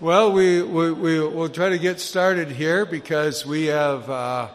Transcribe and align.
Well, 0.00 0.32
we, 0.32 0.62
we, 0.62 0.92
we, 0.92 1.20
will 1.20 1.50
try 1.50 1.68
to 1.68 1.78
get 1.78 2.00
started 2.00 2.48
here 2.48 2.86
because 2.86 3.44
we 3.44 3.66
have 3.66 4.08
uh, 4.08 4.48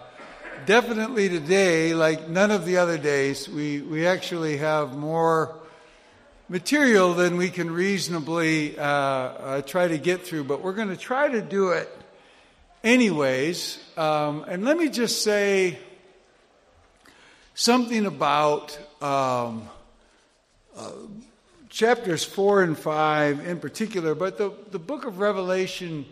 definitely 0.66 1.29
today, 1.29 1.94
like 1.94 2.28
none 2.28 2.50
of 2.50 2.65
the 2.65 2.78
other 2.78 2.97
days, 2.97 3.47
we, 3.47 3.79
we 3.81 4.08
actually 4.08 4.58
have 4.58 4.97
more 4.97 5.55
material 6.50 7.13
than 7.13 7.38
we 7.38 7.52
can 7.52 7.70
reasonably 7.70 8.76
uh, 8.76 8.84
uh, 8.84 9.62
try 9.62 9.88
to 9.88 10.00
get 10.00 10.26
through, 10.26 10.46
but 10.46 10.63
we're 10.63 10.73
going 10.73 10.89
to 10.89 10.97
try 10.97 11.29
to 11.29 11.44
do 11.44 11.69
it 11.69 11.96
anyways. 12.83 13.77
Um, 13.97 14.46
and 14.47 14.65
let 14.65 14.77
me 14.79 14.89
just 14.89 15.21
say 15.21 15.77
something 17.53 18.07
about. 18.07 18.75
Um, 18.99 19.70
uh, 20.75 20.91
chapters 21.76 22.23
4 22.23 22.63
and 22.63 22.77
5 22.77 23.45
in 23.45 23.59
particular, 23.59 24.16
but 24.16 24.38
the, 24.38 24.53
the 24.71 24.80
book 24.80 25.03
of 25.03 25.20
Revelation 25.20 26.05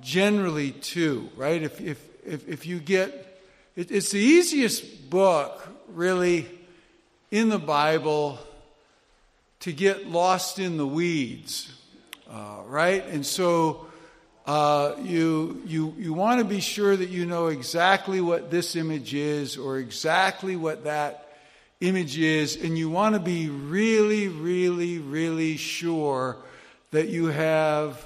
generally 0.00 0.70
too, 0.70 1.28
right? 1.36 1.62
If, 1.62 1.78
if, 1.78 2.02
if, 2.24 2.48
if 2.48 2.66
you 2.66 2.78
get, 2.78 3.38
it, 3.76 3.90
it's 3.90 4.12
the 4.12 4.18
easiest 4.18 5.10
book 5.10 5.68
really 5.88 6.46
in 7.30 7.50
the 7.50 7.58
Bible 7.58 8.38
to 9.60 9.72
get 9.74 10.08
lost 10.08 10.58
in 10.58 10.78
the 10.78 10.86
weeds, 10.86 11.70
uh, 12.30 12.62
right? 12.66 13.06
And 13.08 13.26
so 13.26 13.88
uh, 14.46 14.94
you, 15.02 15.60
you, 15.66 15.94
you 15.98 16.14
want 16.14 16.38
to 16.38 16.46
be 16.46 16.60
sure 16.60 16.96
that 16.96 17.10
you 17.10 17.26
know 17.26 17.48
exactly 17.48 18.22
what 18.22 18.50
this 18.50 18.74
image 18.74 19.12
is 19.12 19.58
or 19.58 19.76
exactly 19.76 20.56
what 20.56 20.84
that 20.84 21.21
image 21.82 22.16
is, 22.16 22.56
and 22.56 22.78
you 22.78 22.88
want 22.88 23.14
to 23.14 23.20
be 23.20 23.48
really, 23.48 24.28
really, 24.28 24.98
really 24.98 25.56
sure 25.56 26.36
that 26.92 27.08
you 27.08 27.26
have 27.26 28.04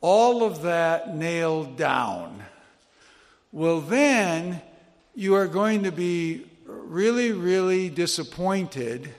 all 0.00 0.44
of 0.44 0.62
that 0.62 1.14
nailed 1.16 1.76
down. 1.76 2.42
Well, 3.52 3.80
then 3.80 4.62
you 5.14 5.34
are 5.34 5.48
going 5.48 5.82
to 5.82 5.92
be 5.92 6.46
really, 6.64 7.32
really 7.32 7.90
disappointed 7.90 9.12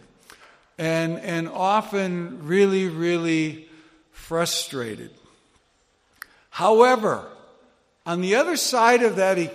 and, 0.78 1.20
and 1.20 1.50
often 1.50 2.48
really, 2.48 2.88
really 2.88 3.68
frustrated. 4.12 5.12
However, 6.50 7.28
on 8.06 8.22
the 8.22 8.36
other 8.36 8.56
side 8.56 9.04
of 9.04 9.18
that 9.18 9.38
e- 9.38 9.50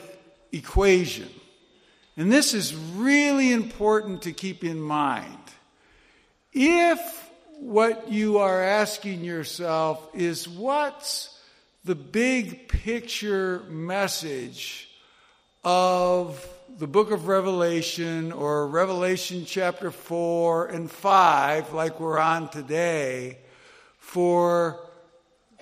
equation, 0.53 1.29
and 2.17 2.33
this 2.33 2.55
is 2.55 2.75
really 2.75 3.53
important 3.53 4.23
to 4.23 4.33
keep 4.33 4.65
in 4.65 4.81
mind. 4.81 5.37
If 6.53 7.31
what 7.61 8.11
you 8.11 8.39
are 8.39 8.63
asking 8.63 9.23
yourself 9.25 10.09
is 10.15 10.49
what's 10.49 11.39
the 11.85 11.95
big 11.95 12.69
picture 12.69 13.61
message 13.69 14.89
of 15.63 16.43
the 16.79 16.87
book 16.87 17.11
of 17.11 17.29
Revelation 17.29 18.33
or 18.33 18.67
Revelation 18.67 19.45
chapter 19.47 19.91
4 19.91 20.69
and 20.69 20.91
5, 20.91 21.75
like 21.75 22.01
we're 22.01 22.19
on 22.19 22.49
today, 22.49 23.37
for 23.99 24.81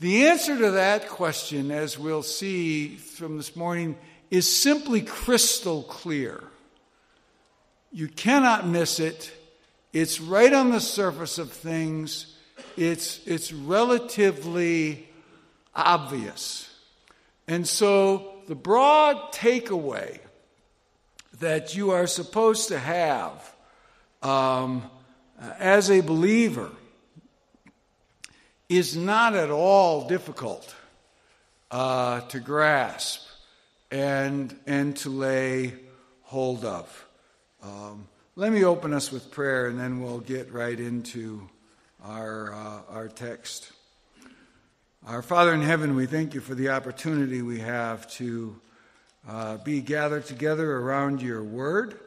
The 0.00 0.28
answer 0.28 0.56
to 0.56 0.70
that 0.72 1.08
question, 1.08 1.72
as 1.72 1.98
we'll 1.98 2.22
see 2.22 2.94
from 2.94 3.36
this 3.36 3.56
morning, 3.56 3.96
is 4.30 4.46
simply 4.46 5.02
crystal 5.02 5.82
clear. 5.82 6.44
You 7.90 8.06
cannot 8.06 8.64
miss 8.64 9.00
it. 9.00 9.32
It's 9.92 10.20
right 10.20 10.52
on 10.52 10.70
the 10.70 10.80
surface 10.80 11.38
of 11.38 11.50
things. 11.50 12.36
It's, 12.76 13.26
it's 13.26 13.52
relatively 13.52 15.08
obvious. 15.74 16.72
And 17.48 17.66
so, 17.66 18.34
the 18.46 18.54
broad 18.54 19.32
takeaway 19.32 20.20
that 21.40 21.74
you 21.74 21.90
are 21.90 22.06
supposed 22.06 22.68
to 22.68 22.78
have 22.78 23.52
um, 24.22 24.88
as 25.58 25.90
a 25.90 26.02
believer 26.02 26.70
is 28.68 28.96
not 28.96 29.34
at 29.34 29.50
all 29.50 30.06
difficult 30.06 30.74
uh, 31.70 32.20
to 32.22 32.38
grasp 32.38 33.26
and, 33.90 34.54
and 34.66 34.96
to 34.98 35.08
lay 35.08 35.74
hold 36.22 36.64
of. 36.64 37.06
Um, 37.62 38.06
let 38.36 38.52
me 38.52 38.64
open 38.64 38.92
us 38.92 39.10
with 39.10 39.30
prayer 39.30 39.68
and 39.68 39.80
then 39.80 40.02
we'll 40.02 40.20
get 40.20 40.52
right 40.52 40.78
into 40.78 41.48
our, 42.04 42.54
uh, 42.54 42.80
our 42.90 43.08
text. 43.08 43.72
Our 45.06 45.22
Father 45.22 45.54
in 45.54 45.62
heaven, 45.62 45.94
we 45.94 46.04
thank 46.04 46.34
you 46.34 46.40
for 46.40 46.54
the 46.54 46.68
opportunity 46.68 47.40
we 47.40 47.60
have 47.60 48.10
to 48.12 48.60
uh, 49.26 49.56
be 49.58 49.80
gathered 49.80 50.26
together 50.26 50.76
around 50.76 51.22
your 51.22 51.42
word. 51.42 51.98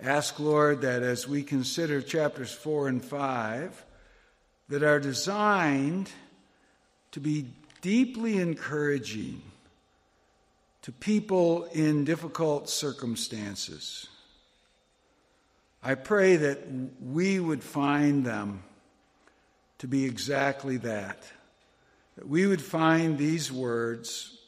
Ask, 0.00 0.38
Lord, 0.38 0.82
that 0.82 1.02
as 1.02 1.26
we 1.26 1.42
consider 1.42 2.00
chapters 2.00 2.52
4 2.52 2.88
and 2.88 3.04
5, 3.04 3.84
that 4.68 4.82
are 4.82 5.00
designed 5.00 6.10
to 7.12 7.20
be 7.20 7.46
deeply 7.80 8.38
encouraging 8.38 9.42
to 10.82 10.92
people 10.92 11.64
in 11.72 12.04
difficult 12.04 12.68
circumstances. 12.68 14.08
I 15.82 15.94
pray 15.94 16.36
that 16.36 16.60
we 17.02 17.38
would 17.38 17.62
find 17.62 18.24
them 18.24 18.62
to 19.78 19.86
be 19.86 20.04
exactly 20.04 20.78
that. 20.78 21.22
That 22.16 22.28
we 22.28 22.46
would 22.46 22.62
find 22.62 23.18
these 23.18 23.52
words 23.52 24.38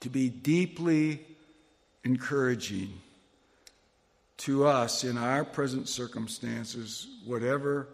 to 0.00 0.10
be 0.10 0.28
deeply 0.28 1.24
encouraging 2.04 3.00
to 4.36 4.66
us 4.66 5.04
in 5.04 5.16
our 5.16 5.44
present 5.44 5.88
circumstances, 5.88 7.06
whatever 7.24 7.88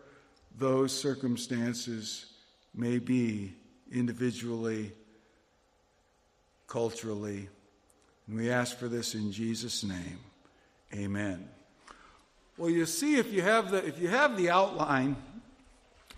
those 0.58 0.96
circumstances 0.96 2.26
may 2.74 2.98
be 2.98 3.54
individually, 3.92 4.92
culturally. 6.66 7.48
And 8.26 8.36
we 8.36 8.50
ask 8.50 8.76
for 8.76 8.88
this 8.88 9.14
in 9.14 9.32
Jesus' 9.32 9.82
name. 9.82 10.18
Amen. 10.94 11.48
Well, 12.56 12.70
you 12.70 12.86
see, 12.86 13.16
if 13.16 13.32
you 13.32 13.42
have 13.42 13.70
the, 13.70 13.86
if 13.86 13.98
you 14.00 14.08
have 14.08 14.36
the 14.36 14.50
outline 14.50 15.16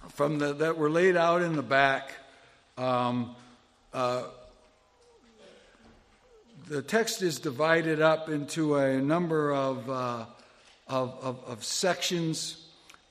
from 0.09 0.39
the, 0.39 0.53
that 0.55 0.77
were 0.77 0.91
laid 0.91 1.17
out 1.17 1.43
in 1.43 1.55
the 1.55 1.63
back, 1.63 2.13
um, 2.77 3.37
uh, 3.93 4.25
the 6.69 6.83
text 6.83 7.23
is 7.23 7.39
divided 7.39 8.01
up 8.01 8.29
into 8.29 8.77
a 8.77 9.01
number 9.01 9.53
of, 9.53 9.89
uh, 9.89 10.25
of, 10.89 11.19
of, 11.23 11.45
of 11.47 11.65
sections 11.65 12.67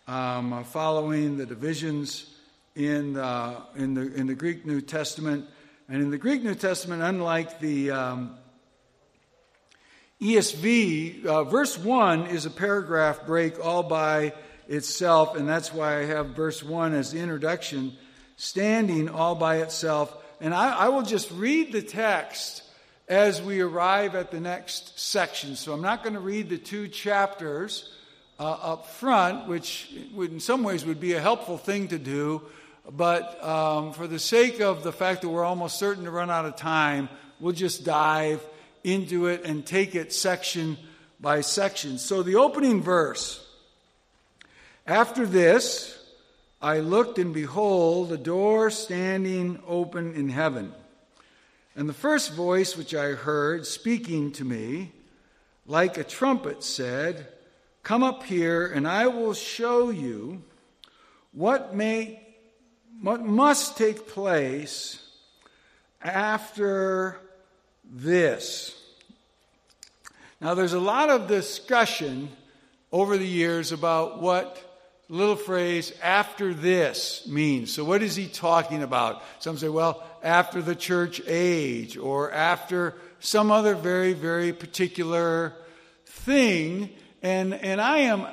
um, 0.07 0.53
uh, 0.53 0.63
following 0.63 1.37
the 1.37 1.45
divisions 1.45 2.33
in, 2.75 3.17
uh, 3.17 3.61
in, 3.75 3.93
the, 3.93 4.13
in 4.13 4.27
the 4.27 4.35
Greek 4.35 4.65
New 4.65 4.81
Testament. 4.81 5.45
And 5.87 6.01
in 6.01 6.11
the 6.11 6.17
Greek 6.17 6.43
New 6.43 6.55
Testament, 6.55 7.01
unlike 7.01 7.59
the 7.59 7.91
um, 7.91 8.37
ESV, 10.21 11.25
uh, 11.25 11.43
verse 11.43 11.77
1 11.77 12.27
is 12.27 12.45
a 12.45 12.51
paragraph 12.51 13.25
break 13.25 13.63
all 13.63 13.83
by 13.83 14.33
itself, 14.67 15.35
and 15.35 15.47
that's 15.47 15.73
why 15.73 15.99
I 15.99 16.05
have 16.05 16.27
verse 16.29 16.63
1 16.63 16.93
as 16.93 17.11
the 17.11 17.19
introduction, 17.19 17.93
standing 18.37 19.09
all 19.09 19.35
by 19.35 19.57
itself. 19.57 20.15
And 20.39 20.53
I, 20.53 20.73
I 20.73 20.89
will 20.89 21.01
just 21.01 21.29
read 21.31 21.71
the 21.73 21.81
text 21.81 22.63
as 23.07 23.41
we 23.41 23.59
arrive 23.59 24.15
at 24.15 24.31
the 24.31 24.39
next 24.39 24.97
section. 24.99 25.55
So 25.55 25.73
I'm 25.73 25.81
not 25.81 26.03
going 26.03 26.13
to 26.13 26.21
read 26.21 26.49
the 26.49 26.57
two 26.57 26.87
chapters 26.87 27.91
uh, 28.41 28.57
up 28.73 28.87
front, 28.87 29.47
which 29.47 29.93
would, 30.15 30.31
in 30.31 30.39
some 30.39 30.63
ways 30.63 30.83
would 30.83 30.99
be 30.99 31.13
a 31.13 31.21
helpful 31.21 31.59
thing 31.59 31.87
to 31.89 31.99
do. 31.99 32.41
But 32.89 33.43
um, 33.43 33.93
for 33.93 34.07
the 34.07 34.17
sake 34.17 34.59
of 34.59 34.81
the 34.81 34.91
fact 34.91 35.21
that 35.21 35.29
we're 35.29 35.43
almost 35.43 35.77
certain 35.77 36.05
to 36.05 36.11
run 36.11 36.31
out 36.31 36.45
of 36.45 36.55
time, 36.55 37.07
we'll 37.39 37.53
just 37.53 37.85
dive 37.85 38.43
into 38.83 39.27
it 39.27 39.43
and 39.45 39.63
take 39.63 39.93
it 39.93 40.11
section 40.11 40.75
by 41.19 41.41
section. 41.41 41.99
So, 41.99 42.23
the 42.23 42.37
opening 42.37 42.81
verse 42.81 43.47
After 44.87 45.27
this, 45.27 46.03
I 46.59 46.79
looked, 46.79 47.19
and 47.19 47.35
behold, 47.35 48.11
a 48.11 48.17
door 48.17 48.71
standing 48.71 49.61
open 49.67 50.15
in 50.15 50.29
heaven. 50.29 50.73
And 51.75 51.87
the 51.87 51.93
first 51.93 52.33
voice 52.33 52.75
which 52.75 52.95
I 52.95 53.09
heard 53.09 53.67
speaking 53.67 54.31
to 54.33 54.43
me, 54.43 54.93
like 55.67 55.99
a 55.99 56.03
trumpet, 56.03 56.63
said, 56.63 57.27
Come 57.83 58.03
up 58.03 58.23
here, 58.23 58.67
and 58.67 58.87
I 58.87 59.07
will 59.07 59.33
show 59.33 59.89
you 59.89 60.43
what 61.31 61.75
may 61.75 62.19
what 63.01 63.21
must 63.21 63.77
take 63.77 64.07
place 64.07 65.01
after 66.03 67.17
this. 67.83 68.77
Now, 70.39 70.53
there's 70.53 70.73
a 70.73 70.79
lot 70.79 71.09
of 71.09 71.27
discussion 71.27 72.29
over 72.91 73.17
the 73.17 73.27
years 73.27 73.71
about 73.71 74.21
what 74.21 74.63
little 75.09 75.35
phrase 75.35 75.91
after 76.01 76.53
this 76.53 77.27
means. 77.27 77.73
So, 77.73 77.83
what 77.83 78.01
is 78.01 78.15
he 78.15 78.27
talking 78.27 78.83
about? 78.83 79.23
Some 79.39 79.57
say, 79.57 79.69
well, 79.69 80.03
after 80.23 80.61
the 80.61 80.75
church 80.75 81.21
age, 81.27 81.97
or 81.97 82.31
after 82.31 82.95
some 83.19 83.51
other 83.51 83.75
very, 83.75 84.13
very 84.13 84.53
particular 84.53 85.53
thing. 86.05 86.89
And, 87.21 87.53
and 87.53 87.79
I 87.79 87.99
am 87.99 88.27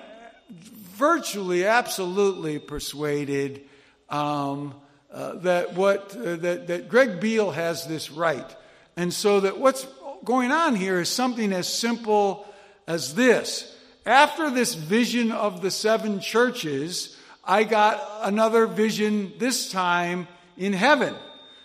virtually, 0.96 1.67
absolutely 1.67 2.58
persuaded 2.58 3.62
um, 4.08 4.75
uh, 5.12 5.35
that, 5.37 5.75
what, 5.75 6.17
uh, 6.17 6.37
that, 6.37 6.67
that 6.67 6.88
Greg 6.88 7.20
Beale 7.20 7.50
has 7.50 7.87
this 7.87 8.11
right. 8.11 8.56
And 8.96 9.12
so 9.12 9.40
that 9.40 9.58
what's 9.58 9.87
going 10.25 10.50
on 10.50 10.75
here 10.75 11.00
is 11.00 11.08
something 11.08 11.52
as 11.52 11.69
simple 11.69 12.46
as 12.87 13.14
this. 13.14 13.75
After 14.05 14.50
this 14.50 14.75
vision 14.75 15.32
of 15.32 15.61
the 15.61 15.70
seven 15.70 16.20
churches, 16.20 17.17
I 17.44 17.64
got 17.64 18.02
another 18.23 18.67
vision 18.67 19.32
this 19.38 19.70
time 19.70 20.26
in 20.56 20.73
heaven. 20.73 21.14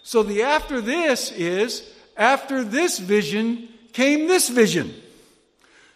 So 0.03 0.23
the 0.23 0.43
after 0.43 0.81
this 0.81 1.31
is 1.31 1.89
after 2.15 2.63
this 2.63 2.99
vision 2.99 3.69
came 3.93 4.27
this 4.27 4.49
vision. 4.49 4.93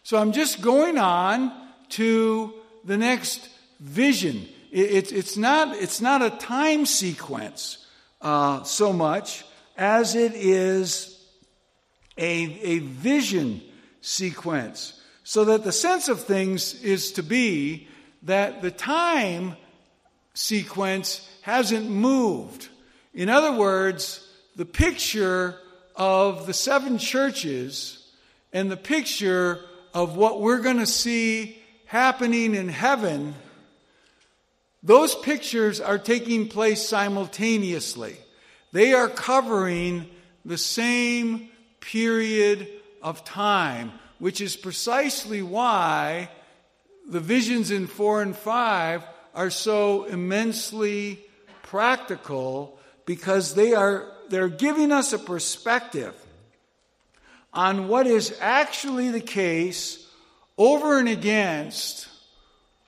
So 0.07 0.17
I'm 0.17 0.31
just 0.31 0.61
going 0.61 0.97
on 0.97 1.51
to 1.89 2.53
the 2.85 2.97
next 2.97 3.49
vision. 3.81 4.47
It's, 4.71 5.11
it's, 5.11 5.35
not, 5.35 5.75
it's 5.75 5.99
not 5.99 6.21
a 6.21 6.29
time 6.29 6.85
sequence 6.85 7.85
uh, 8.21 8.63
so 8.63 8.93
much 8.93 9.43
as 9.75 10.15
it 10.15 10.31
is 10.33 11.21
a, 12.17 12.23
a 12.23 12.79
vision 12.79 13.61
sequence. 13.99 14.97
So 15.25 15.43
that 15.43 15.65
the 15.65 15.73
sense 15.73 16.07
of 16.07 16.21
things 16.21 16.81
is 16.81 17.11
to 17.11 17.21
be 17.21 17.89
that 18.23 18.61
the 18.61 18.71
time 18.71 19.57
sequence 20.33 21.29
hasn't 21.41 21.89
moved. 21.89 22.69
In 23.13 23.27
other 23.27 23.51
words, 23.51 24.25
the 24.55 24.63
picture 24.63 25.59
of 25.97 26.47
the 26.47 26.53
seven 26.53 26.97
churches 26.97 28.07
and 28.53 28.71
the 28.71 28.77
picture 28.77 29.65
of 29.97 30.15
what 30.15 30.39
we're 30.39 30.59
going 30.59 30.77
to 30.77 30.85
see 30.85 31.57
happening 31.85 32.53
in 32.53 32.69
heaven, 32.69 33.33
those 34.83 35.15
pictures 35.15 35.81
are 35.81 35.97
taking 35.97 36.47
place 36.47 36.87
simultaneously. 36.87 38.15
They 38.71 38.93
are 38.93 39.09
covering 39.09 40.05
the 40.45 40.59
same 40.59 41.49
period 41.79 42.67
of 43.01 43.25
time, 43.25 43.91
which 44.19 44.39
is 44.39 44.55
precisely 44.55 45.41
why 45.41 46.29
the 47.09 47.19
visions 47.19 47.71
in 47.71 47.87
4 47.87 48.21
and 48.21 48.35
5 48.35 49.03
are 49.33 49.49
so 49.49 50.03
immensely 50.03 51.25
practical 51.63 52.77
because 53.07 53.55
they 53.55 53.73
are 53.73 54.05
they're 54.29 54.47
giving 54.47 54.91
us 54.91 55.11
a 55.11 55.17
perspective 55.17 56.13
on 57.53 57.87
what 57.87 58.07
is 58.07 58.37
actually 58.39 59.09
the 59.09 59.21
case 59.21 60.05
over 60.57 60.99
and 60.99 61.07
against 61.07 62.07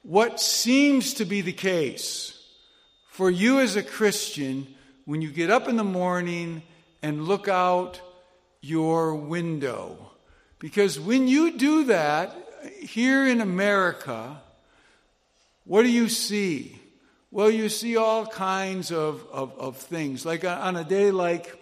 what 0.03 0.39
seems 0.39 1.15
to 1.15 1.25
be 1.25 1.41
the 1.41 1.53
case 1.53 2.41
for 3.09 3.29
you 3.29 3.59
as 3.59 3.75
a 3.75 3.83
Christian 3.83 4.67
when 5.05 5.21
you 5.21 5.29
get 5.29 5.49
up 5.49 5.67
in 5.67 5.75
the 5.75 5.83
morning 5.83 6.63
and 7.01 7.25
look 7.25 7.47
out 7.47 8.01
your 8.61 9.15
window. 9.15 10.11
Because 10.59 10.99
when 10.99 11.27
you 11.27 11.57
do 11.57 11.85
that 11.85 12.35
here 12.79 13.25
in 13.25 13.41
America, 13.41 14.41
what 15.65 15.83
do 15.83 15.89
you 15.89 16.09
see? 16.09 16.79
Well, 17.31 17.49
you 17.49 17.69
see 17.69 17.95
all 17.95 18.25
kinds 18.25 18.91
of, 18.91 19.25
of, 19.31 19.57
of 19.57 19.77
things. 19.77 20.25
Like 20.25 20.43
uh, 20.43 20.59
on 20.61 20.75
a 20.75 20.83
day 20.83 21.11
like 21.11 21.55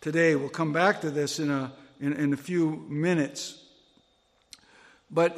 today, 0.00 0.36
we'll 0.36 0.48
come 0.48 0.72
back 0.72 1.00
to 1.00 1.10
this 1.10 1.38
in 1.38 1.50
a, 1.50 1.72
in, 2.00 2.12
in 2.12 2.32
a 2.32 2.36
few 2.36 2.84
minutes. 2.88 3.62
But, 5.10 5.36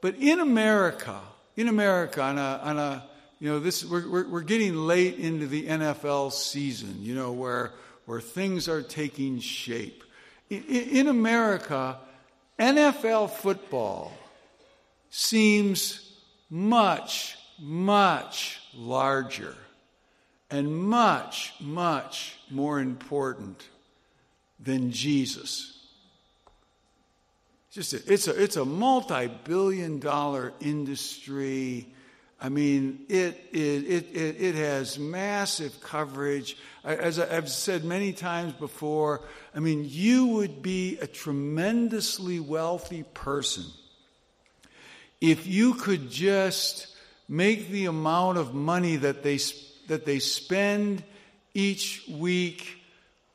but 0.00 0.16
in 0.16 0.40
America, 0.40 1.20
in 1.56 1.68
America, 1.68 2.22
on 2.22 2.38
a, 2.38 2.60
on 2.62 2.78
a 2.78 3.04
you 3.40 3.48
know, 3.48 3.58
this, 3.58 3.84
we're, 3.84 4.08
we're, 4.08 4.28
we're 4.28 4.40
getting 4.42 4.74
late 4.74 5.18
into 5.18 5.46
the 5.46 5.66
NFL 5.66 6.32
season, 6.32 6.96
you 7.00 7.14
know, 7.14 7.32
where, 7.32 7.72
where 8.04 8.20
things 8.20 8.68
are 8.68 8.82
taking 8.82 9.40
shape. 9.40 10.04
In, 10.50 10.62
in 10.62 11.08
America, 11.08 11.98
NFL 12.58 13.30
football 13.30 14.12
seems 15.08 16.12
much, 16.50 17.38
much 17.58 18.60
larger 18.74 19.56
and 20.50 20.76
much, 20.76 21.54
much 21.60 22.36
more 22.50 22.78
important 22.78 23.64
than 24.58 24.92
Jesus. 24.92 25.79
Just 27.70 27.92
a, 27.92 28.12
it's 28.12 28.26
a 28.26 28.42
it's 28.42 28.56
a 28.56 28.64
multi-billion 28.64 30.00
dollar 30.00 30.52
industry. 30.60 31.86
I 32.42 32.48
mean, 32.48 33.04
it, 33.08 33.48
it, 33.52 33.58
it, 33.58 34.16
it, 34.16 34.40
it 34.40 34.54
has 34.54 34.98
massive 34.98 35.78
coverage. 35.82 36.56
As 36.82 37.18
I've 37.18 37.50
said 37.50 37.84
many 37.84 38.14
times 38.14 38.54
before, 38.54 39.20
I 39.54 39.60
mean, 39.60 39.84
you 39.86 40.26
would 40.28 40.62
be 40.62 40.96
a 40.98 41.06
tremendously 41.06 42.40
wealthy 42.40 43.02
person 43.02 43.64
if 45.20 45.46
you 45.46 45.74
could 45.74 46.10
just 46.10 46.96
make 47.28 47.68
the 47.68 47.84
amount 47.84 48.38
of 48.38 48.54
money 48.54 48.96
that 48.96 49.22
they, 49.22 49.38
that 49.88 50.06
they 50.06 50.18
spend 50.18 51.04
each 51.52 52.02
week 52.08 52.78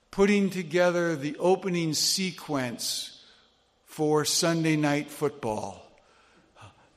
putting 0.09 0.49
together 0.49 1.15
the 1.15 1.38
opening 1.38 1.93
sequence 1.93 3.14
for 3.95 4.25
Sunday 4.25 4.75
night 4.75 5.09
football. 5.09 5.81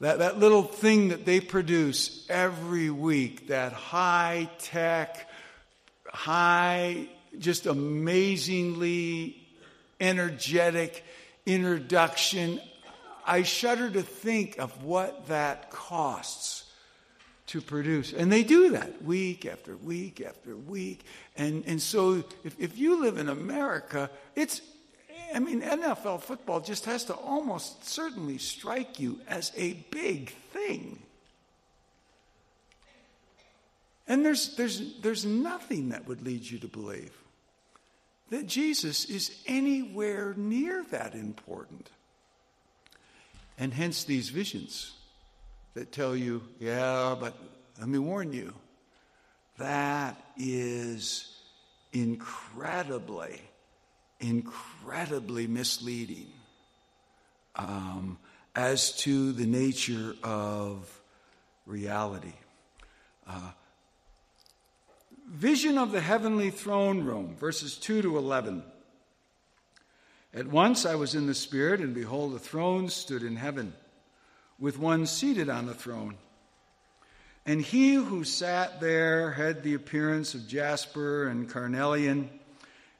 That, 0.00 0.18
that 0.18 0.40
little 0.40 0.64
thing 0.64 1.10
that 1.10 1.24
they 1.24 1.38
produce 1.38 2.26
every 2.28 2.90
week, 2.90 3.46
that 3.48 3.72
high 3.72 4.50
tech, 4.58 5.30
high, 6.08 7.06
just 7.38 7.66
amazingly 7.66 9.46
energetic 10.00 11.04
introduction. 11.46 12.60
I 13.24 13.44
shudder 13.44 13.88
to 13.90 14.02
think 14.02 14.58
of 14.58 14.82
what 14.82 15.28
that 15.28 15.70
costs 15.70 16.64
to 17.46 17.60
produce. 17.60 18.12
And 18.12 18.32
they 18.32 18.42
do 18.42 18.70
that 18.70 19.04
week 19.04 19.46
after 19.46 19.76
week 19.76 20.20
after 20.20 20.56
week. 20.56 21.04
And, 21.36 21.62
and 21.64 21.80
so 21.80 22.24
if, 22.42 22.58
if 22.58 22.76
you 22.76 23.00
live 23.00 23.18
in 23.18 23.28
America, 23.28 24.10
it's, 24.34 24.60
I 25.34 25.38
mean, 25.40 25.62
NFL 25.62 26.22
football 26.22 26.60
just 26.60 26.86
has 26.86 27.04
to 27.04 27.14
almost 27.14 27.86
certainly 27.86 28.38
strike 28.38 28.98
you 28.98 29.20
as 29.28 29.52
a 29.56 29.74
big 29.90 30.30
thing. 30.52 30.98
And 34.06 34.24
there's, 34.24 34.56
there's, 34.56 35.00
there's 35.00 35.26
nothing 35.26 35.90
that 35.90 36.08
would 36.08 36.24
lead 36.24 36.44
you 36.44 36.58
to 36.60 36.68
believe 36.68 37.12
that 38.30 38.46
Jesus 38.46 39.04
is 39.06 39.42
anywhere 39.46 40.34
near 40.36 40.84
that 40.90 41.14
important. 41.14 41.90
And 43.58 43.72
hence 43.72 44.04
these 44.04 44.28
visions 44.28 44.92
that 45.74 45.92
tell 45.92 46.16
you, 46.16 46.42
yeah, 46.58 47.16
but 47.18 47.34
let 47.78 47.88
me 47.88 47.98
warn 47.98 48.32
you, 48.32 48.54
that 49.58 50.16
is 50.36 51.34
incredibly, 51.92 53.40
incredibly 54.20 55.46
misleading 55.46 56.28
um, 57.56 58.18
as 58.54 58.92
to 58.98 59.32
the 59.32 59.46
nature 59.46 60.14
of 60.22 61.00
reality. 61.66 62.32
Uh, 63.26 63.50
vision 65.28 65.78
of 65.78 65.92
the 65.92 66.00
heavenly 66.00 66.50
throne 66.50 67.04
room, 67.04 67.36
verses 67.38 67.76
2 67.76 68.02
to 68.02 68.18
11. 68.18 68.62
At 70.34 70.46
once 70.46 70.84
I 70.86 70.94
was 70.94 71.14
in 71.14 71.26
the 71.26 71.34
Spirit, 71.34 71.80
and 71.80 71.94
behold, 71.94 72.34
a 72.34 72.38
throne 72.38 72.88
stood 72.88 73.22
in 73.22 73.36
heaven 73.36 73.72
with 74.58 74.78
one 74.78 75.06
seated 75.06 75.48
on 75.48 75.66
the 75.66 75.74
throne. 75.74 76.16
And 77.46 77.62
he 77.62 77.94
who 77.94 78.24
sat 78.24 78.80
there 78.80 79.32
had 79.32 79.62
the 79.62 79.74
appearance 79.74 80.34
of 80.34 80.46
jasper 80.46 81.28
and 81.28 81.48
carnelian, 81.48 82.28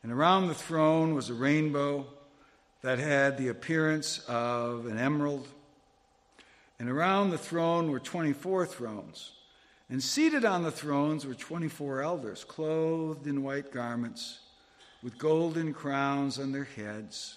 and 0.09 0.17
around 0.17 0.49
the 0.49 0.55
throne 0.55 1.15
was 1.15 1.29
a 1.29 1.35
rainbow 1.35 2.07
that 2.81 2.99
had 2.99 3.37
the 3.37 3.49
appearance 3.49 4.21
of 4.27 4.87
an 4.87 4.97
emerald. 4.97 5.47
And 6.79 6.89
around 6.89 7.29
the 7.29 7.37
throne 7.37 7.91
were 7.91 8.01
24 8.01 8.65
thrones. 8.65 9.33
And 9.91 10.03
seated 10.03 10.47
on 10.47 10.63
the 10.63 10.71
thrones 10.71 11.27
were 11.27 11.35
24 11.35 12.01
elders, 12.01 12.43
clothed 12.43 13.27
in 13.27 13.43
white 13.43 13.71
garments, 13.71 14.39
with 15.03 15.19
golden 15.19 15.75
crowns 15.75 16.39
on 16.39 16.53
their 16.53 16.65
heads. 16.65 17.37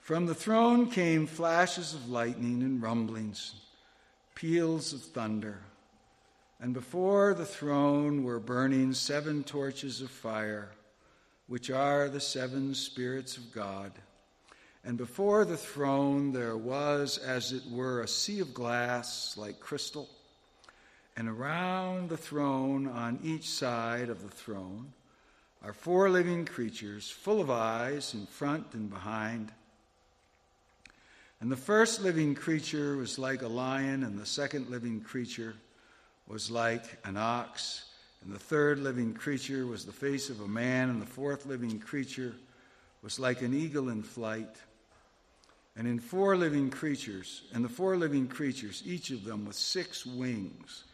From 0.00 0.26
the 0.26 0.34
throne 0.34 0.90
came 0.90 1.26
flashes 1.26 1.94
of 1.94 2.10
lightning 2.10 2.62
and 2.62 2.82
rumblings, 2.82 3.54
peals 4.34 4.92
of 4.92 5.00
thunder. 5.00 5.60
And 6.62 6.72
before 6.74 7.34
the 7.34 7.44
throne 7.44 8.22
were 8.22 8.38
burning 8.38 8.92
seven 8.92 9.42
torches 9.42 10.00
of 10.00 10.12
fire, 10.12 10.70
which 11.48 11.70
are 11.70 12.08
the 12.08 12.20
seven 12.20 12.76
spirits 12.76 13.36
of 13.36 13.52
God. 13.52 13.90
And 14.84 14.96
before 14.96 15.44
the 15.44 15.56
throne 15.56 16.30
there 16.30 16.56
was, 16.56 17.18
as 17.18 17.50
it 17.50 17.64
were, 17.68 18.00
a 18.00 18.06
sea 18.06 18.38
of 18.38 18.54
glass 18.54 19.36
like 19.36 19.58
crystal. 19.58 20.08
And 21.16 21.28
around 21.28 22.10
the 22.10 22.16
throne, 22.16 22.86
on 22.86 23.18
each 23.24 23.50
side 23.50 24.08
of 24.08 24.22
the 24.22 24.28
throne, 24.28 24.92
are 25.64 25.72
four 25.72 26.10
living 26.10 26.44
creatures, 26.44 27.10
full 27.10 27.40
of 27.40 27.50
eyes 27.50 28.14
in 28.14 28.26
front 28.26 28.72
and 28.74 28.88
behind. 28.88 29.50
And 31.40 31.50
the 31.50 31.56
first 31.56 32.02
living 32.02 32.36
creature 32.36 32.96
was 32.96 33.18
like 33.18 33.42
a 33.42 33.48
lion, 33.48 34.04
and 34.04 34.16
the 34.16 34.24
second 34.24 34.70
living 34.70 35.00
creature 35.00 35.56
was 36.26 36.50
like 36.50 36.84
an 37.04 37.16
ox, 37.16 37.84
and 38.22 38.32
the 38.32 38.38
third 38.38 38.78
living 38.78 39.14
creature 39.14 39.66
was 39.66 39.84
the 39.84 39.92
face 39.92 40.30
of 40.30 40.40
a 40.40 40.48
man, 40.48 40.90
and 40.90 41.02
the 41.02 41.06
fourth 41.06 41.46
living 41.46 41.78
creature 41.78 42.34
was 43.02 43.18
like 43.18 43.42
an 43.42 43.54
eagle 43.54 43.88
in 43.88 44.02
flight. 44.02 44.56
And 45.76 45.88
in 45.88 45.98
four 45.98 46.36
living 46.36 46.70
creatures, 46.70 47.42
and 47.52 47.64
the 47.64 47.68
four 47.68 47.96
living 47.96 48.28
creatures, 48.28 48.82
each 48.84 49.10
of 49.10 49.24
them 49.24 49.46
with 49.46 49.56
six 49.56 50.04
wings, 50.04 50.84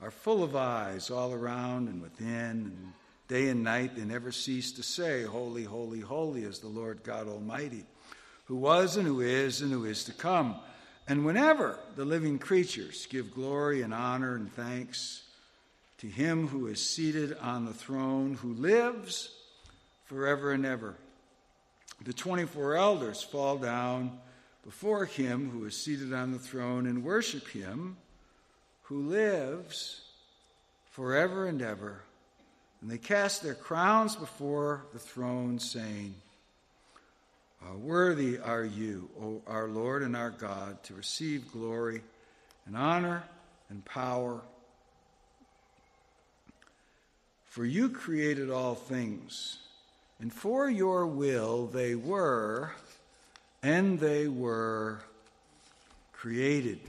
are 0.00 0.10
full 0.10 0.42
of 0.42 0.56
eyes 0.56 1.10
all 1.10 1.32
around 1.32 1.88
and 1.88 2.02
within, 2.02 2.26
and 2.28 2.92
day 3.28 3.48
and 3.48 3.62
night 3.62 3.96
they 3.96 4.04
never 4.04 4.32
cease 4.32 4.72
to 4.72 4.82
say, 4.82 5.22
Holy, 5.22 5.64
holy, 5.64 6.00
holy 6.00 6.42
is 6.42 6.58
the 6.58 6.68
Lord 6.68 7.02
God 7.02 7.28
Almighty, 7.28 7.84
who 8.46 8.56
was 8.56 8.96
and 8.96 9.06
who 9.06 9.20
is 9.20 9.62
and 9.62 9.72
who 9.72 9.84
is 9.84 10.04
to 10.04 10.12
come. 10.12 10.56
And 11.08 11.24
whenever 11.24 11.78
the 11.94 12.04
living 12.04 12.38
creatures 12.38 13.06
give 13.06 13.34
glory 13.34 13.82
and 13.82 13.94
honor 13.94 14.34
and 14.34 14.52
thanks 14.52 15.22
to 15.98 16.08
him 16.08 16.48
who 16.48 16.66
is 16.66 16.80
seated 16.80 17.36
on 17.38 17.64
the 17.64 17.72
throne, 17.72 18.34
who 18.34 18.52
lives 18.54 19.30
forever 20.06 20.52
and 20.52 20.66
ever, 20.66 20.96
the 22.04 22.12
24 22.12 22.74
elders 22.74 23.22
fall 23.22 23.56
down 23.56 24.18
before 24.64 25.04
him 25.04 25.50
who 25.50 25.64
is 25.64 25.76
seated 25.76 26.12
on 26.12 26.32
the 26.32 26.38
throne 26.38 26.86
and 26.86 27.04
worship 27.04 27.48
him 27.48 27.96
who 28.82 29.02
lives 29.02 30.02
forever 30.90 31.46
and 31.46 31.62
ever. 31.62 32.02
And 32.80 32.90
they 32.90 32.98
cast 32.98 33.42
their 33.42 33.54
crowns 33.54 34.16
before 34.16 34.82
the 34.92 34.98
throne, 34.98 35.58
saying, 35.58 36.14
uh, 37.66 37.76
Worthy 37.76 38.38
are 38.38 38.64
you, 38.64 39.08
O 39.20 39.42
our 39.46 39.68
Lord 39.68 40.02
and 40.02 40.16
our 40.16 40.30
God, 40.30 40.82
to 40.84 40.94
receive 40.94 41.50
glory 41.52 42.02
and 42.66 42.76
honor 42.76 43.24
and 43.70 43.84
power. 43.84 44.40
For 47.46 47.64
you 47.64 47.88
created 47.88 48.50
all 48.50 48.74
things, 48.74 49.58
and 50.20 50.32
for 50.32 50.68
your 50.68 51.06
will 51.06 51.66
they 51.66 51.94
were, 51.94 52.72
and 53.62 53.98
they 53.98 54.28
were 54.28 55.00
created. 56.12 56.80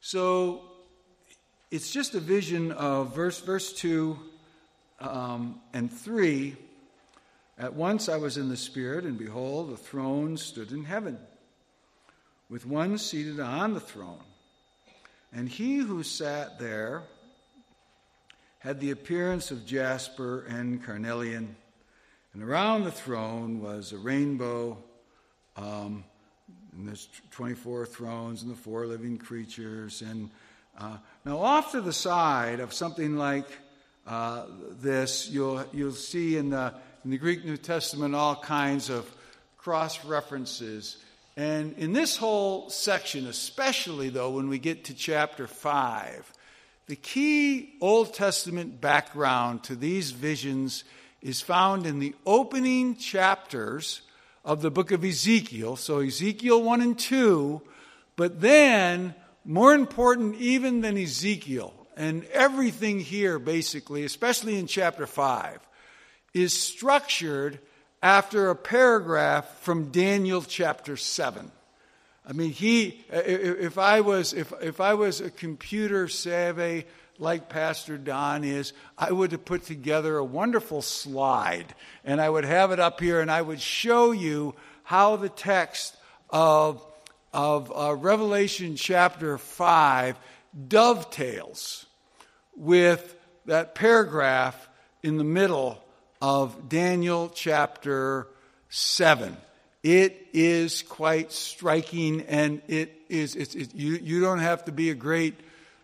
So 0.00 0.62
it's 1.70 1.90
just 1.90 2.14
a 2.14 2.20
vision 2.20 2.72
of 2.72 3.14
verse 3.14 3.40
verse 3.40 3.72
two 3.72 4.18
um, 5.00 5.60
and 5.72 5.92
three 5.92 6.56
at 7.62 7.74
once 7.74 8.08
I 8.08 8.16
was 8.16 8.36
in 8.36 8.48
the 8.48 8.56
Spirit, 8.56 9.04
and 9.04 9.16
behold, 9.16 9.72
a 9.72 9.76
throne 9.76 10.36
stood 10.36 10.72
in 10.72 10.82
heaven, 10.82 11.16
with 12.50 12.66
one 12.66 12.98
seated 12.98 13.38
on 13.38 13.72
the 13.72 13.80
throne. 13.80 14.24
And 15.32 15.48
he 15.48 15.76
who 15.76 16.02
sat 16.02 16.58
there 16.58 17.04
had 18.58 18.80
the 18.80 18.90
appearance 18.90 19.52
of 19.52 19.64
jasper 19.64 20.44
and 20.48 20.82
carnelian. 20.82 21.54
And 22.34 22.42
around 22.42 22.82
the 22.82 22.90
throne 22.90 23.60
was 23.60 23.92
a 23.92 23.98
rainbow. 23.98 24.76
Um, 25.56 26.02
and 26.76 26.88
there's 26.88 27.08
24 27.30 27.86
thrones 27.86 28.42
and 28.42 28.50
the 28.50 28.56
four 28.56 28.86
living 28.86 29.18
creatures. 29.18 30.02
And 30.02 30.30
uh, 30.76 30.96
now, 31.24 31.38
off 31.38 31.70
to 31.72 31.80
the 31.80 31.92
side 31.92 32.58
of 32.58 32.72
something 32.72 33.16
like 33.16 33.46
uh, 34.04 34.46
this, 34.80 35.30
you'll, 35.30 35.64
you'll 35.72 35.92
see 35.92 36.36
in 36.36 36.50
the 36.50 36.74
in 37.04 37.10
the 37.10 37.18
Greek 37.18 37.44
New 37.44 37.56
Testament 37.56 38.14
all 38.14 38.36
kinds 38.36 38.88
of 38.88 39.10
cross 39.58 40.04
references. 40.04 40.98
And 41.36 41.76
in 41.78 41.92
this 41.92 42.16
whole 42.16 42.70
section, 42.70 43.26
especially 43.26 44.08
though, 44.08 44.30
when 44.30 44.48
we 44.48 44.58
get 44.58 44.84
to 44.84 44.94
chapter 44.94 45.46
5, 45.46 46.32
the 46.86 46.96
key 46.96 47.74
Old 47.80 48.14
Testament 48.14 48.80
background 48.80 49.64
to 49.64 49.74
these 49.74 50.12
visions 50.12 50.84
is 51.20 51.40
found 51.40 51.86
in 51.86 51.98
the 51.98 52.14
opening 52.26 52.96
chapters 52.96 54.02
of 54.44 54.62
the 54.62 54.70
book 54.70 54.90
of 54.90 55.04
Ezekiel. 55.04 55.76
So, 55.76 56.00
Ezekiel 56.00 56.62
1 56.62 56.82
and 56.82 56.98
2, 56.98 57.62
but 58.16 58.40
then, 58.40 59.14
more 59.44 59.74
important 59.74 60.36
even 60.36 60.80
than 60.82 60.98
Ezekiel, 60.98 61.72
and 61.96 62.24
everything 62.26 63.00
here 63.00 63.38
basically, 63.38 64.04
especially 64.04 64.58
in 64.58 64.66
chapter 64.66 65.06
5, 65.06 65.60
is 66.34 66.58
structured 66.58 67.58
after 68.02 68.50
a 68.50 68.56
paragraph 68.56 69.60
from 69.60 69.90
Daniel 69.90 70.42
chapter 70.42 70.96
7. 70.96 71.50
I 72.26 72.32
mean, 72.32 72.50
he, 72.50 73.04
if 73.10 73.78
I 73.78 74.00
was, 74.00 74.32
if, 74.32 74.52
if 74.60 74.80
I 74.80 74.94
was 74.94 75.20
a 75.20 75.30
computer 75.30 76.08
savvy 76.08 76.84
like 77.18 77.48
Pastor 77.48 77.98
Don 77.98 78.44
is, 78.44 78.72
I 78.96 79.12
would 79.12 79.32
have 79.32 79.44
put 79.44 79.64
together 79.64 80.16
a 80.16 80.24
wonderful 80.24 80.82
slide 80.82 81.74
and 82.04 82.20
I 82.20 82.28
would 82.28 82.44
have 82.44 82.70
it 82.72 82.80
up 82.80 83.00
here 83.00 83.20
and 83.20 83.30
I 83.30 83.42
would 83.42 83.60
show 83.60 84.12
you 84.12 84.54
how 84.84 85.16
the 85.16 85.28
text 85.28 85.96
of, 86.30 86.84
of 87.32 87.72
uh, 87.74 87.94
Revelation 87.94 88.76
chapter 88.76 89.36
5 89.36 90.16
dovetails 90.68 91.86
with 92.56 93.16
that 93.46 93.74
paragraph 93.74 94.68
in 95.02 95.18
the 95.18 95.24
middle 95.24 95.81
of 96.22 96.68
Daniel 96.68 97.32
chapter 97.34 98.28
7. 98.68 99.36
It 99.82 100.28
is 100.32 100.82
quite 100.82 101.32
striking, 101.32 102.20
and 102.22 102.62
it 102.68 102.96
is, 103.08 103.34
it's, 103.34 103.56
it, 103.56 103.74
you, 103.74 103.94
you 103.94 104.20
don't 104.20 104.38
have 104.38 104.66
to 104.66 104.72
be 104.72 104.90
a 104.90 104.94
great 104.94 105.34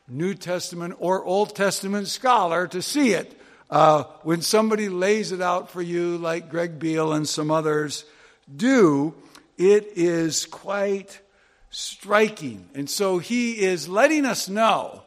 New 0.07 0.35
Testament 0.35 0.95
or 1.01 1.25
Old 1.25 1.57
Testament 1.57 2.07
scholar 2.07 2.69
to 2.69 2.81
see 2.81 3.11
it. 3.11 3.35
Uh, 3.69 4.05
when 4.23 4.41
somebody 4.41 4.89
lays 4.89 5.33
it 5.33 5.43
out 5.43 5.71
for 5.73 5.83
you, 5.83 6.17
like 6.19 6.51
Greg 6.51 6.79
Beale 6.79 7.13
and 7.13 7.29
some 7.29 7.51
others 7.51 8.05
do, 8.55 9.15
it 9.59 9.95
is 9.97 10.47
quite 10.47 11.21
striking. 11.71 12.69
And 12.77 12.89
so 12.89 13.19
he 13.19 13.59
is 13.59 13.89
letting 13.89 14.25
us 14.25 14.49
know 14.49 15.03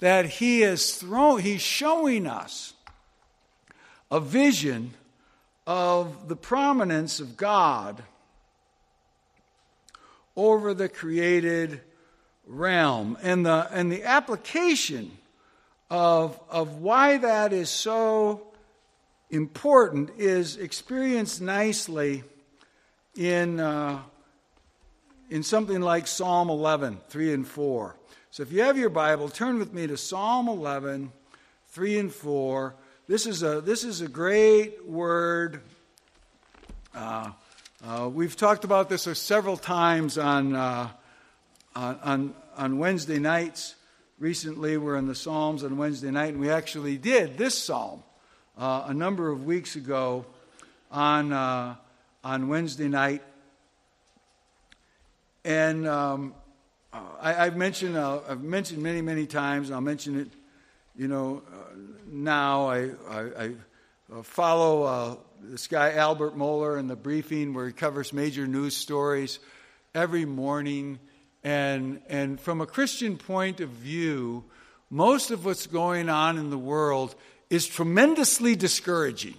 that 0.00 0.26
he 0.26 0.62
is 0.62 0.94
thrown, 0.96 1.40
he's 1.40 1.62
showing 1.62 2.26
us 2.26 2.74
a 4.10 4.20
vision 4.20 4.94
of 5.66 6.28
the 6.28 6.36
prominence 6.36 7.20
of 7.20 7.36
God 7.36 8.02
over 10.36 10.72
the 10.72 10.88
created 10.88 11.80
realm 12.46 13.18
and 13.22 13.44
the, 13.44 13.68
and 13.70 13.92
the 13.92 14.04
application 14.04 15.10
of, 15.90 16.38
of 16.48 16.76
why 16.76 17.18
that 17.18 17.52
is 17.52 17.68
so 17.68 18.46
important 19.30 20.10
is 20.16 20.56
experienced 20.56 21.40
nicely 21.40 22.24
in, 23.14 23.60
uh, 23.60 24.00
in 25.28 25.42
something 25.42 25.80
like 25.80 26.06
Psalm 26.06 26.48
11, 26.48 27.00
3 27.08 27.34
and 27.34 27.46
4. 27.46 27.96
So 28.30 28.42
if 28.42 28.52
you 28.52 28.62
have 28.62 28.78
your 28.78 28.90
Bible, 28.90 29.28
turn 29.28 29.58
with 29.58 29.72
me 29.72 29.86
to 29.86 29.96
Psalm 29.96 30.48
11, 30.48 31.12
3 31.68 31.98
and 31.98 32.12
4. 32.12 32.74
This 33.08 33.26
is 33.26 33.42
a, 33.42 33.62
this 33.62 33.84
is 33.84 34.02
a 34.02 34.06
great 34.06 34.84
word. 34.84 35.62
Uh, 36.94 37.30
uh, 37.82 38.10
we've 38.12 38.36
talked 38.36 38.64
about 38.64 38.90
this 38.90 39.04
several 39.18 39.56
times 39.56 40.18
on, 40.18 40.54
uh, 40.54 40.90
on, 41.74 42.34
on 42.54 42.76
Wednesday 42.76 43.18
nights. 43.18 43.76
Recently, 44.18 44.76
we're 44.76 44.96
in 44.96 45.06
the 45.06 45.14
Psalms 45.14 45.64
on 45.64 45.78
Wednesday 45.78 46.10
night, 46.10 46.34
and 46.34 46.38
we 46.38 46.50
actually 46.50 46.98
did 46.98 47.38
this 47.38 47.56
psalm 47.56 48.02
uh, 48.58 48.84
a 48.88 48.92
number 48.92 49.30
of 49.30 49.46
weeks 49.46 49.74
ago 49.74 50.26
on, 50.90 51.32
uh, 51.32 51.76
on 52.22 52.48
Wednesday 52.48 52.88
night. 52.88 53.22
And 55.46 55.88
um, 55.88 56.34
I, 56.92 57.32
have 57.32 57.56
mentioned, 57.56 57.96
uh, 57.96 58.20
I've 58.28 58.42
mentioned 58.42 58.82
many, 58.82 59.00
many 59.00 59.24
times, 59.24 59.68
and 59.68 59.76
I'll 59.76 59.80
mention 59.80 60.20
it, 60.20 60.28
you 60.98 61.06
know, 61.06 61.42
now 62.10 62.66
I, 62.66 62.90
I, 63.08 63.20
I 63.20 63.52
uh, 64.12 64.22
follow 64.24 64.82
uh, 64.82 65.16
this 65.40 65.68
guy 65.68 65.92
Albert 65.92 66.36
Mohler 66.36 66.76
in 66.76 66.88
the 66.88 66.96
briefing 66.96 67.54
where 67.54 67.68
he 67.68 67.72
covers 67.72 68.12
major 68.12 68.48
news 68.48 68.76
stories 68.76 69.38
every 69.94 70.24
morning. 70.24 70.98
And, 71.44 72.00
and 72.08 72.40
from 72.40 72.60
a 72.60 72.66
Christian 72.66 73.16
point 73.16 73.60
of 73.60 73.68
view, 73.68 74.42
most 74.90 75.30
of 75.30 75.44
what's 75.44 75.68
going 75.68 76.08
on 76.08 76.36
in 76.36 76.50
the 76.50 76.58
world 76.58 77.14
is 77.48 77.68
tremendously 77.68 78.56
discouraging. 78.56 79.36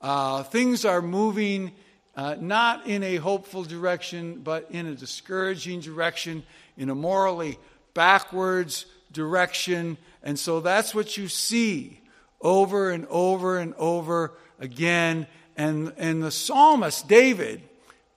Uh, 0.00 0.44
things 0.44 0.86
are 0.86 1.02
moving 1.02 1.72
uh, 2.16 2.36
not 2.40 2.86
in 2.86 3.02
a 3.02 3.16
hopeful 3.16 3.64
direction, 3.64 4.40
but 4.42 4.68
in 4.70 4.86
a 4.86 4.94
discouraging 4.94 5.80
direction, 5.80 6.42
in 6.78 6.88
a 6.88 6.94
morally 6.94 7.58
backwards 7.92 8.86
direction. 9.12 9.98
And 10.26 10.36
so 10.36 10.58
that's 10.58 10.92
what 10.92 11.16
you 11.16 11.28
see 11.28 12.00
over 12.40 12.90
and 12.90 13.06
over 13.06 13.58
and 13.58 13.74
over 13.74 14.32
again. 14.58 15.28
And, 15.56 15.92
and 15.98 16.20
the 16.20 16.32
psalmist, 16.32 17.06
David, 17.06 17.62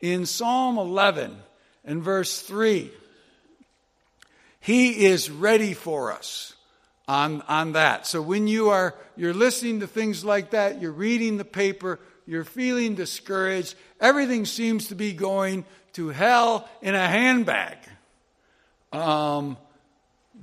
in 0.01 0.25
Psalm 0.25 0.79
11 0.79 1.37
and 1.85 2.01
verse 2.01 2.41
3, 2.41 2.89
he 4.59 5.05
is 5.05 5.29
ready 5.29 5.75
for 5.75 6.11
us 6.11 6.55
on, 7.07 7.43
on 7.43 7.73
that. 7.73 8.07
So 8.07 8.23
when 8.23 8.47
you 8.47 8.69
are 8.69 8.95
you're 9.15 9.31
listening 9.31 9.81
to 9.81 9.87
things 9.87 10.25
like 10.25 10.49
that, 10.49 10.81
you're 10.81 10.91
reading 10.91 11.37
the 11.37 11.45
paper, 11.45 11.99
you're 12.25 12.43
feeling 12.43 12.95
discouraged, 12.95 13.75
everything 14.01 14.45
seems 14.45 14.87
to 14.87 14.95
be 14.95 15.13
going 15.13 15.63
to 15.93 16.09
hell 16.09 16.67
in 16.81 16.95
a 16.95 17.07
handbag. 17.07 17.77
Um, 18.91 19.57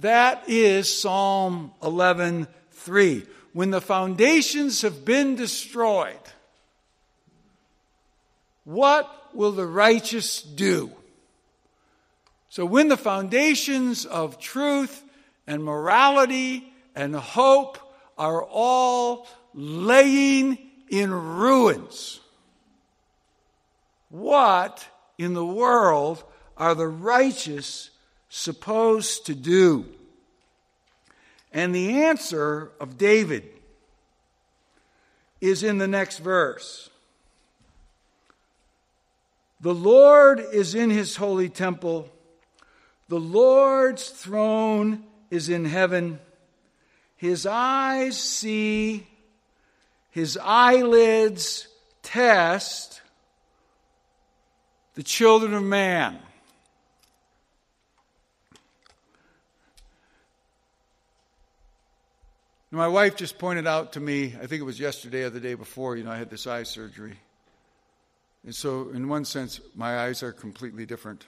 that 0.01 0.45
is 0.49 1.01
Psalm 1.01 1.73
11:3. 1.83 3.27
When 3.53 3.71
the 3.71 3.81
foundations 3.81 4.83
have 4.83 5.05
been 5.05 5.35
destroyed, 5.35 6.19
what 8.65 9.35
will 9.35 9.53
the 9.53 9.67
righteous 9.67 10.43
do? 10.43 10.93
So 12.49 12.65
when 12.65 12.89
the 12.89 12.97
foundations 12.97 14.05
of 14.05 14.39
truth 14.39 15.03
and 15.47 15.65
morality 15.65 16.73
and 16.95 17.15
hope 17.15 17.79
are 18.19 18.43
all 18.43 19.27
laying 19.55 20.59
in 20.89 21.11
ruins. 21.13 22.21
What 24.09 24.87
in 25.19 25.35
the 25.35 25.45
world 25.45 26.25
are 26.57 26.75
the 26.75 26.89
righteous 26.89 27.91
supposed 28.29 29.27
to 29.27 29.35
do? 29.35 29.87
And 31.53 31.75
the 31.75 32.03
answer 32.05 32.71
of 32.81 32.99
David 32.99 33.45
is 35.41 35.63
in 35.63 35.79
the 35.79 35.89
next 35.89 36.19
verse. 36.19 36.91
The 39.61 39.75
Lord 39.75 40.41
is 40.53 40.75
in 40.75 40.91
his 40.91 41.17
holy 41.17 41.49
temple. 41.49 42.11
The 43.09 43.21
Lord's 43.21 44.09
throne 44.11 45.05
is 45.31 45.49
in 45.49 45.65
heaven. 45.65 46.19
His 47.17 47.47
eyes 47.47 48.21
see, 48.21 49.07
his 50.11 50.39
eyelids 50.43 51.69
test 52.03 53.01
the 54.95 55.03
children 55.03 55.55
of 55.55 55.63
man. 55.63 56.19
My 62.77 62.89
wife 62.89 63.17
just 63.17 63.39
pointed 63.39 63.67
out 63.67 63.95
to 63.95 64.01
me, 64.01 64.35
I 64.39 64.47
think 64.47 64.61
it 64.61 64.65
was 64.65 64.79
yesterday 64.79 65.23
or 65.23 65.31
the 65.31 65.41
day 65.41 65.55
before, 65.55 65.97
you 65.97 66.05
know, 66.05 66.11
I 66.11 66.19
had 66.19 66.29
this 66.29 66.47
eye 66.47 66.65
surgery. 66.65 67.15
And 68.45 68.55
so, 68.55 68.91
in 68.91 69.09
one 69.09 69.25
sense, 69.25 69.61
my 69.75 70.01
eyes 70.01 70.23
are 70.23 70.31
completely 70.31 70.85
different. 70.85 71.25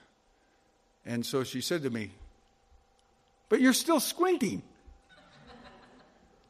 And 1.06 1.24
so 1.24 1.44
she 1.44 1.62
said 1.62 1.84
to 1.84 1.90
me, 1.90 2.10
but 3.48 3.62
you're 3.62 3.72
still 3.72 3.98
squinting. 3.98 4.62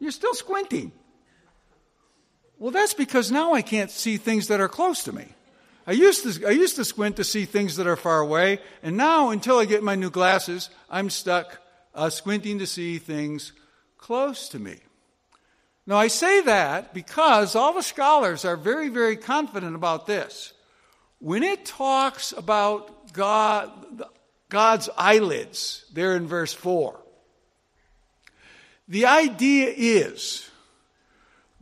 You're 0.01 0.11
still 0.11 0.35
squinting. 0.35 0.91
Well, 2.59 2.73
that's 2.73 2.95
because 2.95 3.31
now 3.31 3.55
I 3.55 3.63
can't 3.63 3.93
see 3.93 4.17
things 4.17 4.49
that 4.49 4.59
are 4.59 4.69
close 4.69 5.05
to 5.05 5.13
me. 5.13 5.27
I 5.87 5.93
used 5.93 6.25
to, 6.25 6.49
I 6.49 6.51
used 6.51 6.75
to 6.75 6.85
squint 6.85 7.15
to 7.19 7.25
see 7.25 7.45
things 7.45 7.77
that 7.77 7.87
are 7.87 7.95
far 7.95 8.19
away, 8.19 8.59
and 8.83 8.97
now 8.97 9.31
until 9.31 9.59
I 9.59 9.65
get 9.65 9.85
my 9.85 9.95
new 9.95 10.11
glasses, 10.11 10.71
I'm 10.91 11.09
stuck 11.09 11.63
uh, 11.95 12.11
squinting 12.11 12.59
to 12.59 12.67
see 12.67 12.99
things 12.99 13.53
close 13.97 14.49
to 14.49 14.59
me. 14.59 14.79
Now, 15.89 15.97
I 15.97 16.09
say 16.09 16.43
that 16.43 16.93
because 16.93 17.57
all 17.57 17.73
the 17.73 17.83
scholars 17.83 18.45
are 18.45 18.59
very, 18.59 18.91
very 18.91 19.17
confident 19.17 19.75
about 19.75 20.07
this. 20.07 20.53
When 21.19 21.43
it 21.43 21.65
talks 21.65 22.33
about 22.33 23.15
God, 23.15 23.71
God's 24.51 24.91
eyelids, 24.99 25.87
there 25.95 26.15
in 26.15 26.27
verse 26.27 26.53
4. 26.53 27.01
The 28.87 29.07
idea 29.07 29.73
is 29.75 30.51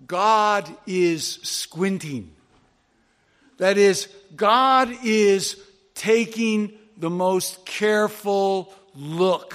God 0.05 0.69
is 0.89 1.25
squinting. 1.45 2.33
That 3.59 3.79
is, 3.79 4.09
God 4.35 4.93
is 5.05 5.57
taking 5.95 6.73
the 6.97 7.11
most 7.11 7.65
careful 7.65 8.75
look 8.93 9.55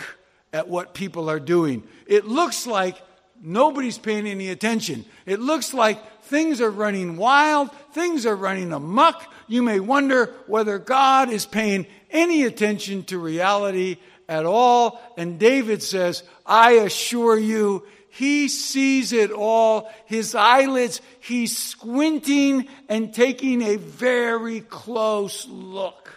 at 0.53 0.69
what 0.69 0.93
people 0.93 1.29
are 1.29 1.41
doing. 1.41 1.83
It 2.07 2.23
looks 2.25 2.65
like 2.65 2.95
nobody's 3.41 3.97
paying 3.97 4.27
any 4.27 4.49
attention. 4.49 5.05
It 5.25 5.39
looks 5.39 5.73
like 5.73 6.23
things 6.23 6.61
are 6.61 6.71
running 6.71 7.17
wild, 7.17 7.71
things 7.93 8.25
are 8.25 8.35
running 8.35 8.71
amuck. 8.71 9.33
You 9.47 9.63
may 9.63 9.79
wonder 9.79 10.33
whether 10.47 10.77
God 10.79 11.29
is 11.29 11.45
paying 11.45 11.85
any 12.09 12.43
attention 12.43 13.03
to 13.05 13.19
reality 13.19 13.97
at 14.29 14.45
all. 14.45 15.01
And 15.17 15.39
David 15.39 15.83
says, 15.83 16.23
I 16.45 16.73
assure 16.73 17.37
you, 17.37 17.85
he 18.09 18.47
sees 18.47 19.13
it 19.13 19.31
all. 19.31 19.91
His 20.05 20.35
eyelids, 20.35 21.01
he's 21.19 21.57
squinting 21.57 22.67
and 22.89 23.13
taking 23.13 23.61
a 23.61 23.77
very 23.77 24.61
close 24.61 25.47
look 25.47 26.13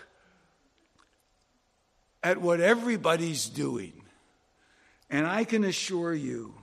at 2.23 2.41
what 2.41 2.61
everybody's 2.61 3.49
doing. 3.49 3.93
And 5.11 5.27
I 5.27 5.45
can 5.45 5.63
assure 5.63 6.15
you 6.15 6.55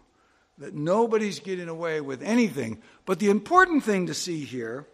that 0.57 0.73
nobody's 0.73 1.39
getting 1.39 1.69
away 1.69 2.01
with 2.01 2.21
anything. 2.21 2.81
But 3.05 3.19
the 3.19 3.29
important 3.29 3.83
thing 3.83 4.07
to 4.07 4.13
see 4.13 4.43
here 4.43 4.85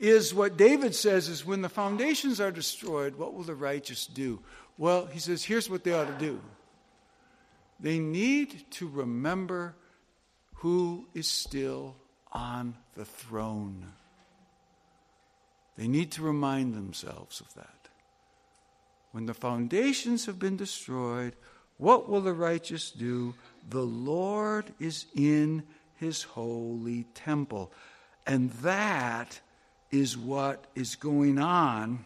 is 0.00 0.34
what 0.34 0.56
David 0.56 0.94
says 0.94 1.28
is 1.28 1.46
when 1.46 1.62
the 1.62 1.68
foundations 1.68 2.40
are 2.40 2.50
destroyed, 2.50 3.14
what 3.16 3.34
will 3.34 3.44
the 3.44 3.54
righteous 3.54 4.06
do? 4.06 4.40
Well, 4.78 5.06
he 5.06 5.20
says, 5.20 5.44
here's 5.44 5.70
what 5.70 5.84
they 5.84 5.92
ought 5.92 6.06
to 6.06 6.24
do. 6.24 6.40
They 7.78 7.98
need 7.98 8.64
to 8.72 8.88
remember 8.88 9.76
who 10.54 11.06
is 11.14 11.28
still 11.28 11.96
on 12.32 12.74
the 12.94 13.04
throne. 13.04 13.86
They 15.76 15.88
need 15.88 16.12
to 16.12 16.22
remind 16.22 16.74
themselves 16.74 17.40
of 17.40 17.52
that. 17.54 17.88
When 19.12 19.26
the 19.26 19.34
foundations 19.34 20.26
have 20.26 20.38
been 20.38 20.56
destroyed, 20.56 21.36
what 21.76 22.08
will 22.08 22.20
the 22.20 22.32
righteous 22.32 22.90
do? 22.90 23.34
The 23.68 23.82
Lord 23.82 24.66
is 24.80 25.06
in 25.14 25.62
his 25.96 26.22
holy 26.22 27.04
temple. 27.14 27.72
And 28.26 28.50
that 28.54 29.40
is 29.90 30.16
what 30.16 30.64
is 30.74 30.96
going 30.96 31.38
on 31.38 32.04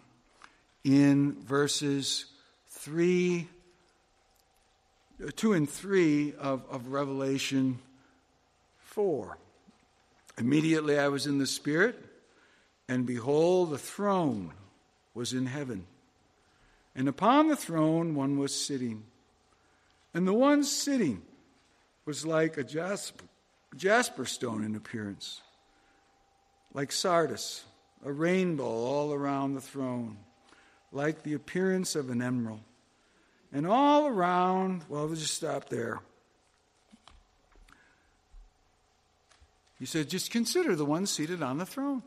in 0.85 1.37
verses 1.41 2.27
3, 2.69 3.49
2 5.35 5.53
and 5.53 5.69
3 5.69 6.35
of, 6.39 6.65
of 6.71 6.89
Revelation 6.89 7.79
4. 8.81 9.39
Immediately 10.39 10.99
I 10.99 11.09
was 11.09 11.27
in 11.27 11.39
the 11.39 11.47
Spirit, 11.47 11.97
and 12.89 13.07
behold, 13.07 13.71
the 13.71 13.79
throne 13.79 14.53
was 15.15 15.33
in 15.33 15.47
heaven. 15.47 15.87
And 16.95 17.09
upon 17.09 17.49
the 17.49 17.57
throne 17.57 18.15
one 18.15 18.39
was 18.39 18.55
sitting. 18.55 19.05
And 20.15 20.27
the 20.27 20.35
one 20.35 20.65
sitting 20.65 21.23
was 22.07 22.25
like 22.25 22.57
a 22.57 22.65
jasper, 22.65 23.25
jasper 23.77 24.25
stone 24.25 24.65
in 24.65 24.75
appearance, 24.75 25.43
like 26.73 26.91
sardius 26.91 27.65
a 28.05 28.13
rainbow 28.13 28.65
all 28.65 29.13
around 29.13 29.55
the 29.55 29.61
throne, 29.61 30.17
like 30.93 31.25
the 31.25 31.35
appearance 31.35 31.97
of 31.97 32.09
an 32.09 32.23
emerald. 32.23 32.61
And 33.53 33.67
all 33.67 34.07
around, 34.07 34.85
well, 34.89 35.07
we'll 35.07 35.17
just 35.17 35.35
stop 35.35 35.69
there. 35.69 36.01
He 39.79 39.87
said, 39.87 40.09
just 40.09 40.31
consider 40.31 40.75
the 40.75 40.85
one 40.85 41.07
seated 41.07 41.43
on 41.43 41.59
the 41.59 41.67
throne. 41.67 42.03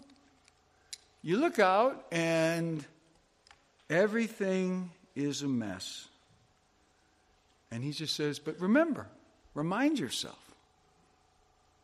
You 1.22 1.38
look 1.38 1.60
out, 1.60 2.06
and 2.12 2.86
everything 3.90 4.92
is 5.16 5.42
a 5.42 5.48
mess. 5.48 6.08
And 7.72 7.84
he 7.84 7.92
just 7.92 8.16
says, 8.16 8.40
but 8.40 8.60
remember, 8.60 9.08
remind 9.60 10.00
yourself 10.00 10.40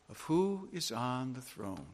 of 0.10 0.22
who 0.22 0.70
is 0.72 0.94
on 0.94 1.34
the 1.34 1.42
throne. 1.42 1.86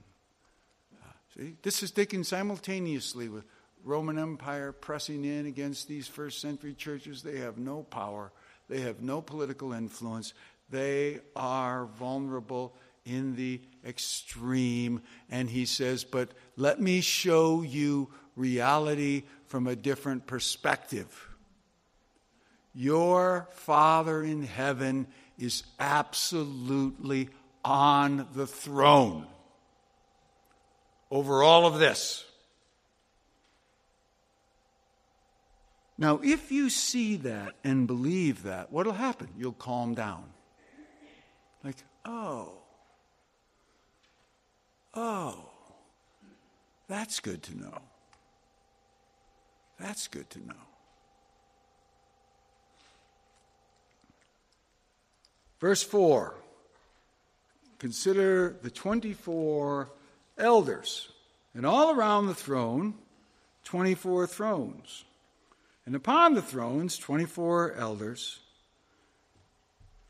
Uh, 1.02 1.08
see, 1.36 1.56
this 1.64 1.82
is 1.82 1.90
taken 1.90 2.24
simultaneously 2.24 3.28
with 3.28 3.44
Roman 3.84 4.20
Empire 4.20 4.72
pressing 4.72 5.26
in 5.26 5.48
against 5.48 5.88
these 5.88 6.08
first 6.08 6.40
century 6.40 6.76
churches. 6.76 7.24
They 7.24 7.40
have 7.40 7.58
no 7.58 7.82
power, 7.82 8.32
they 8.70 8.82
have 8.82 9.02
no 9.02 9.22
political 9.22 9.74
influence, 9.74 10.36
they 10.70 11.20
are 11.36 11.88
vulnerable 11.98 12.76
in 13.04 13.36
the 13.36 13.60
extreme. 13.84 15.02
And 15.32 15.50
he 15.50 15.66
says, 15.66 16.04
But 16.04 16.30
let 16.58 16.80
me 16.80 17.02
show 17.02 17.64
you 17.64 18.10
reality 18.36 19.24
from 19.48 19.66
a 19.66 19.76
different 19.76 20.28
perspective. 20.28 21.28
Your 22.76 23.48
Father 23.52 24.24
in 24.24 24.44
heaven 24.44 25.08
is 25.42 25.64
absolutely 25.80 27.30
on 27.66 28.28
the 28.34 28.46
throne 28.46 29.26
over 31.10 31.44
all 31.44 31.66
of 31.66 31.80
this. 31.80 32.24
Now, 35.98 36.20
if 36.24 36.52
you 36.52 36.70
see 36.70 37.18
that 37.18 37.54
and 37.64 37.86
believe 37.86 38.44
that, 38.44 38.72
what 38.72 38.86
will 38.86 38.94
happen? 38.94 39.30
You'll 39.38 39.52
calm 39.54 39.94
down. 39.94 40.24
Like, 41.64 41.78
oh, 42.06 42.54
oh, 44.96 45.50
that's 46.88 47.20
good 47.20 47.44
to 47.44 47.58
know. 47.58 47.78
That's 49.80 50.08
good 50.08 50.30
to 50.32 50.40
know. 50.40 50.71
Verse 55.62 55.84
4 55.84 56.34
Consider 57.78 58.58
the 58.62 58.70
24 58.70 59.90
elders, 60.38 61.10
and 61.54 61.66
all 61.66 61.92
around 61.92 62.28
the 62.28 62.36
throne, 62.36 62.96
24 63.64 64.28
thrones. 64.28 65.06
And 65.86 65.96
upon 65.96 66.36
the 66.36 66.42
thrones, 66.42 66.98
24 66.98 67.74
elders 67.76 68.40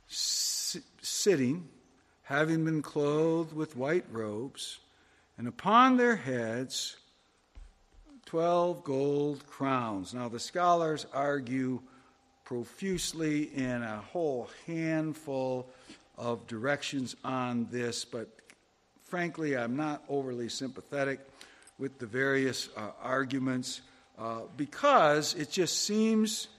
sitting, 0.08 1.70
having 2.24 2.66
been 2.66 2.82
clothed 2.82 3.54
with 3.54 3.78
white 3.78 4.06
robes, 4.12 4.80
and 5.38 5.48
upon 5.48 5.96
their 5.96 6.18
heads, 6.18 6.98
12 8.26 8.84
gold 8.84 9.48
crowns. 9.48 10.14
Now, 10.14 10.28
the 10.28 10.40
scholars 10.40 11.06
argue 11.14 11.82
profusely 12.52 13.44
in 13.44 13.82
a 13.82 14.04
whole 14.12 14.50
handful 14.68 15.66
of 16.18 16.46
directions 16.48 17.16
on 17.24 17.66
this, 17.72 18.04
but 18.04 18.28
frankly, 19.06 19.56
I'm 19.56 19.78
not 19.78 20.04
overly 20.10 20.50
sympathetic 20.50 21.22
with 21.80 21.98
the 21.98 22.08
various 22.08 22.68
uh, 22.76 22.90
arguments 23.02 23.80
uh, 24.20 24.42
because 24.58 25.34
it 25.36 25.50
just 25.50 25.84
seems, 25.84 26.50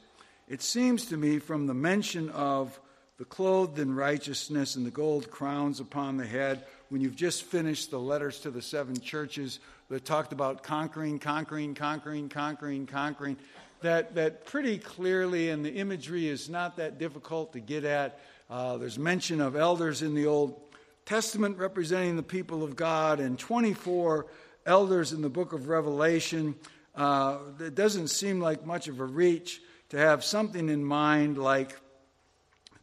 it 0.49 0.63
seems 0.63 1.05
to 1.11 1.19
me 1.19 1.39
from 1.39 1.67
the 1.67 1.75
mention 1.75 2.31
of 2.31 2.81
the 3.19 3.27
clothed 3.27 3.79
in 3.79 3.95
righteousness 3.95 4.77
and 4.77 4.87
the 4.87 4.91
gold 4.91 5.31
crowns 5.31 5.79
upon 5.79 6.17
the 6.17 6.27
head, 6.27 6.65
when 6.89 7.03
you've 7.03 7.17
just 7.17 7.43
finished 7.43 7.91
the 7.91 8.01
letters 8.01 8.41
to 8.41 8.51
the 8.51 8.63
seven 8.63 8.99
churches 8.99 9.61
that 9.91 10.07
talked 10.07 10.33
about 10.33 10.63
conquering, 10.63 11.19
conquering, 11.19 11.75
conquering, 11.75 12.31
conquering, 12.31 12.87
conquering, 12.87 13.37
that, 13.83 14.15
that 14.15 14.47
pretty 14.47 14.79
clearly, 14.79 15.51
and 15.51 15.65
the 15.65 15.75
imagery 15.75 16.29
is 16.29 16.49
not 16.49 16.77
that 16.77 16.99
difficult 16.99 17.53
to 17.53 17.61
get 17.61 17.85
at. 17.85 18.19
Uh, 18.49 18.77
there's 18.77 18.99
mention 18.99 19.41
of 19.41 19.57
elders 19.57 20.03
in 20.03 20.15
the 20.15 20.27
Old 20.27 20.61
Testament 21.05 21.59
representing 21.59 22.17
the 22.17 22.23
people 22.23 22.63
of 22.63 22.77
God, 22.77 23.21
and 23.21 23.39
24 23.39 24.27
elders 24.67 25.13
in 25.13 25.23
the 25.23 25.29
book 25.29 25.53
of 25.53 25.69
Revelation. 25.69 26.55
Uh, 26.95 27.39
it 27.61 27.75
doesn't 27.75 28.09
seem 28.09 28.41
like 28.41 28.65
much 28.65 28.89
of 28.89 29.01
a 29.01 29.05
reach 29.05 29.61
to 29.89 29.99
have 29.99 30.25
something 30.25 30.69
in 30.69 30.85
mind 30.85 31.39
like 31.39 31.79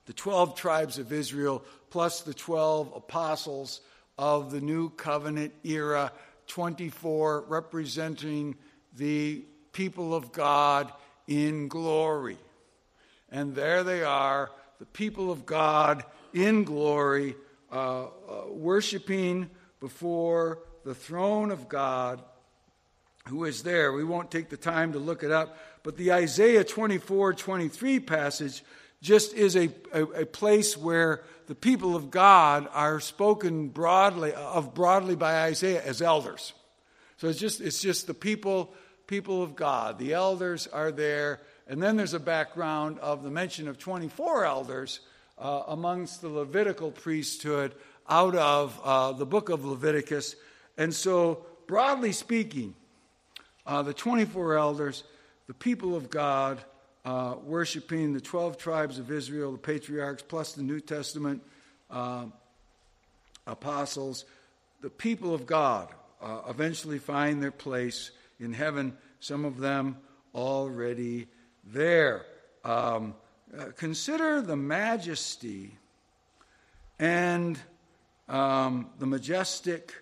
the 0.06 0.14
12 0.14 0.56
tribes 0.56 0.98
of 0.98 1.14
Israel 1.14 1.64
plus 1.90 2.22
the 2.22 2.34
12 2.34 2.94
apostles 2.96 3.82
of 4.18 4.52
the 4.52 4.62
new 4.62 4.90
covenant 4.90 5.54
era, 5.64 6.12
24 6.48 7.46
representing 7.48 8.56
the 8.96 9.46
people 9.72 10.14
of 10.14 10.32
God 10.32 10.92
in 11.28 11.68
glory. 11.68 12.38
And 13.32 13.56
there 13.56 13.84
they 13.84 14.04
are, 14.04 14.52
the 14.80 14.86
people 14.86 15.32
of 15.32 15.46
God 15.46 16.04
in 16.34 16.64
glory 16.64 17.36
uh, 17.72 18.06
uh, 18.06 18.08
worshiping 18.50 19.50
before 19.80 20.60
the 20.84 20.96
throne 20.96 21.52
of 21.52 21.70
God 21.70 22.22
who 23.28 23.46
is 23.46 23.64
there. 23.64 23.94
We 23.94 24.04
won't 24.04 24.32
take 24.32 24.50
the 24.50 24.58
time 24.58 24.94
to 24.94 25.00
look 25.00 25.24
it 25.24 25.32
up, 25.32 25.58
but 25.84 25.98
the 25.98 26.14
Isaiah 26.14 26.64
24 26.64 27.34
23 27.34 28.00
passage 28.00 28.64
just 29.02 29.34
is 29.34 29.56
a, 29.56 29.70
a, 29.94 30.04
a, 30.04 30.26
place 30.26 30.76
where 30.76 31.22
the 31.48 31.56
people 31.56 31.96
of 31.96 32.12
God 32.12 32.68
are 32.74 33.00
spoken 33.00 33.70
broadly 33.70 34.34
of 34.34 34.74
broadly 34.74 35.16
by 35.16 35.44
Isaiah 35.44 35.82
as 35.84 36.02
elders. 36.02 36.54
So 37.18 37.28
it's 37.28 37.40
just 37.40 37.62
it's 37.62 37.82
just 37.82 38.08
the 38.08 38.14
people 38.14 38.74
people 39.10 39.42
of 39.42 39.56
God. 39.56 39.98
The 39.98 40.14
elders 40.14 40.68
are 40.68 40.92
there, 40.92 41.42
and 41.68 41.82
then 41.82 41.98
there's 41.98 42.14
a 42.14 42.20
background 42.20 43.00
of 43.00 43.24
the 43.24 43.32
mention 43.32 43.68
of 43.68 43.80
24 43.80 44.46
elders 44.46 45.00
uh, 45.40 45.64
amongst 45.68 46.22
the 46.22 46.30
Levitical 46.30 46.92
priesthood 46.92 47.74
out 48.08 48.36
of 48.36 48.80
uh, 48.84 49.12
the 49.14 49.26
book 49.26 49.50
of 49.50 49.66
Leviticus. 49.66 50.36
And 50.78 50.94
so, 50.94 51.44
broadly 51.66 52.12
speaking, 52.12 52.76
uh, 53.66 53.82
the 53.82 53.96
24 53.96 54.60
elders, 54.60 55.04
the 55.48 55.56
people 55.56 55.96
of 55.96 56.12
God, 56.12 56.60
uh, 57.04 57.34
worshiping 57.44 58.14
the 58.14 58.22
12 58.22 58.60
tribes 58.60 59.00
of 59.00 59.10
Israel, 59.10 59.54
the 59.54 59.58
patriarchs, 59.58 60.22
plus 60.22 60.54
the 60.54 60.62
New 60.62 60.80
Testament 60.80 61.42
uh, 61.90 62.26
apostles, 63.48 64.26
the 64.82 64.92
people 64.92 65.34
of 65.34 65.48
God 65.48 65.88
uh, 66.22 66.42
eventually 66.48 67.00
find 67.00 67.42
their 67.42 67.52
place 67.52 68.12
in 68.40 68.54
heaven, 68.54 68.98
some 69.20 69.46
of 69.46 69.58
them 69.58 69.98
already 70.34 71.28
there. 71.64 72.26
Um, 72.64 73.16
uh, 73.58 73.66
consider 73.76 74.42
the 74.42 74.56
majesty 74.56 75.76
and 77.00 77.60
um, 78.28 78.90
the 79.00 79.06
majestic 79.06 79.94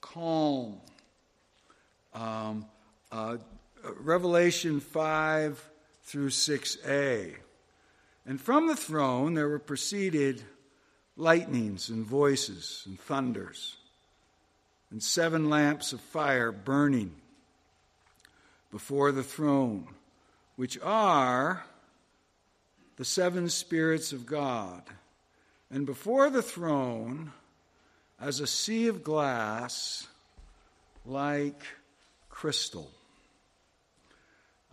calm. 0.00 0.80
Um, 2.14 2.66
uh, 3.10 3.38
Revelation 4.00 4.80
5 4.80 5.70
through 6.04 6.30
6a. 6.30 7.34
And 8.26 8.40
from 8.40 8.68
the 8.68 8.76
throne 8.76 9.34
there 9.34 9.48
were 9.48 9.58
proceeded 9.58 10.42
lightnings 11.16 11.90
and 11.90 12.04
voices 12.04 12.82
and 12.86 12.98
thunders, 12.98 13.76
and 14.90 15.02
seven 15.02 15.50
lamps 15.50 15.92
of 15.92 16.00
fire 16.00 16.50
burning 16.50 17.14
before 18.74 19.12
the 19.12 19.22
throne, 19.22 19.86
which 20.56 20.76
are 20.82 21.64
the 22.96 23.04
seven 23.04 23.48
spirits 23.48 24.12
of 24.12 24.26
God. 24.26 24.82
And 25.70 25.86
before 25.86 26.28
the 26.28 26.42
throne, 26.42 27.30
as 28.20 28.40
a 28.40 28.48
sea 28.48 28.88
of 28.88 29.04
glass, 29.04 30.08
like 31.06 31.62
crystal. 32.28 32.90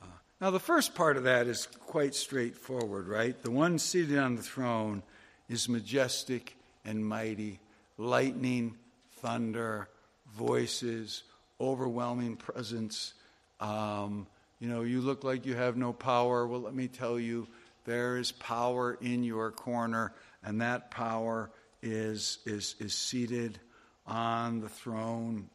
Uh, 0.02 0.08
now, 0.42 0.50
the 0.50 0.60
first 0.60 0.96
part 0.96 1.16
of 1.16 1.26
that 1.26 1.46
is 1.46 1.68
quite 1.86 2.16
straightforward, 2.16 3.08
right? 3.08 3.40
The 3.44 3.52
one 3.52 3.78
seated 3.78 4.18
on 4.18 4.36
the 4.36 4.42
throne 4.42 5.04
is 5.48 5.70
majestic 5.70 6.56
and 6.84 7.06
mighty, 7.06 7.60
lightning, 8.00 8.78
thunder, 9.18 9.90
voices, 10.36 11.22
overwhelming 11.60 12.36
presence. 12.36 13.14
Um, 13.62 14.28
you 14.60 14.67
know, 14.67 14.82
you 14.82 15.02
look 15.02 15.24
like 15.24 15.45
you 15.45 15.56
have 15.56 15.78
no 15.78 15.93
power. 15.93 16.45
Well, 16.45 16.62
let 16.62 16.74
me 16.74 16.88
tell 16.88 17.19
you, 17.19 17.47
there 17.86 18.17
is 18.17 18.32
power 18.32 18.97
in 19.02 19.24
your 19.24 19.52
corner, 19.52 20.13
and 20.43 20.62
that 20.62 20.91
power 20.91 21.50
is, 21.82 22.39
is, 22.45 22.76
is 22.80 22.93
seated 22.93 23.60
on 24.06 24.60
the 24.62 24.69
throne. 24.69 25.50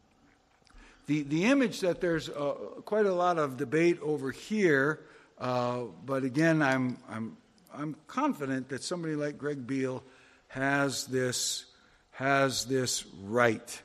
The, 1.06 1.22
the 1.22 1.44
image 1.44 1.80
that 1.80 2.00
there's 2.00 2.28
uh, 2.28 2.52
quite 2.84 3.06
a 3.06 3.14
lot 3.14 3.38
of 3.38 3.56
debate 3.56 3.98
over 4.02 4.30
here, 4.32 5.00
uh, 5.38 5.82
but 6.04 6.24
again, 6.24 6.62
I'm, 6.62 6.98
I'm, 7.08 7.36
I'm 7.72 7.96
confident 8.06 8.70
that 8.70 8.82
somebody 8.82 9.14
like 9.14 9.38
Greg 9.38 9.66
Beale 9.66 10.02
has 10.48 11.06
this, 11.06 11.66
has 12.12 12.64
this 12.64 13.04
right. 13.22 13.82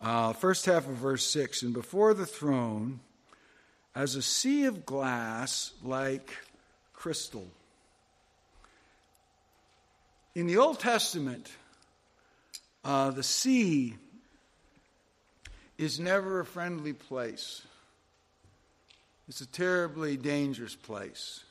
Uh, 0.00 0.32
first 0.32 0.66
half 0.66 0.86
of 0.86 0.94
verse 0.94 1.24
6 1.24 1.62
And 1.62 1.72
before 1.72 2.12
the 2.12 2.26
throne, 2.26 3.00
as 3.98 4.14
a 4.14 4.22
sea 4.22 4.66
of 4.66 4.86
glass 4.86 5.72
like 5.82 6.32
crystal. 6.92 7.48
In 10.36 10.46
the 10.46 10.58
Old 10.58 10.78
Testament, 10.78 11.50
uh, 12.84 13.10
the 13.10 13.24
sea 13.24 13.96
is 15.78 15.98
never 15.98 16.38
a 16.38 16.44
friendly 16.44 16.92
place. 16.92 17.62
It's 19.26 19.40
a 19.40 19.48
terribly 19.48 20.16
dangerous 20.16 20.76
place. 20.76 21.42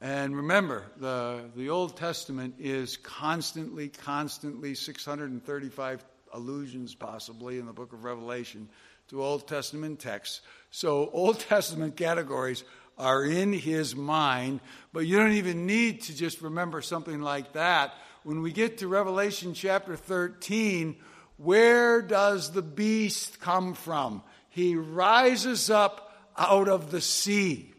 And 0.00 0.36
remember, 0.36 0.82
the, 0.96 1.44
the 1.54 1.70
Old 1.70 1.96
Testament 1.96 2.56
is 2.58 2.96
constantly, 2.96 3.88
constantly 3.88 4.74
635 4.74 6.04
allusions, 6.32 6.96
possibly, 6.96 7.60
in 7.60 7.66
the 7.66 7.72
book 7.72 7.92
of 7.92 8.02
Revelation 8.02 8.68
to 9.08 9.22
Old 9.22 9.46
Testament 9.46 10.00
texts. 10.00 10.40
So, 10.70 11.10
Old 11.12 11.40
Testament 11.40 11.96
categories 11.96 12.64
are 12.98 13.24
in 13.24 13.52
his 13.52 13.94
mind, 13.94 14.60
but 14.92 15.00
you 15.00 15.16
don't 15.16 15.32
even 15.32 15.66
need 15.66 16.02
to 16.02 16.16
just 16.16 16.40
remember 16.40 16.80
something 16.80 17.20
like 17.20 17.52
that. 17.52 17.94
When 18.24 18.42
we 18.42 18.52
get 18.52 18.78
to 18.78 18.88
Revelation 18.88 19.54
chapter 19.54 19.96
13, 19.96 20.96
where 21.36 22.02
does 22.02 22.52
the 22.52 22.62
beast 22.62 23.40
come 23.40 23.74
from? 23.74 24.22
He 24.48 24.74
rises 24.74 25.70
up 25.70 26.12
out 26.36 26.68
of 26.68 26.90
the 26.90 27.00
sea. 27.00 27.72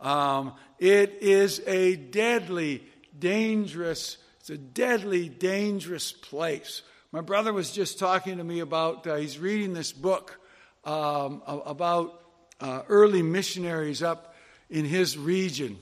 Um, 0.00 0.54
it 0.78 1.18
is 1.20 1.60
a 1.66 1.96
deadly, 1.96 2.84
dangerous, 3.18 4.18
it's 4.40 4.50
a 4.50 4.58
deadly, 4.58 5.28
dangerous 5.28 6.12
place. 6.12 6.82
My 7.10 7.22
brother 7.22 7.52
was 7.52 7.72
just 7.72 7.98
talking 7.98 8.36
to 8.36 8.44
me 8.44 8.60
about, 8.60 9.06
uh, 9.06 9.16
he's 9.16 9.38
reading 9.38 9.72
this 9.72 9.92
book 9.92 10.38
um, 10.84 11.42
about 11.46 12.22
uh, 12.60 12.82
early 12.88 13.22
missionaries 13.22 14.02
up 14.02 14.34
in 14.70 14.84
his 14.84 15.16
region. 15.16 15.78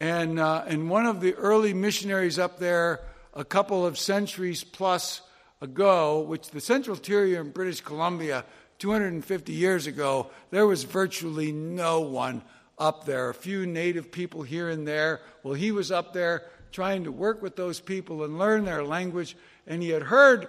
And, 0.00 0.38
uh, 0.38 0.64
and 0.66 0.88
one 0.88 1.06
of 1.06 1.20
the 1.20 1.34
early 1.34 1.74
missionaries 1.74 2.38
up 2.38 2.58
there, 2.58 3.00
a 3.34 3.44
couple 3.44 3.84
of 3.84 3.98
centuries 3.98 4.64
plus 4.64 5.22
ago, 5.60 6.20
which 6.20 6.50
the 6.50 6.60
Central 6.60 6.96
Interior 6.96 7.40
in 7.40 7.50
British 7.50 7.80
Columbia, 7.80 8.44
250 8.78 9.52
years 9.52 9.86
ago, 9.86 10.30
there 10.50 10.66
was 10.66 10.84
virtually 10.84 11.50
no 11.50 12.00
one 12.00 12.42
up 12.78 13.04
there. 13.04 13.28
A 13.28 13.34
few 13.34 13.66
native 13.66 14.12
people 14.12 14.42
here 14.42 14.68
and 14.68 14.86
there. 14.86 15.20
Well, 15.42 15.54
he 15.54 15.72
was 15.72 15.90
up 15.90 16.12
there 16.12 16.44
trying 16.70 17.04
to 17.04 17.12
work 17.12 17.42
with 17.42 17.56
those 17.56 17.80
people 17.80 18.22
and 18.24 18.38
learn 18.38 18.64
their 18.64 18.84
language, 18.84 19.36
and 19.66 19.82
he 19.82 19.88
had 19.88 20.02
heard 20.02 20.48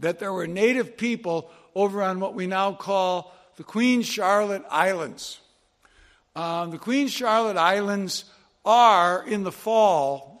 that 0.00 0.18
there 0.18 0.32
were 0.32 0.46
native 0.46 0.96
people 0.96 1.50
over 1.74 2.02
on 2.02 2.20
what 2.20 2.34
we 2.34 2.46
now 2.46 2.72
call 2.72 3.34
the 3.56 3.64
Queen 3.64 4.02
Charlotte 4.02 4.64
Islands. 4.70 5.40
Um, 6.36 6.70
the 6.70 6.78
Queen 6.78 7.08
Charlotte 7.08 7.56
Islands 7.56 8.24
are, 8.64 9.24
in 9.26 9.44
the 9.44 9.52
fall, 9.52 10.34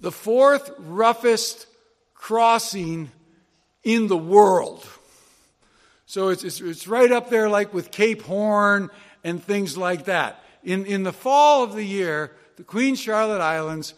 the 0.00 0.12
fourth 0.12 0.70
roughest 0.78 1.66
crossing 2.14 3.10
in 3.82 4.08
the 4.08 4.16
world. 4.16 4.86
So 6.06 6.28
it's, 6.28 6.42
it's, 6.42 6.60
it's, 6.60 6.88
right 6.88 7.12
up 7.12 7.30
there, 7.30 7.48
like 7.48 7.72
with 7.72 7.90
Cape 7.90 8.22
Horn 8.22 8.90
and 9.22 9.42
things 9.42 9.76
like 9.76 10.06
that. 10.06 10.42
In, 10.64 10.86
in 10.86 11.02
the 11.02 11.12
fall 11.12 11.62
of 11.62 11.74
the 11.74 11.84
year, 11.84 12.32
the 12.56 12.64
Queen 12.64 12.94
Charlotte 12.94 13.40
Islands, 13.40 13.94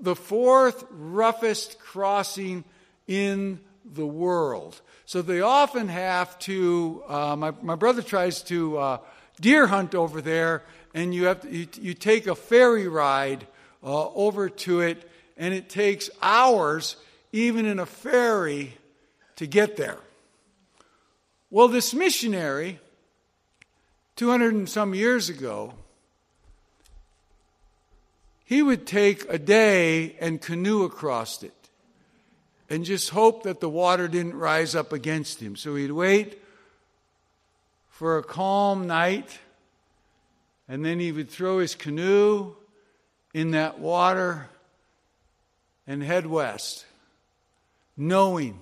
the 0.00 0.16
fourth 0.16 0.84
roughest 0.90 1.78
crossing 1.78 2.64
in 3.06 3.60
the 3.84 4.06
world. 4.06 4.80
So 5.10 5.22
they 5.22 5.40
often 5.40 5.88
have 5.88 6.38
to, 6.40 7.02
uh, 7.08 7.34
my, 7.34 7.52
my 7.62 7.74
brother 7.74 8.00
tries 8.00 8.42
to 8.42 8.78
uh, 8.78 8.98
deer 9.40 9.66
hunt 9.66 9.96
over 9.96 10.20
there, 10.20 10.62
and 10.94 11.12
you, 11.12 11.24
have 11.24 11.40
to, 11.40 11.50
you, 11.50 11.66
you 11.80 11.94
take 11.94 12.28
a 12.28 12.36
ferry 12.36 12.86
ride 12.86 13.44
uh, 13.82 14.06
over 14.10 14.48
to 14.48 14.82
it, 14.82 15.10
and 15.36 15.52
it 15.52 15.68
takes 15.68 16.10
hours 16.22 16.94
even 17.32 17.66
in 17.66 17.80
a 17.80 17.86
ferry, 17.86 18.78
to 19.34 19.48
get 19.48 19.76
there. 19.76 19.98
Well, 21.50 21.66
this 21.66 21.92
missionary, 21.92 22.78
200 24.14 24.54
and 24.54 24.68
some 24.68 24.94
years 24.94 25.28
ago, 25.28 25.74
he 28.44 28.62
would 28.62 28.86
take 28.86 29.28
a 29.28 29.40
day 29.40 30.14
and 30.20 30.40
canoe 30.40 30.84
across 30.84 31.42
it 31.42 31.59
and 32.70 32.84
just 32.84 33.10
hope 33.10 33.42
that 33.42 33.60
the 33.60 33.68
water 33.68 34.06
didn't 34.06 34.34
rise 34.34 34.74
up 34.74 34.92
against 34.92 35.40
him. 35.40 35.56
So 35.56 35.74
he'd 35.74 35.90
wait 35.90 36.40
for 37.88 38.16
a 38.16 38.22
calm 38.22 38.86
night 38.86 39.38
and 40.68 40.84
then 40.84 41.00
he 41.00 41.10
would 41.10 41.28
throw 41.28 41.58
his 41.58 41.74
canoe 41.74 42.54
in 43.34 43.50
that 43.50 43.80
water 43.80 44.48
and 45.86 46.02
head 46.02 46.26
west 46.26 46.86
knowing 47.96 48.58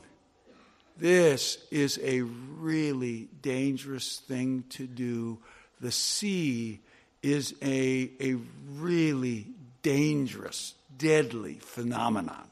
this 0.97 1.59
is 1.71 2.01
a 2.03 2.23
really 2.23 3.29
dangerous 3.41 4.19
thing 4.19 4.65
to 4.71 4.87
do. 4.87 5.39
The 5.81 5.93
sea 5.93 6.81
is 7.23 7.55
a, 7.63 8.11
a 8.21 8.37
really 8.73 9.47
dangerous, 9.83 10.75
deadly 10.97 11.55
phenomenon. 11.61 12.49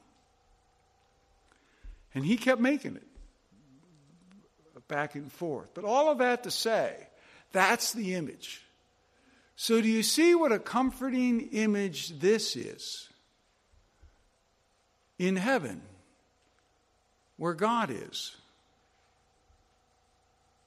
And 2.16 2.24
he 2.24 2.38
kept 2.38 2.62
making 2.62 2.96
it 2.96 3.02
back 4.88 5.16
and 5.16 5.31
forth. 5.31 5.74
But 5.74 5.85
all 5.85 6.11
of 6.11 6.18
that 6.18 6.44
to 6.44 6.50
say, 6.50 6.96
that's 7.52 7.92
the 7.92 8.14
image. 8.14 8.62
So, 9.55 9.83
do 9.83 9.88
you 9.88 10.02
see 10.02 10.35
what 10.35 10.50
a 10.50 10.59
comforting 10.59 11.48
image 11.52 12.18
this 12.18 12.57
is? 12.57 13.11
In 15.18 15.37
heaven, 15.37 15.83
where 17.37 17.52
God 17.52 17.90
is. 17.90 18.35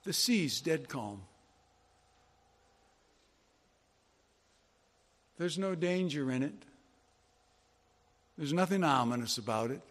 The 0.04 0.14
sea's 0.14 0.62
dead 0.62 0.88
calm. 0.88 1.22
There's 5.40 5.58
no 5.58 5.74
danger 5.74 6.32
in 6.32 6.44
it. 6.44 6.66
There's 8.38 8.54
nothing 8.54 8.84
ominous 8.84 9.40
about 9.40 9.72
it. 9.72 9.82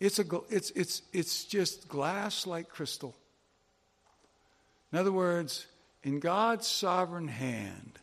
It's, 0.00 0.18
a, 0.18 0.24
it's, 0.48 0.70
it's, 0.70 1.02
it's 1.12 1.44
just 1.44 1.88
glass 1.88 2.46
like 2.46 2.68
crystal. 2.68 3.14
In 4.92 4.98
other 4.98 5.12
words, 5.12 5.66
in 6.02 6.18
God's 6.18 6.66
sovereign 6.66 7.28
hand, 7.28 7.98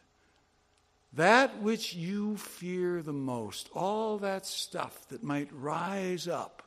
that 1.14 1.62
which 1.62 1.96
you 1.96 2.38
fear 2.38 3.02
the 3.02 3.14
most, 3.14 3.70
all 3.74 4.20
that 4.20 4.46
stuff 4.46 5.08
that 5.10 5.24
might 5.24 5.50
rise 5.52 6.28
up 6.28 6.62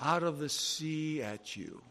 out 0.00 0.22
of 0.22 0.38
the 0.38 0.48
sea 0.48 1.20
at 1.22 1.56
you. 1.56 1.82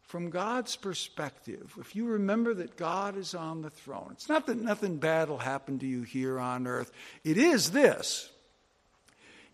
From 0.00 0.30
God's 0.30 0.74
perspective, 0.74 1.74
if 1.78 1.94
you 1.94 2.06
remember 2.06 2.54
that 2.54 2.78
God 2.78 3.18
is 3.18 3.34
on 3.34 3.60
the 3.60 3.68
throne, 3.68 4.08
it's 4.12 4.30
not 4.30 4.46
that 4.46 4.56
nothing 4.56 4.96
bad 4.96 5.28
will 5.28 5.36
happen 5.36 5.78
to 5.80 5.86
you 5.86 6.02
here 6.02 6.40
on 6.40 6.66
earth. 6.66 6.90
It 7.24 7.36
is 7.36 7.72
this 7.72 8.30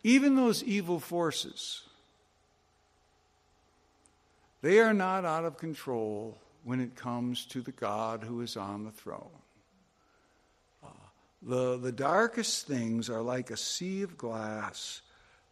even 0.04 0.36
those 0.36 0.62
evil 0.62 1.00
forces, 1.00 1.82
they 4.60 4.78
are 4.78 4.94
not 4.94 5.24
out 5.24 5.44
of 5.44 5.58
control 5.58 6.38
when 6.62 6.80
it 6.80 6.94
comes 6.94 7.46
to 7.46 7.62
the 7.62 7.72
God 7.72 8.22
who 8.22 8.42
is 8.42 8.56
on 8.56 8.84
the 8.84 8.90
throne. 8.90 9.28
Uh, 10.82 10.88
the, 11.42 11.78
the 11.78 11.92
darkest 11.92 12.66
things 12.66 13.10
are 13.10 13.22
like 13.22 13.50
a 13.50 13.56
sea 13.56 14.02
of 14.02 14.16
glass, 14.16 15.00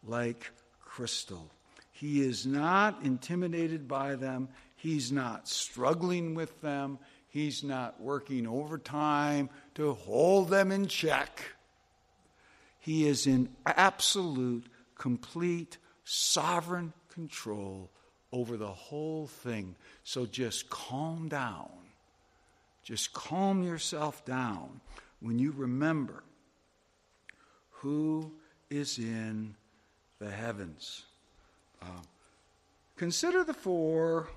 like 0.05 0.51
crystal. 0.81 1.49
He 1.91 2.21
is 2.21 2.45
not 2.45 3.03
intimidated 3.03 3.87
by 3.87 4.15
them. 4.15 4.49
He's 4.75 5.11
not 5.11 5.47
struggling 5.47 6.35
with 6.35 6.61
them. 6.61 6.99
He's 7.29 7.63
not 7.63 7.99
working 7.99 8.45
overtime 8.45 9.49
to 9.75 9.93
hold 9.93 10.49
them 10.49 10.71
in 10.71 10.87
check. 10.87 11.41
He 12.83 13.07
is 13.07 13.27
in 13.27 13.47
absolute, 13.65 14.65
complete, 14.97 15.77
sovereign 16.03 16.91
control 17.13 17.89
over 18.33 18.57
the 18.57 18.73
whole 18.73 19.25
thing. 19.25 19.77
So 20.03 20.25
just 20.25 20.69
calm 20.69 21.29
down. 21.29 21.69
Just 22.83 23.13
calm 23.13 23.63
yourself 23.63 24.25
down 24.25 24.81
when 25.21 25.39
you 25.39 25.53
remember 25.55 26.25
who 27.69 28.33
is 28.69 28.97
in 28.97 29.55
the 30.19 30.29
heavens. 30.29 31.03
Uh, 31.81 32.01
consider 32.97 33.45
the 33.45 33.53
four 33.53 34.27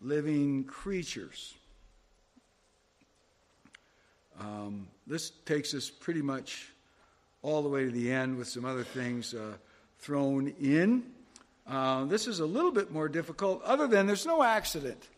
living 0.00 0.62
creatures. 0.62 1.54
Um, 4.38 4.86
this 5.04 5.30
takes 5.44 5.74
us 5.74 5.90
pretty 5.90 6.22
much 6.22 6.68
all 7.44 7.62
the 7.62 7.68
way 7.68 7.84
to 7.84 7.90
the 7.90 8.10
end 8.10 8.38
with 8.38 8.48
some 8.48 8.64
other 8.64 8.82
things 8.82 9.34
uh, 9.34 9.52
thrown 9.98 10.48
in. 10.58 11.04
Uh, 11.66 12.06
this 12.06 12.26
is 12.26 12.40
a 12.40 12.46
little 12.46 12.72
bit 12.72 12.90
more 12.90 13.06
difficult, 13.06 13.62
other 13.64 13.86
than 13.86 14.06
there's 14.06 14.24
no 14.24 14.42
accident, 14.42 15.08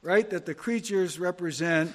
right? 0.00 0.28
That 0.30 0.46
the 0.46 0.54
creatures 0.54 1.18
represent 1.18 1.94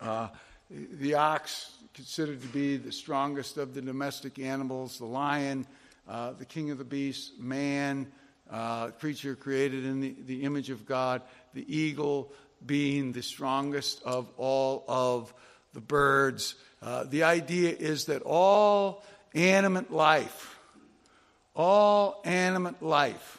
uh, 0.00 0.28
the 0.70 1.14
ox, 1.14 1.72
considered 1.92 2.40
to 2.40 2.48
be 2.48 2.78
the 2.78 2.90
strongest 2.90 3.58
of 3.58 3.74
the 3.74 3.82
domestic 3.82 4.38
animals, 4.38 4.96
the 4.96 5.04
lion, 5.04 5.66
uh, 6.08 6.32
the 6.32 6.46
king 6.46 6.70
of 6.70 6.78
the 6.78 6.84
beasts, 6.84 7.32
man, 7.38 8.10
uh, 8.50 8.88
creature 8.92 9.36
created 9.36 9.84
in 9.84 10.00
the, 10.00 10.16
the 10.26 10.42
image 10.44 10.70
of 10.70 10.86
God, 10.86 11.20
the 11.52 11.66
eagle 11.68 12.32
being 12.64 13.12
the 13.12 13.22
strongest 13.22 14.02
of 14.04 14.26
all 14.38 14.84
of 14.88 15.34
the 15.74 15.80
birds. 15.80 16.54
Uh, 16.82 17.04
the 17.04 17.24
idea 17.24 17.70
is 17.70 18.06
that 18.06 18.22
all 18.22 19.04
animate 19.34 19.90
life, 19.90 20.58
all 21.54 22.22
animate 22.24 22.82
life 22.82 23.38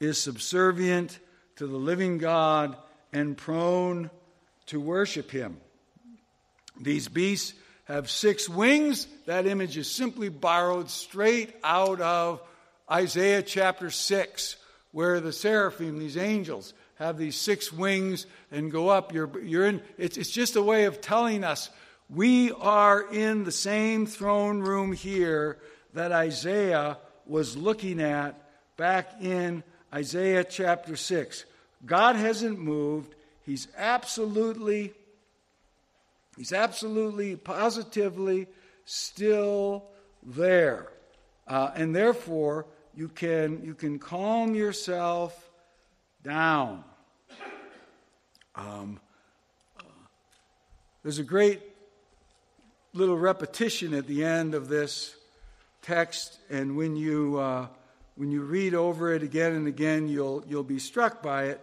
is 0.00 0.20
subservient 0.20 1.18
to 1.56 1.66
the 1.66 1.76
living 1.76 2.18
God 2.18 2.76
and 3.12 3.36
prone 3.36 4.10
to 4.66 4.80
worship 4.80 5.30
him. 5.30 5.58
These 6.80 7.08
beasts 7.08 7.54
have 7.84 8.10
six 8.10 8.48
wings. 8.48 9.06
That 9.26 9.46
image 9.46 9.76
is 9.76 9.90
simply 9.90 10.28
borrowed 10.28 10.90
straight 10.90 11.54
out 11.62 12.00
of 12.00 12.40
Isaiah 12.90 13.42
chapter 13.42 13.90
6, 13.90 14.56
where 14.92 15.20
the 15.20 15.32
seraphim, 15.32 15.98
these 15.98 16.16
angels, 16.16 16.72
have 16.96 17.16
these 17.16 17.36
six 17.36 17.72
wings 17.72 18.26
and 18.50 18.72
go 18.72 18.88
up. 18.88 19.12
You're, 19.12 19.40
you're 19.42 19.66
in, 19.66 19.82
it's, 19.98 20.16
it's 20.16 20.30
just 20.30 20.56
a 20.56 20.62
way 20.62 20.84
of 20.84 21.00
telling 21.00 21.44
us 21.44 21.70
we 22.12 22.50
are 22.52 23.02
in 23.02 23.44
the 23.44 23.52
same 23.52 24.04
throne 24.04 24.60
room 24.60 24.92
here 24.92 25.58
that 25.94 26.10
Isaiah 26.10 26.98
was 27.24 27.56
looking 27.56 28.00
at 28.00 28.34
back 28.76 29.22
in 29.22 29.62
Isaiah 29.94 30.42
chapter 30.42 30.96
6. 30.96 31.44
God 31.86 32.16
hasn't 32.16 32.58
moved. 32.58 33.14
He's 33.46 33.68
absolutely, 33.76 34.92
he's 36.36 36.52
absolutely, 36.52 37.36
positively 37.36 38.48
still 38.84 39.84
there. 40.24 40.88
Uh, 41.46 41.70
and 41.76 41.94
therefore, 41.94 42.66
you 42.94 43.08
can, 43.08 43.62
you 43.64 43.74
can 43.74 44.00
calm 44.00 44.54
yourself 44.56 45.48
down. 46.24 46.82
Um, 48.56 49.00
uh, 49.78 49.84
there's 51.02 51.18
a 51.20 51.24
great 51.24 51.69
little 52.92 53.16
repetition 53.16 53.94
at 53.94 54.06
the 54.06 54.24
end 54.24 54.54
of 54.54 54.68
this 54.68 55.14
text, 55.82 56.38
and 56.50 56.76
when 56.76 56.96
you, 56.96 57.38
uh, 57.38 57.66
when 58.16 58.30
you 58.30 58.42
read 58.42 58.74
over 58.74 59.12
it 59.12 59.22
again 59.22 59.52
and 59.52 59.66
again, 59.66 60.08
you'll, 60.08 60.44
you'll 60.48 60.64
be 60.64 60.78
struck 60.78 61.22
by 61.22 61.44
it, 61.44 61.60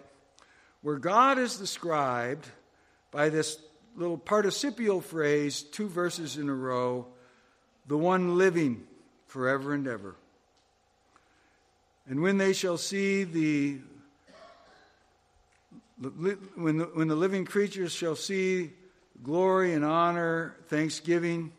where 0.82 0.98
God 0.98 1.38
is 1.38 1.58
described 1.58 2.48
by 3.12 3.30
this 3.30 3.60
little 3.96 4.18
participial 4.18 5.02
phrase, 5.02 5.64
two 5.64 5.90
verses 5.90 6.38
in 6.38 6.50
a 6.50 6.54
row, 6.54 7.08
the 7.88 7.98
one 7.98 8.38
living 8.38 8.86
forever 9.26 9.74
and 9.74 9.88
ever. 9.88 10.16
And 12.08 12.22
when 12.22 12.38
they 12.38 12.54
shall 12.54 12.78
see 12.78 13.26
the, 13.26 13.80
when 16.56 16.78
the, 16.78 16.86
when 16.94 17.08
the 17.10 17.16
living 17.16 17.44
creatures 17.44 17.92
shall 17.92 18.16
see 18.16 18.72
glory 19.24 19.74
and 19.74 19.84
honor, 19.84 20.56
thanksgiving, 20.68 21.52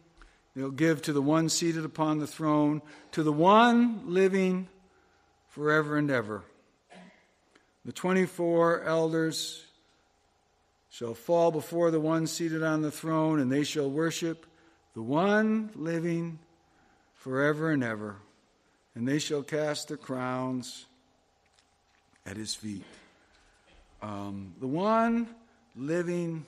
they'll 0.55 0.71
give 0.71 1.03
to 1.03 1.13
the 1.13 1.23
one 1.23 1.49
seated 1.49 1.85
upon 1.85 2.19
the 2.19 2.27
throne, 2.27 2.83
to 3.13 3.23
the 3.23 3.33
one 3.33 4.13
living 4.13 4.69
forever 5.49 5.97
and 5.97 6.11
ever. 6.11 6.43
The 7.85 7.93
24 7.93 8.83
elders 8.85 9.65
shall 10.91 11.15
fall 11.15 11.51
before 11.51 11.91
the 11.91 12.01
one 12.01 12.27
seated 12.27 12.63
on 12.63 12.83
the 12.83 12.91
throne, 12.91 13.41
and 13.41 13.51
they 13.51 13.65
shall 13.65 13.91
worship 13.91 14.47
the 14.95 15.03
one 15.03 15.71
living 15.75 16.39
forever 17.15 17.71
and 17.71 17.85
ever 17.85 18.17
and 18.99 19.07
they 19.07 19.21
shall 19.21 19.45
cast 19.45 19.87
their 19.87 19.97
crowns 19.97 20.85
at 22.27 22.37
his 22.37 22.53
feet. 22.53 22.83
Um, 24.03 24.55
the 24.59 24.67
one 24.67 25.29
living 25.77 26.45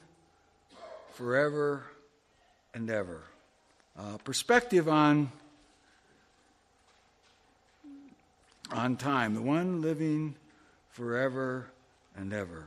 forever 1.20 1.82
and 2.72 2.88
ever. 2.88 3.20
Uh, 3.98 4.16
perspective 4.24 4.88
on 4.88 5.30
on 8.72 8.96
time. 8.96 9.34
The 9.34 9.42
one 9.42 9.82
living 9.82 10.34
forever 10.92 11.66
and 12.16 12.32
ever. 12.32 12.64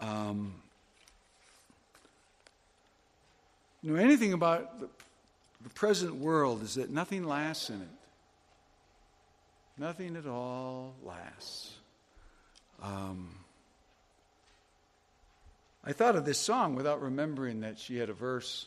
Um, 0.00 0.52
you 3.82 3.94
know 3.94 4.02
anything 4.02 4.34
about 4.34 4.78
the, 4.78 4.88
the 5.62 5.70
present 5.70 6.16
world 6.16 6.62
is 6.62 6.74
that 6.74 6.90
nothing 6.90 7.24
lasts 7.24 7.70
in 7.70 7.80
it. 7.80 7.88
Nothing 9.78 10.16
at 10.16 10.26
all 10.26 10.92
lasts. 11.02 11.72
Um, 12.82 13.41
I 15.84 15.92
thought 15.92 16.14
of 16.14 16.24
this 16.24 16.38
song 16.38 16.76
without 16.76 17.02
remembering 17.02 17.62
that 17.62 17.76
she 17.76 17.96
had 17.96 18.08
a 18.08 18.12
verse 18.12 18.66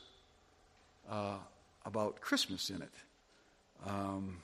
uh, 1.10 1.38
about 1.86 2.20
Christmas 2.20 2.70
in 2.70 2.82
it. 2.82 2.92
Um, 3.86 4.40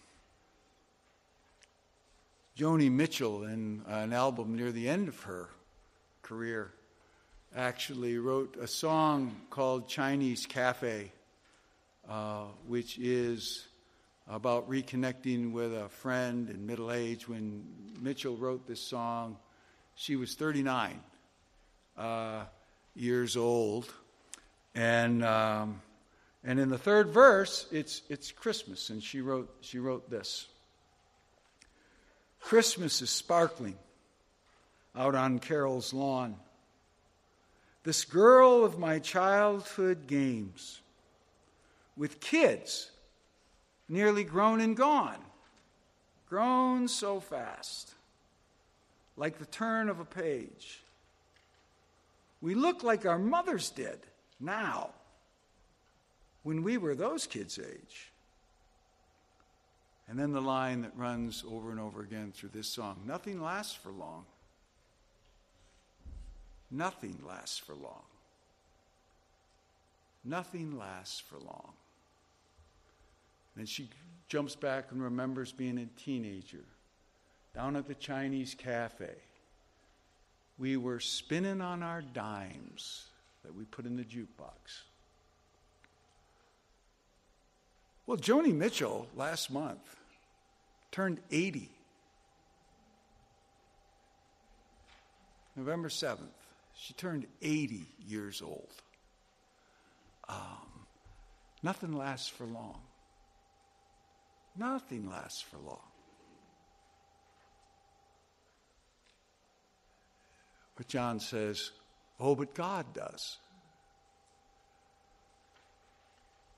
Joni 2.57 2.89
Mitchell, 2.89 3.43
in 3.43 3.81
an 3.87 4.13
album 4.13 4.55
near 4.55 4.71
the 4.71 4.87
end 4.87 5.09
of 5.09 5.19
her 5.23 5.49
career, 6.21 6.71
actually 7.53 8.17
wrote 8.17 8.55
a 8.55 8.67
song 8.67 9.35
called 9.49 9.89
Chinese 9.89 10.45
Cafe, 10.45 11.11
uh, 12.09 12.45
which 12.67 12.97
is 12.97 13.67
about 14.29 14.69
reconnecting 14.69 15.51
with 15.51 15.73
a 15.75 15.89
friend 15.89 16.49
in 16.49 16.65
middle 16.65 16.93
age. 16.93 17.27
When 17.27 17.65
Mitchell 17.99 18.37
wrote 18.37 18.65
this 18.65 18.79
song, 18.79 19.35
she 19.95 20.15
was 20.15 20.35
39 20.35 21.01
uh, 21.97 22.43
years 22.95 23.37
old. 23.37 23.91
And, 24.75 25.23
um, 25.23 25.81
and 26.43 26.59
in 26.59 26.69
the 26.69 26.77
third 26.77 27.09
verse, 27.09 27.65
it's, 27.71 28.01
it's 28.09 28.31
Christmas. 28.31 28.89
And 28.89 29.03
she 29.03 29.21
wrote, 29.21 29.53
she 29.61 29.79
wrote 29.79 30.09
this 30.09 30.47
Christmas 32.39 33.01
is 33.01 33.09
sparkling 33.09 33.75
out 34.95 35.15
on 35.15 35.39
Carol's 35.39 35.93
lawn. 35.93 36.35
This 37.83 38.05
girl 38.05 38.63
of 38.63 38.77
my 38.77 38.99
childhood 38.99 40.05
games 40.07 40.81
with 41.97 42.19
kids 42.19 42.91
nearly 43.89 44.23
grown 44.23 44.61
and 44.61 44.75
gone. 44.75 45.19
Grown 46.29 46.87
so 46.87 47.19
fast, 47.19 47.91
like 49.17 49.37
the 49.37 49.45
turn 49.45 49.89
of 49.89 49.99
a 49.99 50.05
page. 50.05 50.81
We 52.41 52.55
look 52.55 52.83
like 52.83 53.05
our 53.05 53.19
mothers 53.19 53.69
did 53.69 53.99
now 54.39 54.89
when 56.43 56.63
we 56.63 56.77
were 56.77 56.95
those 56.95 57.27
kids' 57.27 57.59
age. 57.59 58.11
And 60.07 60.19
then 60.19 60.33
the 60.33 60.41
line 60.41 60.81
that 60.81 60.97
runs 60.97 61.43
over 61.49 61.71
and 61.71 61.79
over 61.79 62.01
again 62.01 62.33
through 62.35 62.49
this 62.53 62.67
song 62.67 63.01
nothing 63.05 63.41
lasts 63.41 63.75
for 63.75 63.91
long. 63.91 64.25
Nothing 66.69 67.17
lasts 67.27 67.57
for 67.57 67.73
long. 67.73 68.03
Nothing 70.23 70.77
lasts 70.77 71.19
for 71.19 71.37
long. 71.37 71.73
And 73.57 73.67
she 73.67 73.89
jumps 74.29 74.55
back 74.55 74.91
and 74.91 75.03
remembers 75.03 75.51
being 75.51 75.77
a 75.77 75.85
teenager 76.01 76.63
down 77.53 77.75
at 77.75 77.87
the 77.87 77.95
Chinese 77.95 78.55
cafe. 78.55 79.11
We 80.61 80.77
were 80.77 80.99
spinning 80.99 81.59
on 81.59 81.81
our 81.81 82.03
dimes 82.03 83.05
that 83.43 83.55
we 83.55 83.63
put 83.63 83.87
in 83.87 83.97
the 83.97 84.03
jukebox. 84.03 84.83
Well, 88.05 88.17
Joni 88.17 88.53
Mitchell 88.53 89.07
last 89.15 89.49
month 89.49 89.95
turned 90.91 91.19
80. 91.31 91.67
November 95.55 95.89
7th, 95.89 96.19
she 96.75 96.93
turned 96.93 97.25
80 97.41 97.87
years 98.07 98.43
old. 98.43 98.69
Um, 100.29 100.85
nothing 101.63 101.93
lasts 101.93 102.27
for 102.27 102.45
long. 102.45 102.81
Nothing 104.55 105.09
lasts 105.09 105.41
for 105.41 105.57
long. 105.57 105.90
But 110.81 110.87
John 110.87 111.19
says, 111.19 111.69
oh, 112.19 112.33
but 112.33 112.55
God 112.55 112.87
does. 112.95 113.37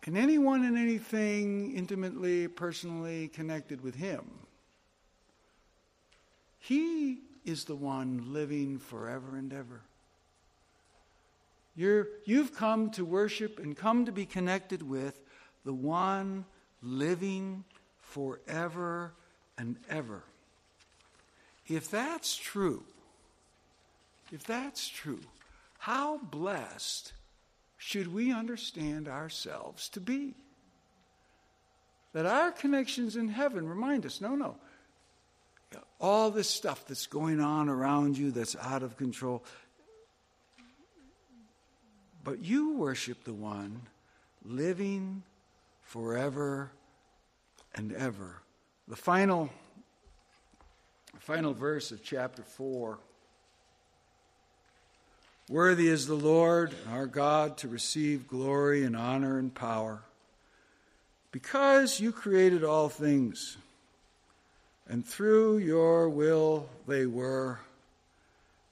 And 0.06 0.18
anyone 0.18 0.64
and 0.64 0.78
anything 0.78 1.76
intimately, 1.76 2.48
personally 2.48 3.28
connected 3.28 3.82
with 3.82 3.96
Him, 3.96 4.24
He 6.58 7.18
is 7.44 7.66
the 7.66 7.76
one 7.76 8.32
living 8.32 8.80
forever 8.80 9.36
and 9.36 9.52
ever. 9.52 9.82
You're, 11.76 12.08
you've 12.24 12.56
come 12.56 12.92
to 12.92 13.04
worship 13.04 13.60
and 13.60 13.76
come 13.76 14.06
to 14.06 14.14
be 14.14 14.26
connected 14.26 14.82
with 14.82 15.20
the 15.66 15.74
one 15.74 16.46
living 16.82 17.66
forever 18.00 19.12
and 19.58 19.76
ever. 19.90 20.24
if 21.68 21.92
that's 21.92 22.38
true, 22.38 22.86
if 24.34 24.44
that's 24.46 24.90
true, 24.90 25.20
how 25.78 26.18
blessed 26.18 27.14
should 27.78 28.12
we 28.12 28.34
understand 28.34 29.08
ourselves 29.08 29.90
to 29.90 30.02
be? 30.02 30.34
That 32.14 32.26
our 32.26 32.52
connections 32.52 33.16
in 33.16 33.28
heaven 33.28 33.70
remind 33.70 34.08
us 34.08 34.20
no, 34.20 34.36
no. 34.36 34.56
All 36.00 36.32
this 36.32 36.50
stuff 36.50 36.86
that's 36.88 37.06
going 37.06 37.40
on 37.40 37.70
around 37.70 38.18
you 38.18 38.32
that's 38.32 38.56
out 38.56 38.82
of 38.82 38.98
control. 38.98 39.44
But 42.24 42.44
you 42.44 42.78
worship 42.78 43.24
the 43.24 43.34
one 43.34 43.82
living 44.44 45.24
forever 45.82 46.72
and 47.76 47.94
ever. 47.94 48.42
The 48.88 48.96
final, 48.96 49.50
final 51.20 51.54
verse 51.54 51.92
of 51.92 52.04
chapter 52.04 52.42
4 52.42 52.98
Worthy 55.50 55.90
is 55.90 56.08
the 56.08 56.16
Lord 56.16 56.74
our 56.90 57.06
God 57.06 57.58
to 57.58 57.68
receive 57.68 58.30
glory 58.30 58.86
and 58.86 58.96
honor 58.96 59.38
and 59.38 59.54
power, 59.54 60.02
because 61.32 62.00
you 62.00 62.14
created 62.14 62.64
all 62.64 62.88
things, 62.88 63.58
and 64.88 65.06
through 65.06 65.58
your 65.58 66.08
will 66.08 66.70
they 66.88 67.06
were, 67.06 67.60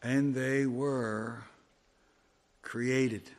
and 0.01 0.33
they 0.33 0.65
were 0.65 1.43
created. 2.61 3.29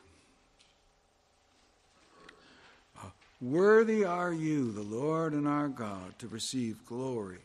Uh, 3.01 3.07
worthy 3.41 4.05
are 4.05 4.31
you, 4.31 4.71
the 4.71 4.81
Lord 4.81 5.33
and 5.33 5.47
our 5.47 5.69
God, 5.69 6.19
to 6.19 6.27
receive 6.27 6.85
glory 6.85 7.39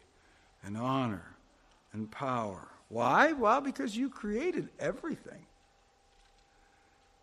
and 0.62 0.76
honor 0.76 1.34
and 1.94 2.10
power. 2.10 2.68
Why? 2.90 3.32
Well, 3.32 3.62
because 3.62 3.96
you 3.96 4.10
created 4.10 4.68
everything. 4.78 5.46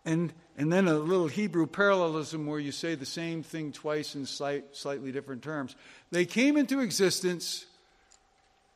And, 0.06 0.32
and 0.56 0.72
then 0.72 0.86
a 0.86 0.94
little 0.94 1.26
Hebrew 1.26 1.66
parallelism 1.66 2.46
where 2.46 2.60
you 2.60 2.70
say 2.70 2.94
the 2.94 3.04
same 3.04 3.42
thing 3.42 3.72
twice 3.72 4.14
in 4.14 4.24
slight, 4.24 4.76
slightly 4.76 5.10
different 5.10 5.42
terms. 5.42 5.74
They 6.12 6.24
came 6.24 6.56
into 6.56 6.78
existence 6.78 7.66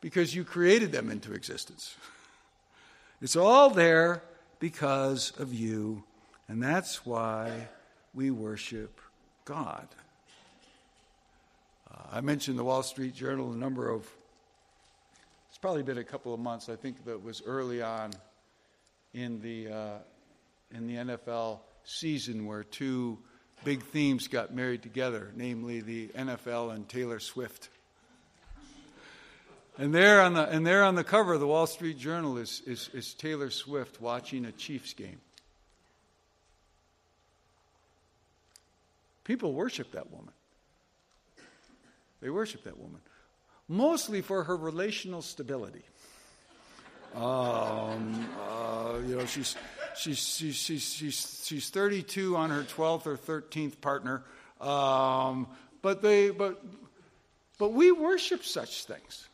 because 0.00 0.34
you 0.34 0.44
created 0.44 0.92
them 0.92 1.10
into 1.10 1.32
existence. 1.32 1.96
It's 3.22 3.36
all 3.36 3.68
there 3.68 4.22
because 4.60 5.34
of 5.38 5.52
you, 5.52 6.04
and 6.48 6.62
that's 6.62 7.04
why 7.04 7.68
we 8.14 8.30
worship 8.30 8.98
God. 9.44 9.86
Uh, 11.92 11.98
I 12.12 12.22
mentioned 12.22 12.58
the 12.58 12.64
Wall 12.64 12.82
Street 12.82 13.14
Journal 13.14 13.52
a 13.52 13.56
number 13.56 13.90
of, 13.90 14.08
it's 15.50 15.58
probably 15.58 15.82
been 15.82 15.98
a 15.98 16.04
couple 16.04 16.32
of 16.32 16.40
months. 16.40 16.70
I 16.70 16.76
think 16.76 17.04
that 17.04 17.22
was 17.22 17.42
early 17.44 17.82
on 17.82 18.12
in 19.12 19.42
the, 19.42 19.68
uh, 19.68 19.98
in 20.74 20.86
the 20.86 20.96
NFL 20.96 21.60
season 21.84 22.46
where 22.46 22.64
two 22.64 23.18
big 23.64 23.82
themes 23.82 24.28
got 24.28 24.54
married 24.54 24.82
together, 24.82 25.30
namely 25.34 25.80
the 25.80 26.08
NFL 26.08 26.74
and 26.74 26.88
Taylor 26.88 27.20
Swift. 27.20 27.68
And 29.78 29.94
there 29.94 30.20
on 30.20 30.34
the, 30.34 30.46
and 30.46 30.66
there 30.66 30.84
on 30.84 30.94
the 30.94 31.04
cover 31.04 31.34
of 31.34 31.40
the 31.40 31.46
Wall 31.46 31.66
Street 31.66 31.98
Journal 31.98 32.36
is, 32.38 32.62
is, 32.66 32.90
is 32.92 33.14
Taylor 33.14 33.50
Swift 33.50 34.00
watching 34.00 34.44
a 34.44 34.52
Chiefs 34.52 34.92
game. 34.92 35.20
People 39.24 39.52
worship 39.54 39.92
that 39.92 40.10
woman. 40.10 40.32
They 42.20 42.28
worship 42.28 42.64
that 42.64 42.76
woman, 42.78 43.00
mostly 43.68 44.20
for 44.20 44.44
her 44.44 44.56
relational 44.56 45.22
stability. 45.22 45.84
Um, 47.14 48.28
uh, 48.38 48.98
you 49.06 49.16
know, 49.16 49.26
she's, 49.26 49.56
she's, 50.00 50.18
she's, 50.18 50.56
she's, 50.56 50.94
she's, 50.94 51.44
she's 51.44 51.70
32 51.70 52.36
on 52.36 52.50
her 52.50 52.62
12th 52.62 53.06
or 53.06 53.16
13th 53.16 53.80
partner. 53.80 54.22
Um, 54.60 55.46
but, 55.82 56.02
they, 56.02 56.30
but, 56.30 56.62
but 57.58 57.72
we 57.72 57.92
worship 57.92 58.44
such 58.44 58.84
things. 58.84 59.28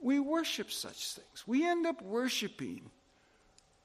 We 0.00 0.20
worship 0.20 0.70
such 0.70 1.14
things. 1.14 1.44
We 1.46 1.66
end 1.66 1.86
up 1.86 2.02
worshiping 2.02 2.90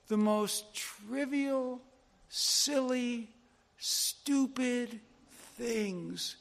the 0.08 0.18
most 0.18 0.74
trivial, 0.74 1.82
silly, 2.30 3.30
stupid 3.78 5.00
things 5.56 6.38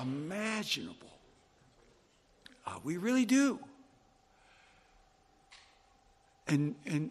imaginable. 0.00 0.94
Uh, 2.66 2.78
we 2.84 2.96
really 2.96 3.24
do. 3.24 3.58
And, 6.46 6.74
and, 6.86 7.10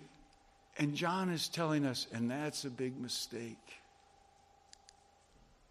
and 0.77 0.95
John 0.95 1.29
is 1.29 1.47
telling 1.47 1.85
us, 1.85 2.07
and 2.13 2.29
that's 2.29 2.65
a 2.65 2.69
big 2.69 2.99
mistake. 2.99 3.57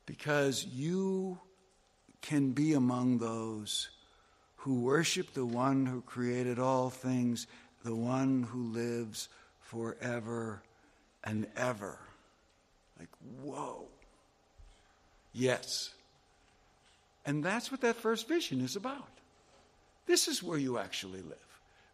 Because 0.05 0.65
you 0.65 1.39
can 2.23 2.53
be 2.53 2.75
among 2.75 3.19
those 3.19 3.89
who 4.57 4.81
worship 4.81 5.33
the 5.33 5.47
one 5.47 5.87
who 5.87 6.01
created 6.01 6.59
all 6.59 6.91
things, 6.91 7.47
the 7.85 7.95
one 7.95 8.43
who 8.43 8.73
lives 8.73 9.29
forever 9.61 10.61
and 11.23 11.47
ever. 11.57 11.99
Like, 12.99 13.09
whoa. 13.43 13.85
Yes. 15.33 15.91
And 17.25 17.45
that's 17.45 17.71
what 17.71 17.83
that 17.83 17.97
first 17.97 18.29
vision 18.29 18.61
is 18.61 18.75
about. 18.75 19.09
This 20.07 20.29
is 20.29 20.43
where 20.43 20.59
you 20.59 20.79
actually 20.79 21.23
live. 21.23 21.37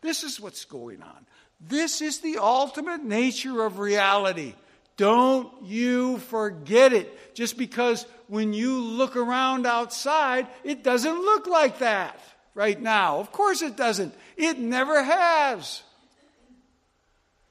This 0.00 0.22
is 0.22 0.40
what's 0.40 0.64
going 0.64 1.02
on. 1.02 1.26
This 1.68 2.00
is 2.00 2.18
the 2.18 2.38
ultimate 2.38 3.04
nature 3.04 3.64
of 3.64 3.78
reality. 3.78 4.54
Don't 4.96 5.50
you 5.62 6.18
forget 6.18 6.92
it. 6.92 7.34
Just 7.34 7.56
because 7.56 8.04
when 8.26 8.52
you 8.52 8.80
look 8.80 9.16
around 9.16 9.66
outside, 9.66 10.48
it 10.64 10.82
doesn't 10.82 11.18
look 11.18 11.46
like 11.46 11.78
that 11.78 12.18
right 12.54 12.80
now. 12.80 13.18
Of 13.20 13.32
course 13.32 13.62
it 13.62 13.76
doesn't. 13.76 14.14
It 14.36 14.58
never 14.58 15.02
has. 15.02 15.82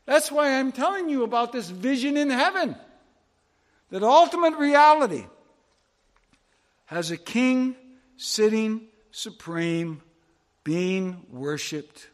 That's 0.06 0.32
why 0.32 0.60
I'm 0.60 0.72
telling 0.72 1.10
you 1.10 1.24
about 1.24 1.52
this 1.52 1.70
vision 1.70 2.18
in 2.18 2.30
heaven. 2.30 2.76
That 3.90 4.04
ultimate 4.04 4.58
reality 4.58 5.26
has 6.86 7.12
a 7.12 7.18
king 7.18 7.76
sitting 8.18 8.88
supreme, 9.12 10.02
being 10.64 11.26
worshiped 11.30 12.08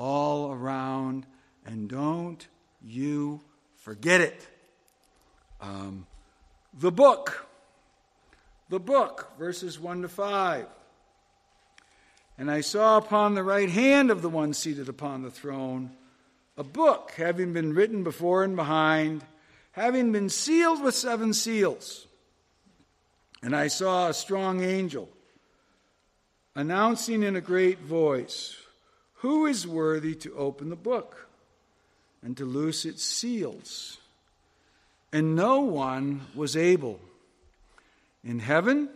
all 0.00 0.50
around, 0.50 1.26
and 1.66 1.86
don't 1.86 2.48
you 2.82 3.38
forget 3.76 4.22
it. 4.22 4.48
Um, 5.60 6.06
the 6.72 6.90
book, 6.90 7.46
the 8.70 8.80
book, 8.80 9.30
verses 9.38 9.78
1 9.78 10.00
to 10.02 10.08
5. 10.08 10.66
And 12.38 12.50
I 12.50 12.62
saw 12.62 12.96
upon 12.96 13.34
the 13.34 13.42
right 13.42 13.68
hand 13.68 14.10
of 14.10 14.22
the 14.22 14.30
one 14.30 14.54
seated 14.54 14.88
upon 14.88 15.22
the 15.22 15.30
throne 15.30 15.90
a 16.56 16.64
book 16.64 17.12
having 17.16 17.52
been 17.52 17.74
written 17.74 18.02
before 18.02 18.42
and 18.42 18.56
behind, 18.56 19.24
having 19.72 20.12
been 20.12 20.30
sealed 20.30 20.82
with 20.82 20.94
seven 20.94 21.34
seals. 21.34 22.06
And 23.42 23.54
I 23.54 23.68
saw 23.68 24.08
a 24.08 24.14
strong 24.14 24.62
angel 24.62 25.10
announcing 26.54 27.22
in 27.22 27.36
a 27.36 27.40
great 27.40 27.80
voice, 27.80 28.56
Who 29.20 29.44
is 29.44 29.66
worthy 29.66 30.14
to 30.14 30.34
open 30.34 30.70
the 30.70 30.76
book 30.76 31.28
and 32.22 32.34
to 32.38 32.46
loose 32.46 32.86
its 32.86 33.02
seals? 33.02 33.98
And 35.12 35.36
no 35.36 35.60
one 35.60 36.22
was 36.34 36.56
able 36.56 37.00
in 38.24 38.38
heaven, 38.38 38.88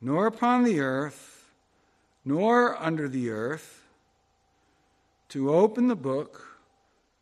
nor 0.00 0.26
upon 0.26 0.64
the 0.64 0.80
earth, 0.80 1.48
nor 2.24 2.76
under 2.82 3.08
the 3.08 3.30
earth, 3.30 3.84
to 5.28 5.54
open 5.54 5.86
the 5.86 5.94
book, 5.94 6.58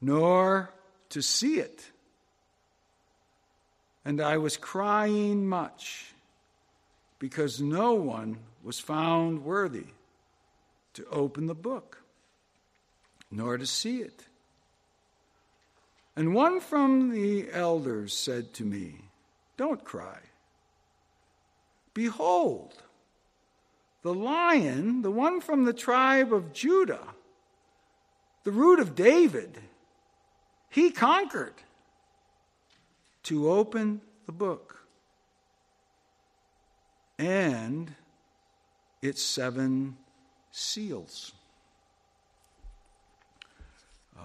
nor 0.00 0.70
to 1.10 1.20
see 1.20 1.56
it. 1.56 1.90
And 4.02 4.18
I 4.18 4.38
was 4.38 4.56
crying 4.56 5.46
much 5.46 6.14
because 7.18 7.60
no 7.60 7.92
one 7.92 8.38
was 8.64 8.80
found 8.80 9.44
worthy 9.44 9.88
to 10.94 11.06
open 11.10 11.46
the 11.46 11.54
book, 11.54 12.02
nor 13.30 13.58
to 13.58 13.66
see 13.66 14.00
it. 14.00 14.26
And 16.14 16.34
one 16.34 16.60
from 16.60 17.10
the 17.10 17.50
elders 17.52 18.12
said 18.12 18.52
to 18.54 18.64
me, 18.64 18.96
Don't 19.56 19.84
cry. 19.84 20.18
Behold, 21.94 22.74
the 24.02 24.14
lion, 24.14 25.02
the 25.02 25.10
one 25.10 25.40
from 25.40 25.64
the 25.64 25.72
tribe 25.72 26.32
of 26.32 26.52
Judah, 26.52 27.06
the 28.44 28.52
root 28.52 28.80
of 28.80 28.94
David, 28.94 29.58
he 30.68 30.90
conquered 30.90 31.54
to 33.24 33.50
open 33.50 34.00
the 34.26 34.32
book 34.32 34.86
and 37.18 37.94
its 39.00 39.22
seven 39.22 39.96
seals. 40.52 41.32
Uh, 44.16 44.22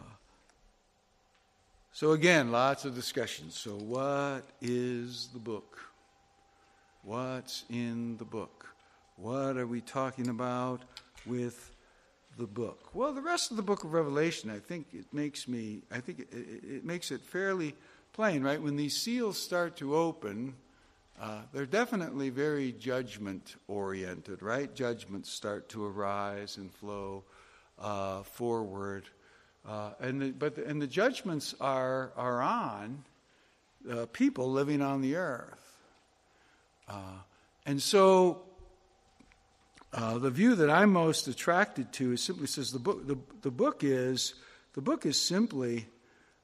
so, 1.91 2.11
again, 2.11 2.51
lots 2.51 2.85
of 2.85 2.93
discussion. 2.93 3.49
So, 3.49 3.71
what 3.71 4.43
is 4.61 5.29
the 5.33 5.39
book? 5.39 5.79
What's 7.03 7.63
in 7.69 8.17
the 8.17 8.25
book? 8.25 8.67
What 9.15 9.57
are 9.57 9.65
we 9.65 9.81
talking 9.81 10.27
about 10.27 10.83
with 11.25 11.71
the 12.37 12.45
book? 12.45 12.89
Well, 12.93 13.13
the 13.13 13.21
rest 13.21 13.49
of 13.49 13.57
the 13.57 13.63
book 13.63 13.83
of 13.83 13.93
Revelation, 13.93 14.51
I 14.51 14.59
think 14.59 14.87
it 14.93 15.05
makes 15.11 15.47
me, 15.47 15.81
I 15.89 16.01
think 16.01 16.19
it, 16.19 16.27
it 16.31 16.85
makes 16.85 17.11
it 17.11 17.21
fairly 17.21 17.73
plain, 18.13 18.43
right? 18.43 18.61
When 18.61 18.75
these 18.75 18.95
seals 18.95 19.37
start 19.37 19.77
to 19.77 19.95
open, 19.95 20.53
uh, 21.19 21.41
they're 21.51 21.65
definitely 21.65 22.29
very 22.29 22.71
judgment 22.71 23.55
oriented, 23.67 24.41
right? 24.41 24.73
Judgments 24.73 25.29
start 25.29 25.69
to 25.69 25.85
arise 25.85 26.57
and 26.57 26.71
flow 26.71 27.23
uh, 27.79 28.23
forward. 28.23 29.05
Uh, 29.67 29.91
and 29.99 30.21
the, 30.21 30.31
but 30.31 30.55
the, 30.55 30.65
and 30.65 30.81
the 30.81 30.87
judgments 30.87 31.55
are, 31.59 32.11
are 32.15 32.41
on 32.41 33.03
people 34.13 34.51
living 34.51 34.81
on 34.81 35.01
the 35.01 35.15
earth. 35.15 35.77
Uh, 36.87 37.19
and 37.65 37.81
so 37.81 38.41
uh, 39.93 40.17
the 40.17 40.29
view 40.29 40.55
that 40.55 40.69
I'm 40.69 40.91
most 40.91 41.27
attracted 41.27 41.91
to 41.93 42.13
is 42.13 42.21
simply 42.21 42.47
says 42.47 42.71
the 42.71 42.79
book, 42.79 43.07
the, 43.07 43.17
the 43.41 43.51
book 43.51 43.83
is 43.83 44.35
the 44.73 44.81
book 44.81 45.05
is 45.05 45.19
simply 45.19 45.87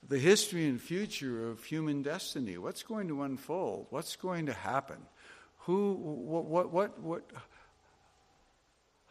the 0.08 0.20
history 0.20 0.68
and 0.68 0.82
future 0.82 1.49
of 1.49 1.64
human 1.64 2.01
destiny. 2.01 2.58
What's 2.58 2.84
going 2.84 3.08
to 3.08 3.24
unfold? 3.24 3.88
What's 3.89 4.16
going 4.16 4.47
to 4.47 4.54
happen? 4.54 4.97
Who, 5.60 5.93
what, 5.93 6.45
what, 6.45 6.72
what, 6.72 6.99
what 6.99 7.24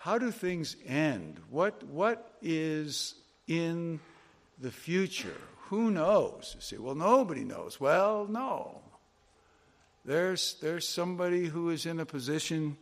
how 0.03 0.19
do 0.19 0.33
things 0.33 0.75
end? 0.85 1.39
What, 1.49 1.85
what 1.85 2.35
is 2.43 3.15
in 3.47 4.01
the 4.59 4.73
future? 4.73 5.37
Who 5.69 5.93
knows? 5.93 6.57
You 6.57 6.61
say, 6.61 6.77
well, 6.79 6.97
nobody 6.97 7.45
knows. 7.45 7.79
Well, 7.79 8.27
no. 8.29 8.81
There's, 10.05 10.57
there's 10.61 10.89
somebody 10.89 11.47
who 11.47 11.71
is 11.71 11.87
in 11.87 12.01
a 12.01 12.05
position 12.05 12.77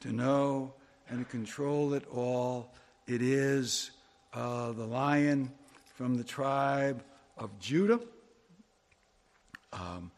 to 0.00 0.12
know 0.12 0.72
and 1.10 1.28
control 1.28 1.92
it 1.92 2.06
all. 2.10 2.72
It 3.06 3.20
is 3.20 3.90
uh, 4.32 4.72
the 4.72 4.86
lion 4.86 5.52
from 5.96 6.14
the 6.14 6.24
tribe 6.24 7.04
of 7.36 7.58
Judah. 7.58 8.00
Um, 9.72 10.10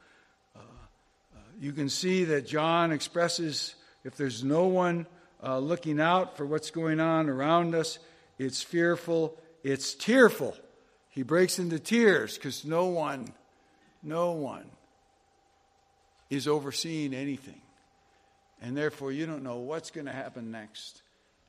uh, 0.55 0.59
uh, 0.59 1.39
you 1.61 1.73
can 1.73 1.89
see 1.89 2.25
that 2.25 2.47
John 2.47 2.93
expresses 2.93 3.75
if 4.05 4.17
there's 4.17 4.45
no 4.45 4.67
one 4.67 5.07
uh, 5.43 5.59
looking 5.59 6.01
out 6.01 6.37
for 6.37 6.45
what's 6.47 6.71
going 6.71 7.01
on 7.01 7.29
around 7.29 7.75
us, 7.75 7.99
it's 8.39 8.62
fearful, 8.62 9.39
it's 9.62 9.95
tearful. 9.95 10.57
He 11.11 11.23
breaks 11.23 11.59
into 11.59 11.79
tears 11.79 12.35
because 12.35 12.65
no 12.65 12.87
one, 12.87 13.33
no 14.03 14.33
one 14.33 14.67
is 16.29 16.49
overseeing 16.49 17.15
anything. 17.15 17.61
And 18.61 18.77
therefore, 18.77 19.12
you 19.12 19.27
don't 19.27 19.43
know 19.43 19.59
what's 19.59 19.91
going 19.91 20.07
to 20.07 20.12
happen 20.12 20.51
next. 20.51 21.03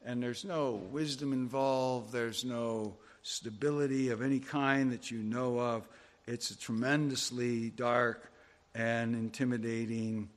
And 0.05 0.22
there's 0.22 0.45
no 0.45 0.74
wisdom 0.91 1.34
involved, 1.34 2.11
there's 2.11 2.45
no 2.45 2.97
stability 3.26 4.09
of 4.09 4.21
any 4.21 4.39
kind 4.39 4.91
that 4.91 5.09
you 5.09 5.17
know 5.17 5.59
of. 5.59 5.88
It's 6.28 6.51
a 6.51 6.57
tremendously 6.57 7.71
dark 7.71 8.32
and 8.73 9.15
intimidating 9.15 10.30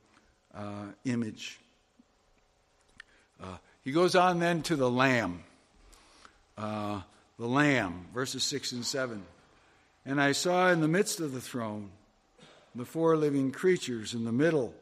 uh, 0.54 0.86
image. 1.04 1.58
Uh, 3.42 3.56
he 3.84 3.92
goes 3.92 4.14
on 4.14 4.38
then 4.38 4.62
to 4.62 4.76
the 4.76 4.90
Lamb. 4.90 5.44
Uh, 6.56 7.02
the 7.38 7.46
Lamb, 7.46 8.06
verses 8.14 8.42
6 8.44 8.72
and 8.72 8.84
7. 8.84 9.22
And 10.04 10.20
I 10.20 10.32
saw 10.32 10.70
in 10.70 10.80
the 10.80 10.88
midst 10.88 11.20
of 11.20 11.32
the 11.32 11.40
throne 11.40 11.90
the 12.74 12.84
four 12.84 13.16
living 13.16 13.52
creatures 13.52 14.14
in 14.14 14.24
the 14.24 14.32
middle 14.32 14.74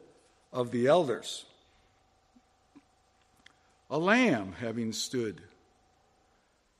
of 0.53 0.71
the 0.71 0.87
elders 0.87 1.45
a 3.89 3.97
lamb 3.97 4.53
having 4.59 4.91
stood 4.91 5.41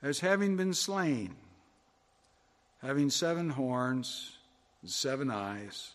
as 0.01 0.19
having 0.19 0.55
been 0.55 0.73
slain, 0.73 1.35
having 2.81 3.09
seven 3.09 3.49
horns 3.49 4.37
and 4.81 4.91
seven 4.91 5.31
eyes, 5.31 5.91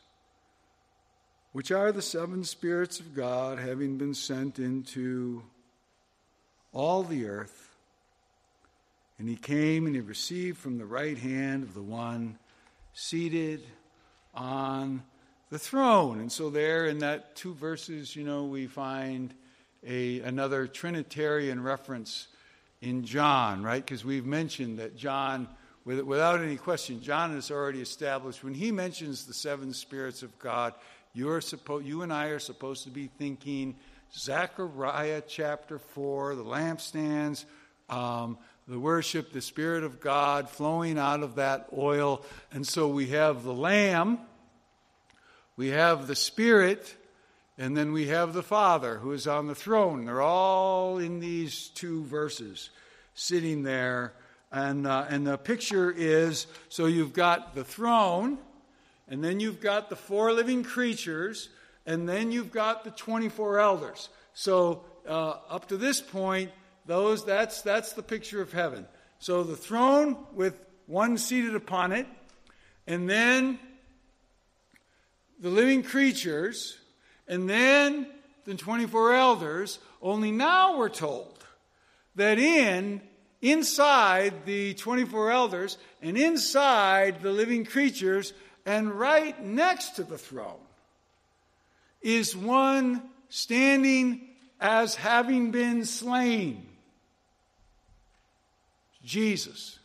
which 1.52 1.70
are 1.70 1.92
the 1.92 2.02
seven 2.02 2.44
spirits 2.44 2.98
of 2.98 3.14
God 3.14 3.58
having 3.58 3.98
been 3.98 4.14
sent 4.14 4.58
into 4.58 5.42
all 6.72 7.02
the 7.02 7.26
earth. 7.26 7.68
And 9.18 9.28
he 9.28 9.36
came 9.36 9.86
and 9.86 9.94
he 9.94 10.00
received 10.00 10.58
from 10.58 10.78
the 10.78 10.86
right 10.86 11.16
hand 11.16 11.62
of 11.62 11.74
the 11.74 11.82
one 11.82 12.38
seated 12.94 13.62
on 14.34 15.02
the 15.50 15.58
throne. 15.58 16.18
And 16.18 16.32
so, 16.32 16.50
there 16.50 16.86
in 16.86 16.98
that 17.00 17.36
two 17.36 17.54
verses, 17.54 18.16
you 18.16 18.24
know, 18.24 18.44
we 18.44 18.66
find 18.66 19.32
a, 19.86 20.20
another 20.20 20.66
Trinitarian 20.66 21.62
reference 21.62 22.28
in 22.82 23.04
John, 23.04 23.62
right? 23.62 23.82
Because 23.82 24.04
we've 24.04 24.26
mentioned 24.26 24.80
that 24.80 24.96
John, 24.96 25.48
without 25.84 26.42
any 26.42 26.56
question, 26.56 27.00
John 27.00 27.32
has 27.34 27.50
already 27.50 27.80
established 27.80 28.44
when 28.44 28.54
he 28.54 28.72
mentions 28.72 29.24
the 29.24 29.32
seven 29.32 29.72
spirits 29.72 30.22
of 30.22 30.36
God, 30.38 30.74
you're 31.14 31.40
supposed, 31.40 31.86
you 31.86 32.02
and 32.02 32.12
I 32.12 32.26
are 32.26 32.40
supposed 32.40 32.84
to 32.84 32.90
be 32.90 33.06
thinking 33.06 33.76
Zechariah 34.14 35.22
chapter 35.26 35.78
4, 35.78 36.34
the 36.34 36.44
lampstands, 36.44 37.44
um, 37.88 38.36
the 38.66 38.78
worship, 38.78 39.32
the 39.32 39.40
Spirit 39.40 39.84
of 39.84 40.00
God 40.00 40.50
flowing 40.50 40.98
out 40.98 41.22
of 41.22 41.36
that 41.36 41.68
oil. 41.76 42.24
And 42.50 42.66
so 42.66 42.88
we 42.88 43.08
have 43.08 43.44
the 43.44 43.54
Lamb, 43.54 44.18
we 45.56 45.68
have 45.68 46.08
the 46.08 46.16
Spirit, 46.16 46.96
and 47.62 47.76
then 47.76 47.92
we 47.92 48.08
have 48.08 48.32
the 48.32 48.42
Father 48.42 48.98
who 48.98 49.12
is 49.12 49.28
on 49.28 49.46
the 49.46 49.54
throne. 49.54 50.04
They're 50.04 50.20
all 50.20 50.98
in 50.98 51.20
these 51.20 51.68
two 51.68 52.02
verses, 52.06 52.70
sitting 53.14 53.62
there. 53.62 54.14
And, 54.50 54.84
uh, 54.84 55.06
and 55.08 55.24
the 55.24 55.38
picture 55.38 55.88
is 55.96 56.48
so 56.68 56.86
you've 56.86 57.12
got 57.12 57.54
the 57.54 57.62
throne, 57.62 58.38
and 59.06 59.22
then 59.22 59.38
you've 59.38 59.60
got 59.60 59.90
the 59.90 59.94
four 59.94 60.32
living 60.32 60.64
creatures, 60.64 61.50
and 61.86 62.08
then 62.08 62.32
you've 62.32 62.50
got 62.50 62.82
the 62.82 62.90
24 62.90 63.60
elders. 63.60 64.08
So 64.34 64.84
uh, 65.08 65.34
up 65.48 65.68
to 65.68 65.76
this 65.76 66.00
point, 66.00 66.50
those 66.86 67.24
that's 67.24 67.62
that's 67.62 67.92
the 67.92 68.02
picture 68.02 68.42
of 68.42 68.52
heaven. 68.52 68.88
So 69.20 69.44
the 69.44 69.56
throne 69.56 70.16
with 70.34 70.56
one 70.86 71.16
seated 71.16 71.54
upon 71.54 71.92
it, 71.92 72.08
and 72.88 73.08
then 73.08 73.60
the 75.38 75.48
living 75.48 75.84
creatures 75.84 76.78
and 77.32 77.48
then 77.48 78.06
the 78.44 78.54
24 78.54 79.14
elders, 79.14 79.78
only 80.02 80.30
now 80.30 80.76
we're 80.76 80.90
told 80.90 81.46
that 82.14 82.38
in 82.38 83.00
inside 83.40 84.44
the 84.44 84.74
24 84.74 85.30
elders 85.30 85.78
and 86.02 86.18
inside 86.18 87.22
the 87.22 87.30
living 87.30 87.64
creatures 87.64 88.34
and 88.66 88.92
right 88.92 89.42
next 89.42 89.96
to 89.96 90.04
the 90.04 90.18
throne 90.18 90.60
is 92.02 92.36
one 92.36 93.00
standing 93.30 94.28
as 94.60 94.94
having 94.94 95.52
been 95.52 95.86
slain. 95.86 96.66
Jesus, 99.06 99.78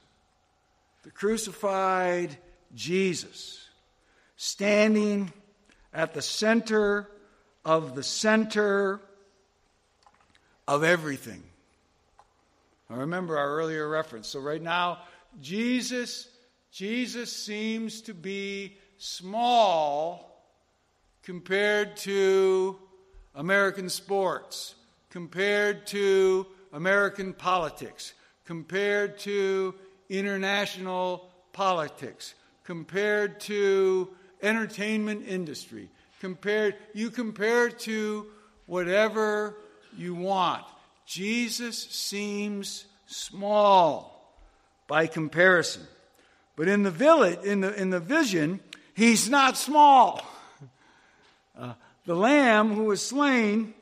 the 1.04 1.12
crucified 1.12 2.38
Jesus, 2.76 3.70
standing 4.36 5.32
at 5.94 6.14
the 6.14 6.22
center 6.22 7.10
of 7.68 7.96
the 7.96 8.04
center 8.04 9.02
of 10.70 10.86
everything. 10.86 11.44
I 12.90 12.96
remember 12.96 13.38
our 13.38 13.58
earlier 13.58 13.90
reference. 13.90 14.30
So 14.30 14.40
right 14.40 14.62
now, 14.62 15.00
Jesus, 15.42 16.30
Jesus 16.72 17.30
seems 17.30 18.00
to 18.04 18.14
be 18.14 18.78
small 18.98 20.46
compared 21.24 21.98
to 21.98 22.80
American 23.36 23.90
sports, 23.90 24.76
compared 25.10 25.86
to 25.88 26.48
American 26.72 27.34
politics, 27.34 28.14
compared 28.46 29.20
to 29.20 29.76
international 30.08 31.30
politics, 31.52 32.34
compared 32.64 33.42
to 33.42 34.08
entertainment 34.42 35.28
industry, 35.28 35.90
compared 36.20 36.76
you 36.94 37.10
compare 37.10 37.70
to 37.70 38.26
whatever 38.66 39.56
you 39.98 40.16
want 40.16 40.64
jesus 41.06 41.78
seems 41.78 42.86
small 43.06 44.36
by 44.88 45.08
comparison 45.08 45.86
but 46.56 46.68
in 46.68 46.84
the 46.84 46.92
village 46.92 47.40
in 47.44 47.62
the 47.62 47.74
in 47.80 47.90
the 47.90 48.00
vision 48.00 48.60
he's 48.94 49.30
not 49.30 49.58
small 49.58 50.22
uh, 51.58 51.74
the 52.06 52.16
lamb 52.16 52.74
who 52.74 52.86
was 52.86 53.06
slain 53.06 53.74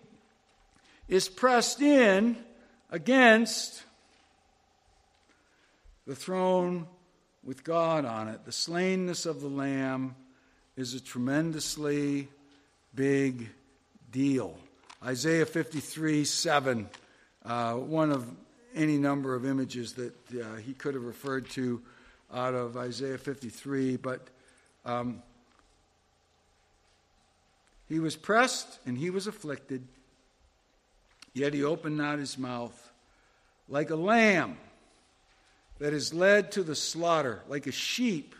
is 1.08 1.30
pressed 1.30 1.82
in 1.82 2.38
against 2.90 3.84
the 6.08 6.16
throne 6.16 6.88
with 7.44 7.64
God 7.64 8.06
on 8.06 8.28
it. 8.28 8.46
The 8.46 8.52
slainness 8.52 9.26
of 9.26 9.42
the 9.42 9.48
Lamb 9.48 10.16
is 10.76 10.93
a 10.93 10.99
tremendously 10.99 12.28
big 12.93 13.49
deal. 14.11 14.57
Isaiah 15.03 15.45
53 15.45 16.26
7, 16.26 16.89
uh, 17.45 17.73
one 17.73 18.11
of 18.11 18.30
any 18.73 18.97
number 18.97 19.36
of 19.36 19.45
images 19.45 19.93
that 19.93 20.13
uh, 20.34 20.55
he 20.57 20.73
could 20.73 20.95
have 20.95 21.03
referred 21.03 21.49
to 21.51 21.82
out 22.34 22.53
of 22.53 22.76
Isaiah 22.76 23.17
53, 23.17 23.95
but 23.97 24.28
um, 24.86 25.21
he 27.88 27.99
was 27.99 28.15
pressed 28.15 28.80
and 28.86 28.97
he 28.97 29.09
was 29.09 29.28
afflicted, 29.28 29.88
yet 31.34 31.53
he 31.53 31.63
opened 31.63 31.97
not 31.97 32.19
his 32.19 32.38
mouth. 32.38 32.91
Like 33.69 33.89
a 33.89 33.95
lamb 33.95 34.57
that 35.80 35.93
is 35.93 36.13
led 36.13 36.51
to 36.53 36.63
the 36.63 36.76
slaughter, 36.76 37.41
like 37.47 37.67
a 37.67 37.71
sheep 37.71 38.36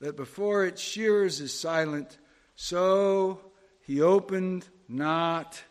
that 0.00 0.16
before 0.16 0.64
its 0.64 0.80
shearers 0.80 1.40
is 1.40 1.58
silent, 1.58 2.18
so 2.54 3.40
he 3.82 4.02
opened 4.02 4.66
not 4.88 5.62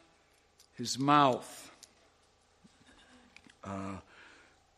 his 0.73 0.97
mouth. 0.97 1.71
Uh, 3.63 3.97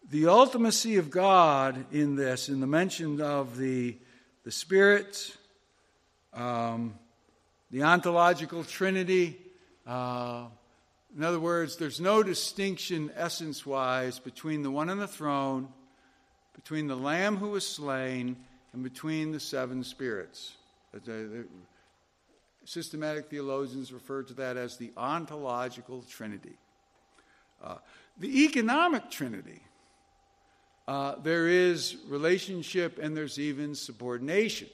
the 0.10 0.24
ultimacy 0.24 1.00
of 1.00 1.10
God 1.10 1.86
in 1.92 2.16
this, 2.16 2.50
in 2.50 2.60
the 2.60 2.68
mention 2.68 3.20
of 3.20 3.58
the, 3.58 3.98
the 4.44 4.52
Spirit, 4.52 5.36
um, 6.34 6.94
the 7.72 7.84
ontological 7.84 8.64
Trinity, 8.64 9.38
uh, 9.86 10.46
in 11.16 11.24
other 11.24 11.40
words, 11.40 11.78
there's 11.78 12.00
no 12.00 12.22
distinction 12.22 13.12
essence 13.16 13.66
wise 13.66 14.20
between 14.20 14.62
the 14.62 14.72
one 14.72 14.90
on 14.90 15.00
the 15.00 15.08
throne, 15.08 15.68
between 16.56 16.88
the 16.88 16.96
Lamb 16.96 17.38
who 17.38 17.50
was 17.50 17.68
slain, 17.68 18.38
and 18.78 18.84
between 18.84 19.32
the 19.32 19.40
seven 19.40 19.84
spirits. 19.84 20.54
Systematic 22.64 23.28
theologians 23.28 23.92
refer 23.92 24.22
to 24.22 24.36
that 24.36 24.56
as 24.56 24.78
the 24.78 24.92
ontological 24.96 26.04
Trinity. 26.08 26.54
Uh, 27.64 27.78
the 28.20 28.44
economic 28.44 29.10
Trinity, 29.10 29.64
uh, 30.88 31.16
there 31.24 31.48
is 31.48 31.98
relationship 32.08 33.00
and 33.02 33.18
there's 33.18 33.40
even 33.40 33.74
subordination. 33.74 34.70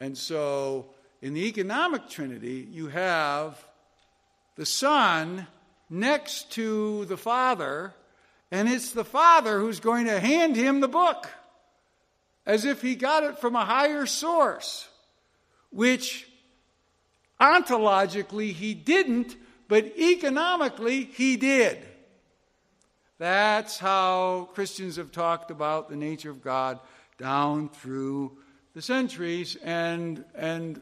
And 0.00 0.16
so 0.16 0.86
in 1.20 1.34
the 1.34 1.46
economic 1.46 2.08
Trinity, 2.08 2.66
you 2.70 2.88
have 2.88 3.62
the 4.56 4.64
Son 4.64 5.46
next 5.90 6.52
to 6.52 7.04
the 7.04 7.18
Father, 7.18 7.92
and 8.50 8.66
it's 8.66 8.92
the 8.92 9.04
Father 9.04 9.60
who's 9.60 9.78
going 9.78 10.06
to 10.06 10.18
hand 10.18 10.56
him 10.56 10.80
the 10.80 10.88
book 10.88 11.28
as 12.46 12.64
if 12.64 12.82
he 12.82 12.94
got 12.94 13.22
it 13.22 13.38
from 13.38 13.56
a 13.56 13.64
higher 13.64 14.06
source, 14.06 14.88
which 15.70 16.26
ontologically 17.40 18.52
he 18.52 18.74
didn't, 18.74 19.36
but 19.68 19.86
economically 19.98 21.04
he 21.04 21.36
did. 21.36 21.78
That's 23.18 23.78
how 23.78 24.48
Christians 24.54 24.96
have 24.96 25.12
talked 25.12 25.50
about 25.50 25.90
the 25.90 25.96
nature 25.96 26.30
of 26.30 26.42
God 26.42 26.80
down 27.18 27.68
through 27.68 28.38
the 28.74 28.80
centuries, 28.80 29.56
and, 29.56 30.24
and 30.34 30.80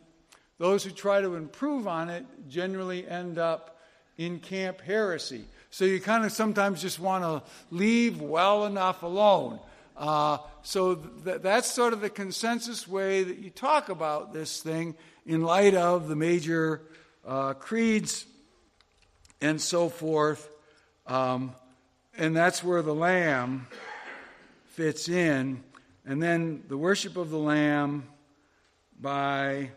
those 0.58 0.84
who 0.84 0.90
try 0.90 1.20
to 1.20 1.34
improve 1.34 1.88
on 1.88 2.10
it 2.10 2.24
generally 2.48 3.08
end 3.08 3.38
up 3.38 3.80
in 4.18 4.38
camp 4.38 4.80
heresy. 4.80 5.44
So 5.70 5.84
you 5.84 6.00
kind 6.00 6.24
of 6.24 6.32
sometimes 6.32 6.82
just 6.82 6.98
want 6.98 7.24
to 7.24 7.42
leave 7.70 8.20
well 8.20 8.66
enough 8.66 9.02
alone. 9.02 9.58
Uh, 9.98 10.38
so 10.62 10.94
th- 10.94 11.42
that's 11.42 11.68
sort 11.68 11.92
of 11.92 12.00
the 12.00 12.08
consensus 12.08 12.86
way 12.86 13.24
that 13.24 13.38
you 13.38 13.50
talk 13.50 13.88
about 13.88 14.32
this 14.32 14.62
thing 14.62 14.94
in 15.26 15.42
light 15.42 15.74
of 15.74 16.06
the 16.06 16.14
major 16.14 16.82
uh, 17.26 17.52
creeds 17.54 18.24
and 19.40 19.60
so 19.60 19.88
forth. 19.88 20.48
Um, 21.08 21.52
and 22.16 22.36
that's 22.36 22.62
where 22.62 22.80
the 22.80 22.94
Lamb 22.94 23.66
fits 24.68 25.08
in. 25.08 25.64
And 26.06 26.22
then 26.22 26.62
the 26.68 26.78
worship 26.78 27.16
of 27.16 27.30
the 27.30 27.38
Lamb 27.38 28.04
by 29.00 29.70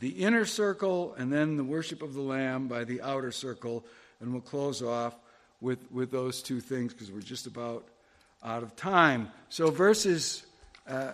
the 0.00 0.10
inner 0.10 0.44
circle 0.44 1.14
and 1.16 1.32
then 1.32 1.56
the 1.56 1.64
worship 1.64 2.02
of 2.02 2.14
the 2.14 2.20
Lamb 2.20 2.66
by 2.66 2.82
the 2.82 3.00
outer 3.00 3.30
circle. 3.30 3.84
And 4.20 4.32
we'll 4.32 4.42
close 4.42 4.82
off 4.82 5.14
with, 5.60 5.90
with 5.92 6.10
those 6.10 6.42
two 6.42 6.60
things 6.60 6.92
because 6.92 7.12
we're 7.12 7.20
just 7.20 7.46
about 7.46 7.86
out 8.44 8.62
of 8.62 8.76
time. 8.76 9.30
So, 9.48 9.70
verses 9.70 10.44
uh, 10.86 11.12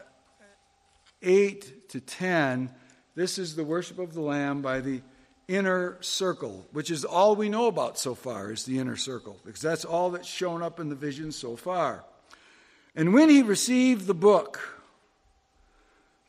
8 1.23 1.91
to 1.91 2.01
10, 2.01 2.71
this 3.15 3.39
is 3.39 3.55
the 3.55 3.65
worship 3.65 3.99
of 3.99 4.15
the 4.15 4.21
Lamb 4.21 4.63
by 4.63 4.81
the 4.81 5.03
inner 5.47 5.97
circle, 6.01 6.67
which 6.73 6.91
is 6.91 7.05
all 7.05 7.37
we 7.37 7.49
know 7.49 7.67
about 7.67 7.99
so 7.99 8.15
far, 8.15 8.53
is 8.53 8.65
the 8.65 8.79
inner 8.79 8.97
circle, 8.97 9.37
because 9.45 9.61
that's 9.61 9.85
all 9.85 10.11
that's 10.11 10.29
shown 10.29 10.63
up 10.63 10.81
in 10.81 10.89
the 10.89 10.95
vision 10.95 11.33
so 11.33 11.57
far. 11.57 12.05
And 12.95 13.13
when 13.13 13.29
he 13.29 13.43
received 13.43 14.07
the 14.07 14.15
book, 14.15 14.81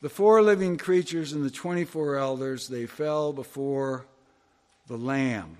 the 0.00 0.08
four 0.08 0.42
living 0.42 0.76
creatures 0.76 1.32
and 1.32 1.44
the 1.44 1.50
24 1.50 2.16
elders, 2.16 2.68
they 2.68 2.86
fell 2.86 3.32
before 3.32 4.06
the 4.88 4.96
Lamb, 4.96 5.56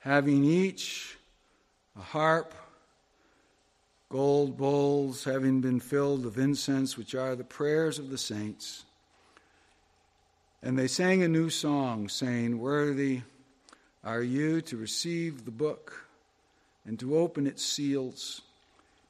having 0.00 0.44
each 0.44 1.16
a 1.96 2.02
harp, 2.02 2.54
gold 4.12 4.58
bowls, 4.58 5.24
having 5.24 5.62
been 5.62 5.80
filled 5.80 6.22
with 6.22 6.36
incense, 6.36 6.98
which 6.98 7.14
are 7.14 7.34
the 7.34 7.42
prayers 7.42 7.98
of 7.98 8.10
the 8.10 8.18
saints. 8.18 8.84
And 10.62 10.78
they 10.78 10.86
sang 10.86 11.22
a 11.22 11.28
new 11.28 11.48
song, 11.48 12.10
saying, 12.10 12.58
Worthy 12.58 13.22
are 14.04 14.22
you 14.22 14.60
to 14.60 14.76
receive 14.76 15.46
the 15.46 15.50
book 15.50 16.06
and 16.84 17.00
to 17.00 17.16
open 17.16 17.46
its 17.46 17.64
seals, 17.64 18.42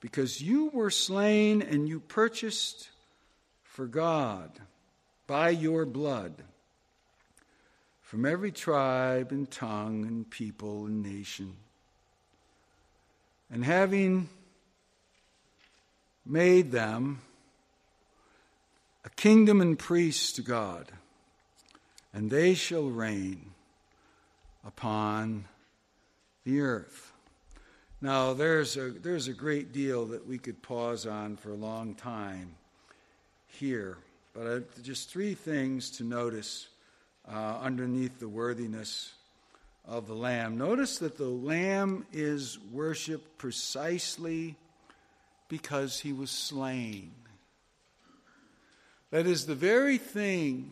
because 0.01 0.41
you 0.41 0.71
were 0.73 0.91
slain 0.91 1.63
and 1.63 1.89
you 1.89 1.99
purchased 1.99 2.89
for 3.65 3.87
God 3.87 4.53
by 5.27 5.51
your 5.51 5.85
blood 5.85 6.45
from 8.03 8.25
every 8.25 8.53
tribe 8.53 9.33
and 9.33 9.51
tongue 9.51 10.05
and 10.07 10.31
people 10.31 10.87
and 10.87 11.03
nation. 11.03 11.57
And 13.51 13.65
having 13.65 14.29
made 16.25 16.71
them 16.71 17.21
a 19.05 19.11
kingdom 19.11 19.61
and 19.61 19.79
priests 19.79 20.33
to 20.33 20.43
God, 20.43 20.93
and 22.13 22.31
they 22.31 22.55
shall 22.55 22.89
reign 22.89 23.51
upon 24.65 25.47
the 26.45 26.61
earth. 26.61 27.13
Now, 28.01 28.33
there's 28.33 28.77
a, 28.77 28.91
there's 28.91 29.29
a 29.29 29.33
great 29.33 29.73
deal 29.73 30.07
that 30.07 30.27
we 30.27 30.39
could 30.39 30.63
pause 30.63 31.07
on 31.07 31.37
for 31.37 31.51
a 31.51 31.57
long 31.57 31.95
time 31.95 32.55
here, 33.47 33.99
but 34.35 34.47
I, 34.47 34.81
just 34.83 35.11
three 35.11 35.35
things 35.35 35.91
to 35.93 36.05
notice 36.05 36.69
uh, 37.29 37.59
underneath 37.61 38.19
the 38.19 38.29
worthiness 38.29 39.13
of 39.87 40.07
the 40.07 40.15
Lamb. 40.15 40.59
Notice 40.59 40.99
that 40.99 41.17
the 41.17 41.29
Lamb 41.29 42.07
is 42.13 42.59
worshiped 42.73 43.39
precisely 43.39 44.57
because 45.53 46.01
he 46.01 46.15
was 46.15 46.31
slain. 46.31 47.13
That 49.11 49.27
is 49.27 49.45
the 49.45 49.55
very 49.55 49.99
thing 49.99 50.71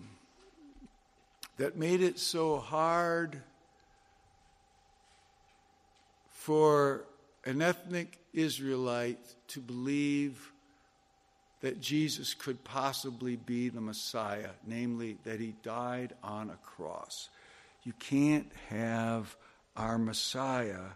that 1.58 1.76
made 1.76 2.00
it 2.00 2.18
so 2.18 2.56
hard 2.56 3.42
for 6.30 7.04
an 7.44 7.60
ethnic 7.60 8.16
Israelite 8.32 9.18
to 9.48 9.60
believe 9.60 10.50
that 11.60 11.82
Jesus 11.82 12.32
could 12.32 12.64
possibly 12.64 13.36
be 13.36 13.68
the 13.68 13.82
Messiah, 13.82 14.52
namely 14.66 15.18
that 15.24 15.40
he 15.40 15.52
died 15.62 16.14
on 16.24 16.48
a 16.48 16.56
cross. 16.64 17.28
You 17.84 17.92
can't 17.98 18.50
have 18.70 19.36
our 19.76 19.98
Messiah 19.98 20.92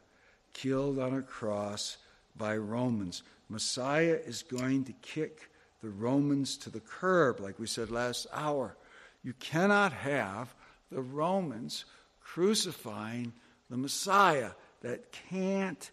killed 0.54 0.98
on 0.98 1.12
a 1.12 1.20
cross 1.20 1.98
by 2.34 2.56
Romans. 2.56 3.22
Messiah 3.48 4.18
is 4.24 4.42
going 4.42 4.84
to 4.84 4.92
kick 5.02 5.50
the 5.82 5.90
Romans 5.90 6.56
to 6.58 6.70
the 6.70 6.80
curb, 6.80 7.40
like 7.40 7.58
we 7.58 7.66
said 7.66 7.90
last 7.90 8.26
hour. 8.32 8.76
You 9.22 9.34
cannot 9.34 9.92
have 9.92 10.54
the 10.90 11.02
Romans 11.02 11.84
crucifying 12.20 13.32
the 13.70 13.76
Messiah. 13.76 14.50
That 14.82 15.12
can't 15.30 15.90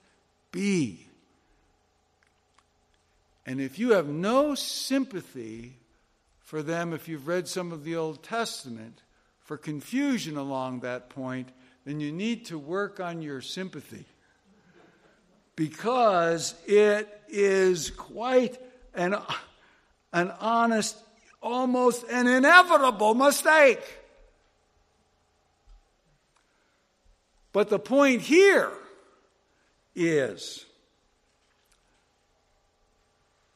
be. 0.52 1.08
And 3.45 3.62
if 3.62 3.80
you 3.80 3.91
have 3.91 4.08
no 4.08 4.54
sympathy 4.56 5.78
for 6.39 6.62
them, 6.62 6.93
if 6.93 7.08
you've 7.08 7.28
read 7.28 7.47
some 7.47 7.72
of 7.72 7.84
the 7.84 7.95
Old 7.95 8.22
Testament, 8.22 9.02
for 9.52 9.58
confusion 9.58 10.38
along 10.38 10.80
that 10.80 11.10
point, 11.10 11.49
then 11.84 11.99
you 11.99 12.10
need 12.10 12.45
to 12.45 12.58
work 12.58 13.02
on 13.02 13.22
your 13.22 13.41
sympathy. 13.41 14.06
Because 15.56 16.56
it 16.66 17.08
is 17.30 17.91
quite 17.91 18.58
an, 18.93 19.16
an 20.14 20.32
honest, 20.39 20.97
almost 21.41 22.04
an 22.10 22.28
inevitable 22.28 23.14
mistake. 23.14 23.82
But 27.54 27.70
the 27.70 27.80
point 27.80 28.22
here 28.22 28.72
is 29.95 30.66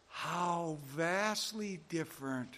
how 0.10 0.78
vastly 0.88 1.80
different 1.88 2.56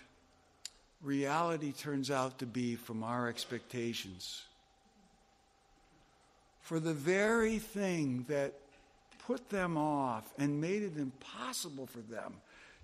reality 1.04 1.72
turns 1.72 2.10
out 2.10 2.40
to 2.40 2.46
be 2.46 2.76
from 2.76 3.04
our 3.04 3.28
expectations. 3.28 4.44
For 6.62 6.80
the 6.80 6.94
very 6.94 7.60
thing 7.60 8.26
that 8.30 8.54
put 9.28 9.50
them 9.50 9.78
off 9.78 10.24
and 10.40 10.62
made 10.62 10.84
it 10.84 10.96
impossible 10.98 11.86
for 11.86 12.00
them 12.00 12.36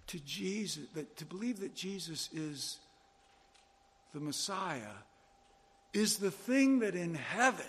to 0.07 0.19
Jesus 0.19 0.83
that 0.93 1.15
to 1.15 1.25
believe 1.25 1.61
that 1.61 1.73
Jesus 1.73 2.29
is 2.33 2.79
the 4.13 4.19
Messiah 4.19 4.81
is 5.93 6.17
the 6.17 6.31
thing 6.31 6.79
that 6.79 6.95
in 6.95 7.15
heaven 7.15 7.65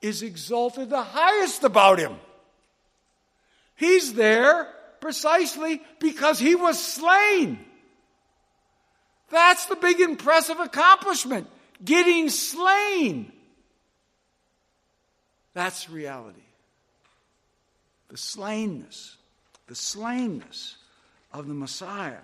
is 0.00 0.22
exalted 0.22 0.90
the 0.90 1.02
highest 1.02 1.64
about 1.64 1.98
him. 1.98 2.14
He's 3.74 4.14
there 4.14 4.68
precisely 5.00 5.82
because 5.98 6.38
he 6.38 6.54
was 6.54 6.78
slain. 6.82 7.58
That's 9.28 9.66
the 9.66 9.76
big 9.76 10.00
impressive 10.00 10.60
accomplishment. 10.60 11.48
Getting 11.84 12.28
slain. 12.28 13.32
That's 15.52 15.90
reality. 15.90 16.42
The 18.10 18.16
slainness, 18.16 19.16
the 19.68 19.74
slainness 19.74 20.76
of 21.32 21.46
the 21.46 21.54
Messiah 21.54 22.18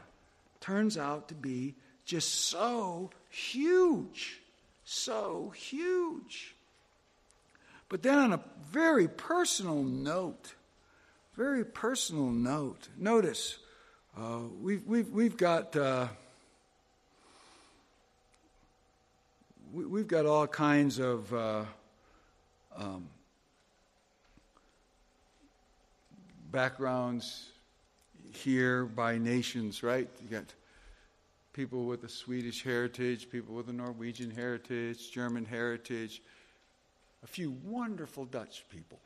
turns 0.60 0.98
out 0.98 1.28
to 1.28 1.34
be 1.34 1.74
just 2.04 2.46
so 2.46 3.10
huge. 3.30 4.40
So 4.84 5.52
huge. 5.56 6.54
But 7.88 8.02
then, 8.02 8.18
on 8.18 8.32
a 8.32 8.40
very 8.70 9.06
personal 9.06 9.84
note, 9.84 10.54
very 11.36 11.64
personal 11.64 12.30
note, 12.30 12.88
notice 12.98 13.58
uh, 14.18 14.40
we've, 14.60 14.84
we've, 14.86 15.08
we've 15.10 15.36
got. 15.36 15.76
Uh, 15.76 16.08
we, 19.72 20.00
have 20.00 20.08
got 20.08 20.26
all 20.26 20.46
kinds 20.46 20.98
of 20.98 21.32
uh, 21.34 21.64
um, 22.76 23.08
backgrounds 26.56 27.50
here 28.32 28.86
by 28.86 29.18
nations, 29.18 29.82
right? 29.82 30.08
You 30.22 30.30
got 30.30 30.54
people 31.52 31.84
with 31.84 32.02
a 32.04 32.08
Swedish 32.08 32.64
heritage, 32.64 33.28
people 33.28 33.54
with 33.54 33.68
a 33.68 33.74
Norwegian 33.74 34.30
heritage, 34.30 35.10
German 35.10 35.44
heritage, 35.44 36.22
a 37.22 37.26
few 37.26 37.54
wonderful 37.62 38.24
Dutch 38.24 38.64
people. 38.70 38.98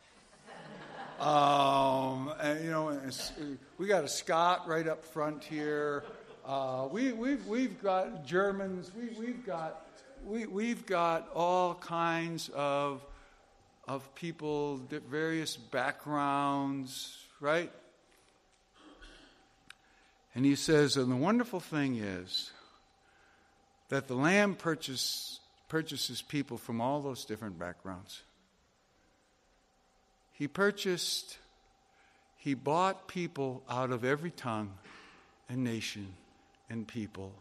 um, 1.18 2.32
and, 2.40 2.64
you 2.64 2.70
know, 2.70 2.96
we 3.78 3.88
got 3.88 4.04
a 4.04 4.08
Scot 4.08 4.68
right 4.68 4.86
up 4.86 5.04
front 5.04 5.42
here. 5.42 6.04
Uh, 6.46 6.86
we, 6.88 7.10
we've, 7.10 7.44
we've 7.48 7.82
got 7.82 8.24
Germans. 8.24 8.92
We, 8.94 9.08
we've 9.18 9.44
got 9.44 9.88
we, 10.24 10.46
we've 10.46 10.86
got 10.86 11.28
all 11.34 11.74
kinds 11.74 12.48
of, 12.54 13.04
of 13.88 14.14
people, 14.14 14.76
various 15.08 15.56
backgrounds, 15.56 17.26
right? 17.40 17.72
And 20.34 20.44
he 20.44 20.54
says, 20.54 20.96
and 20.96 21.10
the 21.10 21.16
wonderful 21.16 21.60
thing 21.60 21.96
is 21.96 22.52
that 23.88 24.06
the 24.06 24.14
Lamb 24.14 24.54
purchase, 24.54 25.40
purchases 25.68 26.22
people 26.22 26.56
from 26.56 26.80
all 26.80 27.00
those 27.00 27.24
different 27.24 27.58
backgrounds. 27.58 28.22
He 30.32 30.46
purchased, 30.46 31.36
he 32.36 32.54
bought 32.54 33.08
people 33.08 33.62
out 33.68 33.90
of 33.90 34.04
every 34.04 34.30
tongue 34.30 34.72
and 35.48 35.64
nation 35.64 36.14
and 36.70 36.86
people. 36.86 37.32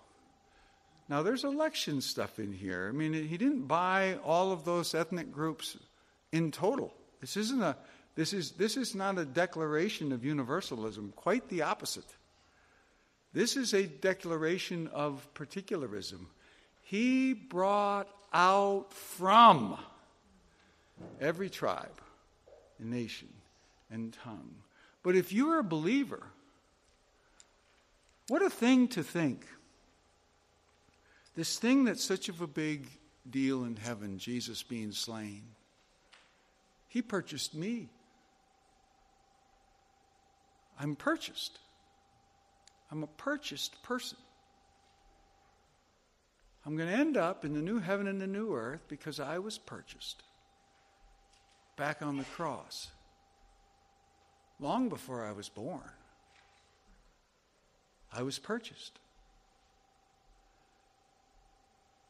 Now, 1.08 1.24
there's 1.24 1.44
election 1.44 2.02
stuff 2.02 2.40
in 2.40 2.52
here. 2.52 2.88
I 2.88 2.96
mean, 2.96 3.14
he 3.14 3.38
didn't 3.38 3.68
buy 3.68 4.18
all 4.24 4.52
of 4.52 4.66
those 4.66 4.94
ethnic 4.94 5.32
groups 5.32 5.78
in 6.32 6.52
total. 6.52 6.94
This 7.22 7.36
isn't 7.38 7.62
a 7.62 7.76
this 8.20 8.34
is 8.34 8.52
this 8.52 8.76
is 8.76 8.96
not 8.96 9.18
a 9.18 9.24
declaration 9.24 10.12
of 10.12 10.26
universalism, 10.26 11.14
quite 11.16 11.48
the 11.48 11.62
opposite. 11.62 12.18
This 13.32 13.56
is 13.56 13.74
a 13.74 13.86
declaration 13.86 14.90
of 14.90 15.26
particularism. 15.34 16.28
He 16.82 17.32
brought 17.34 18.10
out 18.34 18.92
from 18.92 19.78
every 21.22 21.50
tribe, 21.50 22.02
and 22.78 22.90
nation, 22.90 23.30
and 23.90 24.12
tongue. 24.12 24.54
But 25.02 25.16
if 25.16 25.32
you're 25.32 25.60
a 25.60 25.64
believer, 25.64 26.24
what 28.28 28.42
a 28.42 28.50
thing 28.50 28.90
to 28.90 29.02
think 29.02 29.46
this 31.38 31.58
thing 31.58 31.86
that's 31.86 32.04
such 32.04 32.28
of 32.28 32.42
a 32.42 32.48
big 32.48 32.90
deal 33.30 33.64
in 33.64 33.78
heaven, 33.78 34.18
Jesus 34.18 34.62
being 34.62 34.92
slain, 34.92 35.44
he 36.90 37.02
purchased 37.02 37.56
me. 37.56 37.88
I'm 40.80 40.96
purchased. 40.96 41.60
I'm 42.92 43.04
a 43.04 43.08
purchased 43.08 43.82
person. 43.84 44.18
I'm 46.66 46.78
going 46.78 46.90
to 46.90 46.96
end 46.96 47.18
up 47.18 47.46
in 47.46 47.54
the 47.54 47.62
new 47.62 47.80
heaven 47.80 48.08
and 48.08 48.20
the 48.20 48.28
new 48.28 48.54
earth 48.54 48.84
because 48.88 49.20
I 49.20 49.40
was 49.40 49.58
purchased 49.58 50.24
back 51.78 52.02
on 52.02 52.18
the 52.18 52.26
cross 52.26 52.90
long 54.60 54.90
before 54.90 55.26
I 55.26 55.32
was 55.32 55.50
born. 55.50 55.82
I 58.12 58.24
was 58.24 58.40
purchased. 58.40 59.00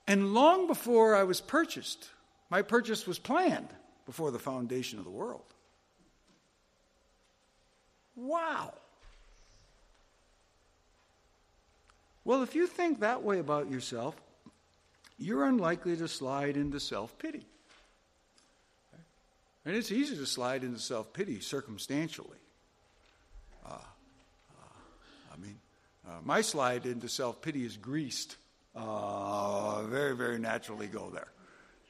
And 0.08 0.34
long 0.34 0.66
before 0.66 1.16
I 1.16 1.24
was 1.24 1.40
purchased, 1.40 2.10
my 2.50 2.64
purchase 2.64 3.06
was 3.06 3.20
planned 3.20 3.70
before 4.06 4.32
the 4.32 4.40
foundation 4.40 4.98
of 4.98 5.06
the 5.06 5.12
world. 5.12 5.44
Wow. 8.20 8.74
Well, 12.26 12.44
if 12.44 12.54
you 12.54 12.68
think 12.68 13.00
that 13.00 13.24
way 13.24 13.40
about 13.40 13.72
yourself, 13.72 14.16
you're 15.18 15.46
unlikely 15.46 15.96
to 15.98 16.08
slide 16.08 16.58
into 16.58 16.80
self 16.80 17.18
pity. 17.18 17.46
And 19.66 19.76
it's 19.76 19.92
easy 19.92 20.16
to 20.18 20.26
slide 20.26 20.64
into 20.64 20.80
self 20.80 21.14
pity 21.14 21.40
circumstantially. 21.40 22.38
Uh, 23.66 23.74
uh, 23.74 25.34
I 25.34 25.38
mean, 25.38 25.60
uh, 26.08 26.20
my 26.24 26.42
slide 26.42 26.86
into 26.86 27.08
self 27.08 27.42
pity 27.42 27.66
is 27.66 27.78
greased 27.78 28.36
uh, 28.76 29.84
very, 29.84 30.16
very 30.16 30.40
naturally 30.40 30.88
go 30.88 31.10
there. 31.10 31.28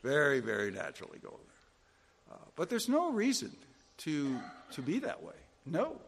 Very, 0.03 0.39
very 0.39 0.71
naturally 0.71 1.19
go 1.21 1.29
there. 1.29 2.35
Uh, 2.35 2.45
but 2.55 2.69
there's 2.69 2.89
no 2.89 3.11
reason 3.11 3.55
to, 3.97 4.37
to 4.71 4.81
be 4.81 4.99
that 4.99 5.21
way. 5.21 5.33
No. 5.65 5.99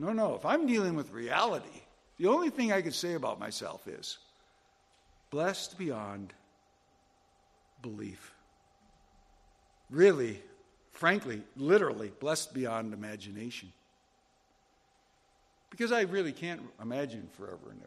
No, 0.00 0.12
no. 0.14 0.34
If 0.34 0.46
I'm 0.46 0.66
dealing 0.66 0.96
with 0.96 1.12
reality, 1.12 1.82
the 2.16 2.28
only 2.28 2.48
thing 2.48 2.72
I 2.72 2.80
could 2.80 2.94
say 2.94 3.12
about 3.12 3.38
myself 3.38 3.86
is 3.86 4.16
blessed 5.28 5.76
beyond 5.76 6.32
belief. 7.82 8.32
Really, 9.90 10.40
frankly, 10.92 11.42
literally, 11.54 12.12
blessed 12.18 12.54
beyond 12.54 12.94
imagination. 12.94 13.70
Because 15.68 15.92
I 15.92 16.00
really 16.02 16.32
can't 16.32 16.62
imagine 16.80 17.28
forever 17.36 17.70
and 17.70 17.80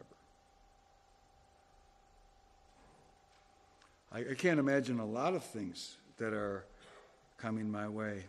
ever. 4.12 4.28
I, 4.28 4.30
I 4.30 4.34
can't 4.34 4.60
imagine 4.60 5.00
a 5.00 5.06
lot 5.06 5.34
of 5.34 5.42
things 5.42 5.96
that 6.18 6.32
are 6.32 6.64
coming 7.38 7.68
my 7.72 7.88
way. 7.88 8.22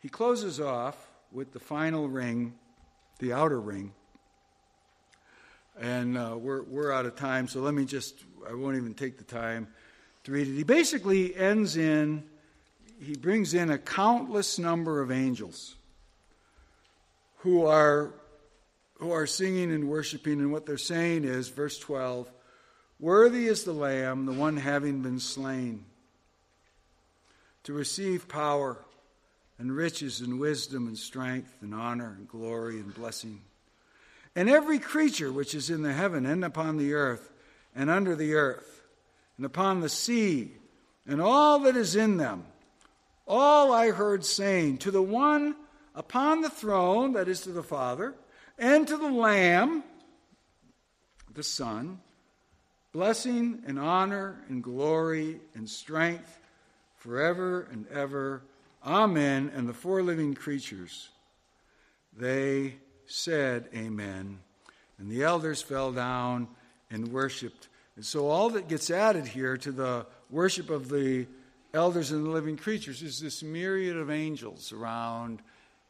He 0.00 0.08
closes 0.08 0.60
off 0.60 1.08
with 1.32 1.52
the 1.52 1.58
final 1.58 2.08
ring, 2.08 2.54
the 3.18 3.32
outer 3.32 3.60
ring. 3.60 3.92
And 5.80 6.16
uh, 6.16 6.36
we're, 6.38 6.62
we're 6.62 6.92
out 6.92 7.06
of 7.06 7.16
time, 7.16 7.48
so 7.48 7.60
let 7.60 7.74
me 7.74 7.84
just, 7.84 8.22
I 8.48 8.54
won't 8.54 8.76
even 8.76 8.94
take 8.94 9.18
the 9.18 9.24
time 9.24 9.68
to 10.24 10.32
read 10.32 10.46
it. 10.46 10.54
He 10.54 10.62
basically 10.62 11.34
ends 11.34 11.76
in, 11.76 12.22
he 13.00 13.16
brings 13.16 13.54
in 13.54 13.70
a 13.70 13.78
countless 13.78 14.58
number 14.58 15.00
of 15.00 15.10
angels 15.10 15.74
who 17.38 17.66
are, 17.66 18.14
who 18.98 19.10
are 19.10 19.26
singing 19.26 19.72
and 19.72 19.88
worshiping, 19.88 20.40
and 20.40 20.52
what 20.52 20.64
they're 20.64 20.78
saying 20.78 21.24
is, 21.24 21.48
verse 21.48 21.78
12, 21.78 22.30
Worthy 23.00 23.48
is 23.48 23.64
the 23.64 23.72
Lamb, 23.72 24.26
the 24.26 24.32
one 24.32 24.56
having 24.56 25.02
been 25.02 25.18
slain, 25.18 25.84
to 27.64 27.72
receive 27.72 28.28
power 28.28 28.78
and 29.58 29.74
riches 29.74 30.20
and 30.20 30.40
wisdom 30.40 30.86
and 30.86 30.98
strength 30.98 31.56
and 31.60 31.74
honor 31.74 32.14
and 32.18 32.28
glory 32.28 32.80
and 32.80 32.94
blessing. 32.94 33.40
And 34.36 34.50
every 34.50 34.78
creature 34.78 35.32
which 35.32 35.54
is 35.54 35.70
in 35.70 35.82
the 35.82 35.92
heaven 35.92 36.26
and 36.26 36.44
upon 36.44 36.76
the 36.76 36.94
earth 36.94 37.30
and 37.74 37.88
under 37.88 38.16
the 38.16 38.34
earth 38.34 38.82
and 39.36 39.46
upon 39.46 39.80
the 39.80 39.88
sea 39.88 40.52
and 41.06 41.20
all 41.20 41.60
that 41.60 41.76
is 41.76 41.94
in 41.94 42.16
them, 42.16 42.44
all 43.26 43.72
I 43.72 43.90
heard 43.90 44.24
saying 44.24 44.78
to 44.78 44.90
the 44.90 45.02
one 45.02 45.54
upon 45.94 46.40
the 46.40 46.50
throne, 46.50 47.12
that 47.12 47.28
is 47.28 47.42
to 47.42 47.52
the 47.52 47.62
Father, 47.62 48.14
and 48.58 48.86
to 48.88 48.96
the 48.96 49.10
Lamb, 49.10 49.84
the 51.32 51.42
Son, 51.42 52.00
blessing 52.92 53.62
and 53.66 53.78
honor 53.78 54.40
and 54.48 54.62
glory 54.62 55.40
and 55.54 55.68
strength 55.68 56.40
forever 56.96 57.68
and 57.70 57.86
ever. 57.88 58.42
Amen. 58.84 59.50
And 59.54 59.68
the 59.68 59.74
four 59.74 60.02
living 60.02 60.34
creatures, 60.34 61.08
they 62.16 62.76
said, 63.06 63.68
Amen. 63.74 64.38
And 64.98 65.10
the 65.10 65.22
elders 65.22 65.62
fell 65.62 65.92
down 65.92 66.48
and 66.90 67.08
worshiped. 67.08 67.68
And 67.96 68.04
so 68.04 68.28
all 68.28 68.50
that 68.50 68.68
gets 68.68 68.90
added 68.90 69.26
here 69.26 69.56
to 69.58 69.72
the 69.72 70.06
worship 70.30 70.70
of 70.70 70.88
the 70.88 71.26
elders 71.72 72.12
and 72.12 72.24
the 72.24 72.30
living 72.30 72.56
creatures 72.56 73.02
is 73.02 73.20
this 73.20 73.42
myriad 73.42 73.96
of 73.96 74.10
angels 74.10 74.72
around 74.72 75.42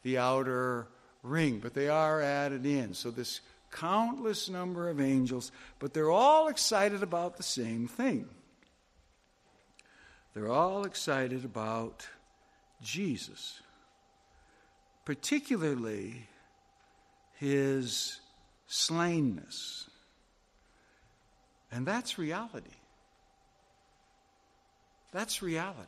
the 0.02 0.18
outer 0.18 0.86
ring, 1.22 1.58
but 1.58 1.74
they 1.74 1.88
are 1.88 2.20
added 2.20 2.64
in. 2.64 2.94
So 2.94 3.10
this 3.10 3.40
countless 3.70 4.48
number 4.48 4.88
of 4.88 5.00
angels, 5.00 5.50
but 5.78 5.92
they're 5.92 6.10
all 6.10 6.48
excited 6.48 7.02
about 7.02 7.36
the 7.36 7.42
same 7.42 7.88
thing. 7.88 8.28
They're 10.32 10.50
all 10.50 10.84
excited 10.84 11.44
about 11.44 12.06
Jesus, 12.82 13.60
particularly 15.04 16.26
his 17.34 18.20
slainness. 18.66 19.88
And 21.72 21.86
that's 21.86 22.18
reality. 22.18 22.70
That's 25.12 25.42
reality. 25.42 25.80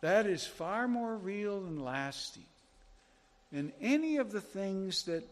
That 0.00 0.26
is 0.26 0.46
far 0.46 0.86
more 0.86 1.16
real 1.16 1.58
and 1.58 1.82
lasting 1.82 2.44
than 3.50 3.72
any 3.80 4.18
of 4.18 4.30
the 4.30 4.40
things 4.40 5.04
that, 5.04 5.24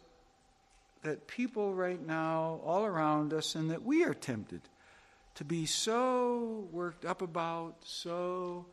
that 1.02 1.26
people 1.28 1.74
right 1.74 2.04
now, 2.04 2.60
all 2.64 2.84
around 2.84 3.32
us, 3.32 3.54
and 3.54 3.70
that 3.70 3.84
we 3.84 4.04
are 4.04 4.14
tempted 4.14 4.60
to 5.36 5.44
be 5.44 5.66
so 5.66 6.66
worked 6.72 7.04
up 7.04 7.22
about, 7.22 7.76
so 7.84 8.66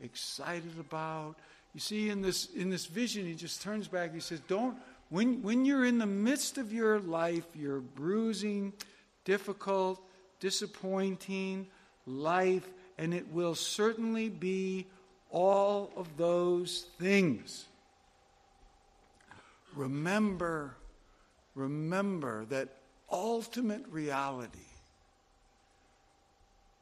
excited 0.00 0.78
about. 0.78 1.36
You 1.74 1.80
see, 1.80 2.08
in 2.08 2.22
this, 2.22 2.48
in 2.54 2.70
this 2.70 2.86
vision, 2.86 3.26
he 3.26 3.34
just 3.34 3.62
turns 3.62 3.88
back. 3.88 4.14
He 4.14 4.20
says, 4.20 4.40
Don't, 4.48 4.76
when, 5.08 5.42
when 5.42 5.64
you're 5.64 5.84
in 5.84 5.98
the 5.98 6.06
midst 6.06 6.58
of 6.58 6.72
your 6.72 7.00
life, 7.00 7.44
your 7.54 7.80
bruising, 7.80 8.72
difficult, 9.24 10.00
disappointing 10.40 11.66
life, 12.06 12.68
and 12.98 13.14
it 13.14 13.32
will 13.32 13.54
certainly 13.54 14.28
be 14.28 14.86
all 15.30 15.90
of 15.96 16.16
those 16.16 16.86
things. 16.98 17.66
Remember, 19.74 20.76
remember 21.54 22.44
that 22.46 22.68
ultimate 23.10 23.84
reality. 23.90 24.58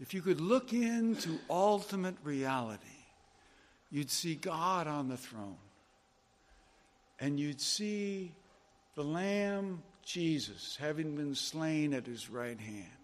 If 0.00 0.14
you 0.14 0.22
could 0.22 0.40
look 0.40 0.72
into 0.72 1.38
ultimate 1.50 2.16
reality, 2.22 2.84
you'd 3.90 4.10
see 4.10 4.34
God 4.34 4.86
on 4.86 5.08
the 5.08 5.16
throne. 5.16 5.56
And 7.20 7.38
you'd 7.40 7.60
see 7.60 8.32
the 8.94 9.02
Lamb 9.02 9.82
Jesus 10.04 10.76
having 10.80 11.16
been 11.16 11.34
slain 11.34 11.92
at 11.94 12.06
his 12.06 12.30
right 12.30 12.58
hand 12.58 12.98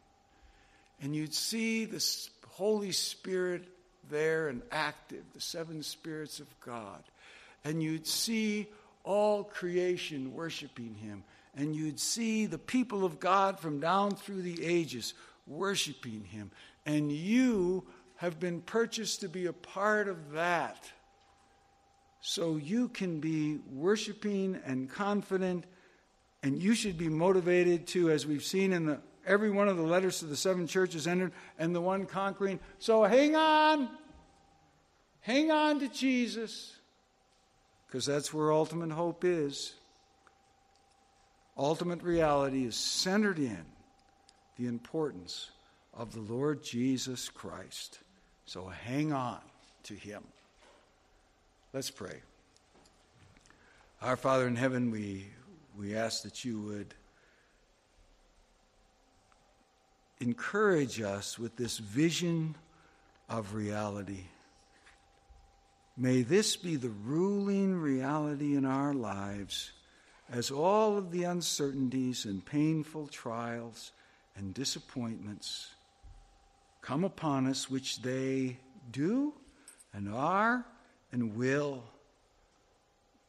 and 1.05 1.15
you'd 1.15 1.35
see 1.35 1.85
the 1.85 2.03
Holy 2.49 2.93
Spirit 2.93 3.65
there 4.09 4.49
and 4.49 4.63
active, 4.71 5.25
the 5.35 5.41
seven 5.41 5.83
spirits 5.83 6.41
of 6.41 6.47
God. 6.61 7.03
And 7.65 7.83
you'd 7.83 8.07
see 8.07 8.69
all 9.03 9.45
creation 9.45 10.33
worshiping 10.35 10.95
him. 10.95 11.25
And 11.55 11.75
you'd 11.75 12.01
see 12.01 12.47
the 12.47 12.59
people 12.59 13.05
of 13.05 13.21
God 13.21 13.61
from 13.61 13.81
down 13.81 14.13
through 14.13 14.43
the 14.43 14.65
ages 14.65 15.15
worshiping 15.47 16.25
him. 16.25 16.51
And 16.87 17.11
you 17.11 17.85
have 18.17 18.39
been 18.39 18.61
purchased 18.61 19.21
to 19.21 19.29
be 19.29 19.47
a 19.47 19.53
part 19.53 20.09
of 20.09 20.33
that. 20.33 20.91
So 22.21 22.57
you 22.57 22.89
can 22.89 23.21
be 23.21 23.59
worshiping 23.71 24.59
and 24.65 24.89
confident, 24.89 25.65
and 26.43 26.63
you 26.63 26.75
should 26.75 26.97
be 26.97 27.09
motivated 27.09 27.87
to, 27.89 28.11
as 28.11 28.27
we've 28.27 28.45
seen 28.45 28.73
in 28.73 28.87
the 28.87 29.01
every 29.27 29.51
one 29.51 29.69
of 29.69 29.77
the 29.77 29.83
letters 29.83 30.19
to 30.19 30.27
the 30.27 30.37
seven 30.37 30.67
churches 30.67 31.07
entered, 31.07 31.33
and 31.59 31.75
the 31.75 31.81
one 31.81 32.07
conquering. 32.07 32.61
So 32.79 33.05
hang 33.05 33.35
on. 33.35 33.89
Hang 35.21 35.51
on 35.51 35.81
to 35.81 35.89
Jesus, 35.89 36.77
because 37.87 38.05
that's 38.05 38.33
where 38.35 38.53
ultimate 38.53 38.91
hope 38.91 39.25
is. 39.25 39.75
Ultimate 41.57 42.03
reality 42.03 42.67
is 42.67 42.77
centered 42.77 43.39
in 43.39 43.65
the 44.59 44.67
importance 44.67 45.51
of 45.97 46.13
the 46.13 46.21
Lord 46.21 46.63
Jesus 46.63 47.29
Christ. 47.29 48.01
So 48.47 48.67
hang 48.67 49.13
on 49.13 49.41
to 49.85 49.95
him. 49.95 50.23
Let's 51.73 51.91
pray. 51.91 52.21
Our 54.03 54.17
Father 54.17 54.47
in 54.47 54.57
heaven, 54.57 54.91
we, 54.91 55.27
we 55.79 55.97
ask 55.97 56.23
that 56.23 56.45
you 56.45 56.61
would 56.61 56.95
encourage 60.21 61.01
us 61.01 61.39
with 61.39 61.57
this 61.57 61.79
vision 61.79 62.55
of 63.29 63.55
reality. 63.55 64.25
May 65.97 66.23
this 66.23 66.57
be 66.57 66.77
the 66.77 66.91
ruling 66.91 67.77
reality 67.77 68.57
in 68.57 68.65
our 68.65 68.93
lives 68.93 69.73
as 70.33 70.51
all 70.51 70.99
of 70.99 71.11
the 71.11 71.25
uncertainties 71.25 72.25
and 72.25 72.45
painful 72.45 73.07
trials 73.07 73.93
and 74.37 74.53
disappointments 74.53 75.69
come 76.85 77.03
upon 77.03 77.47
us, 77.47 77.71
which 77.71 78.03
they 78.03 78.59
do 78.93 79.33
and 79.95 80.13
are 80.13 80.67
and 81.13 81.35
will, 81.35 81.83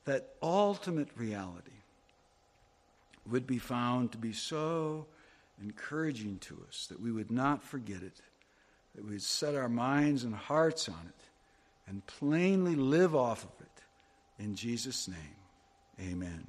that 0.03 0.35
ultimate 0.43 1.07
reality 1.15 1.71
would 3.29 3.47
be 3.47 3.57
found 3.57 4.11
to 4.11 4.17
be 4.17 4.33
so 4.33 5.05
encouraging 5.63 6.37
to 6.39 6.61
us, 6.67 6.87
that 6.87 6.99
we 6.99 7.11
would 7.11 7.31
not 7.31 7.63
forget 7.63 8.03
it, 8.03 8.19
that 8.93 9.05
we 9.05 9.11
would 9.11 9.21
set 9.21 9.55
our 9.55 9.69
minds 9.69 10.25
and 10.25 10.35
hearts 10.35 10.89
on 10.89 10.99
it, 11.07 11.23
and 11.87 12.05
plainly 12.07 12.75
live 12.75 13.15
off 13.15 13.43
of 13.45 13.61
it. 13.61 14.43
In 14.43 14.55
Jesus' 14.55 15.07
name, 15.07 16.11
amen. 16.11 16.45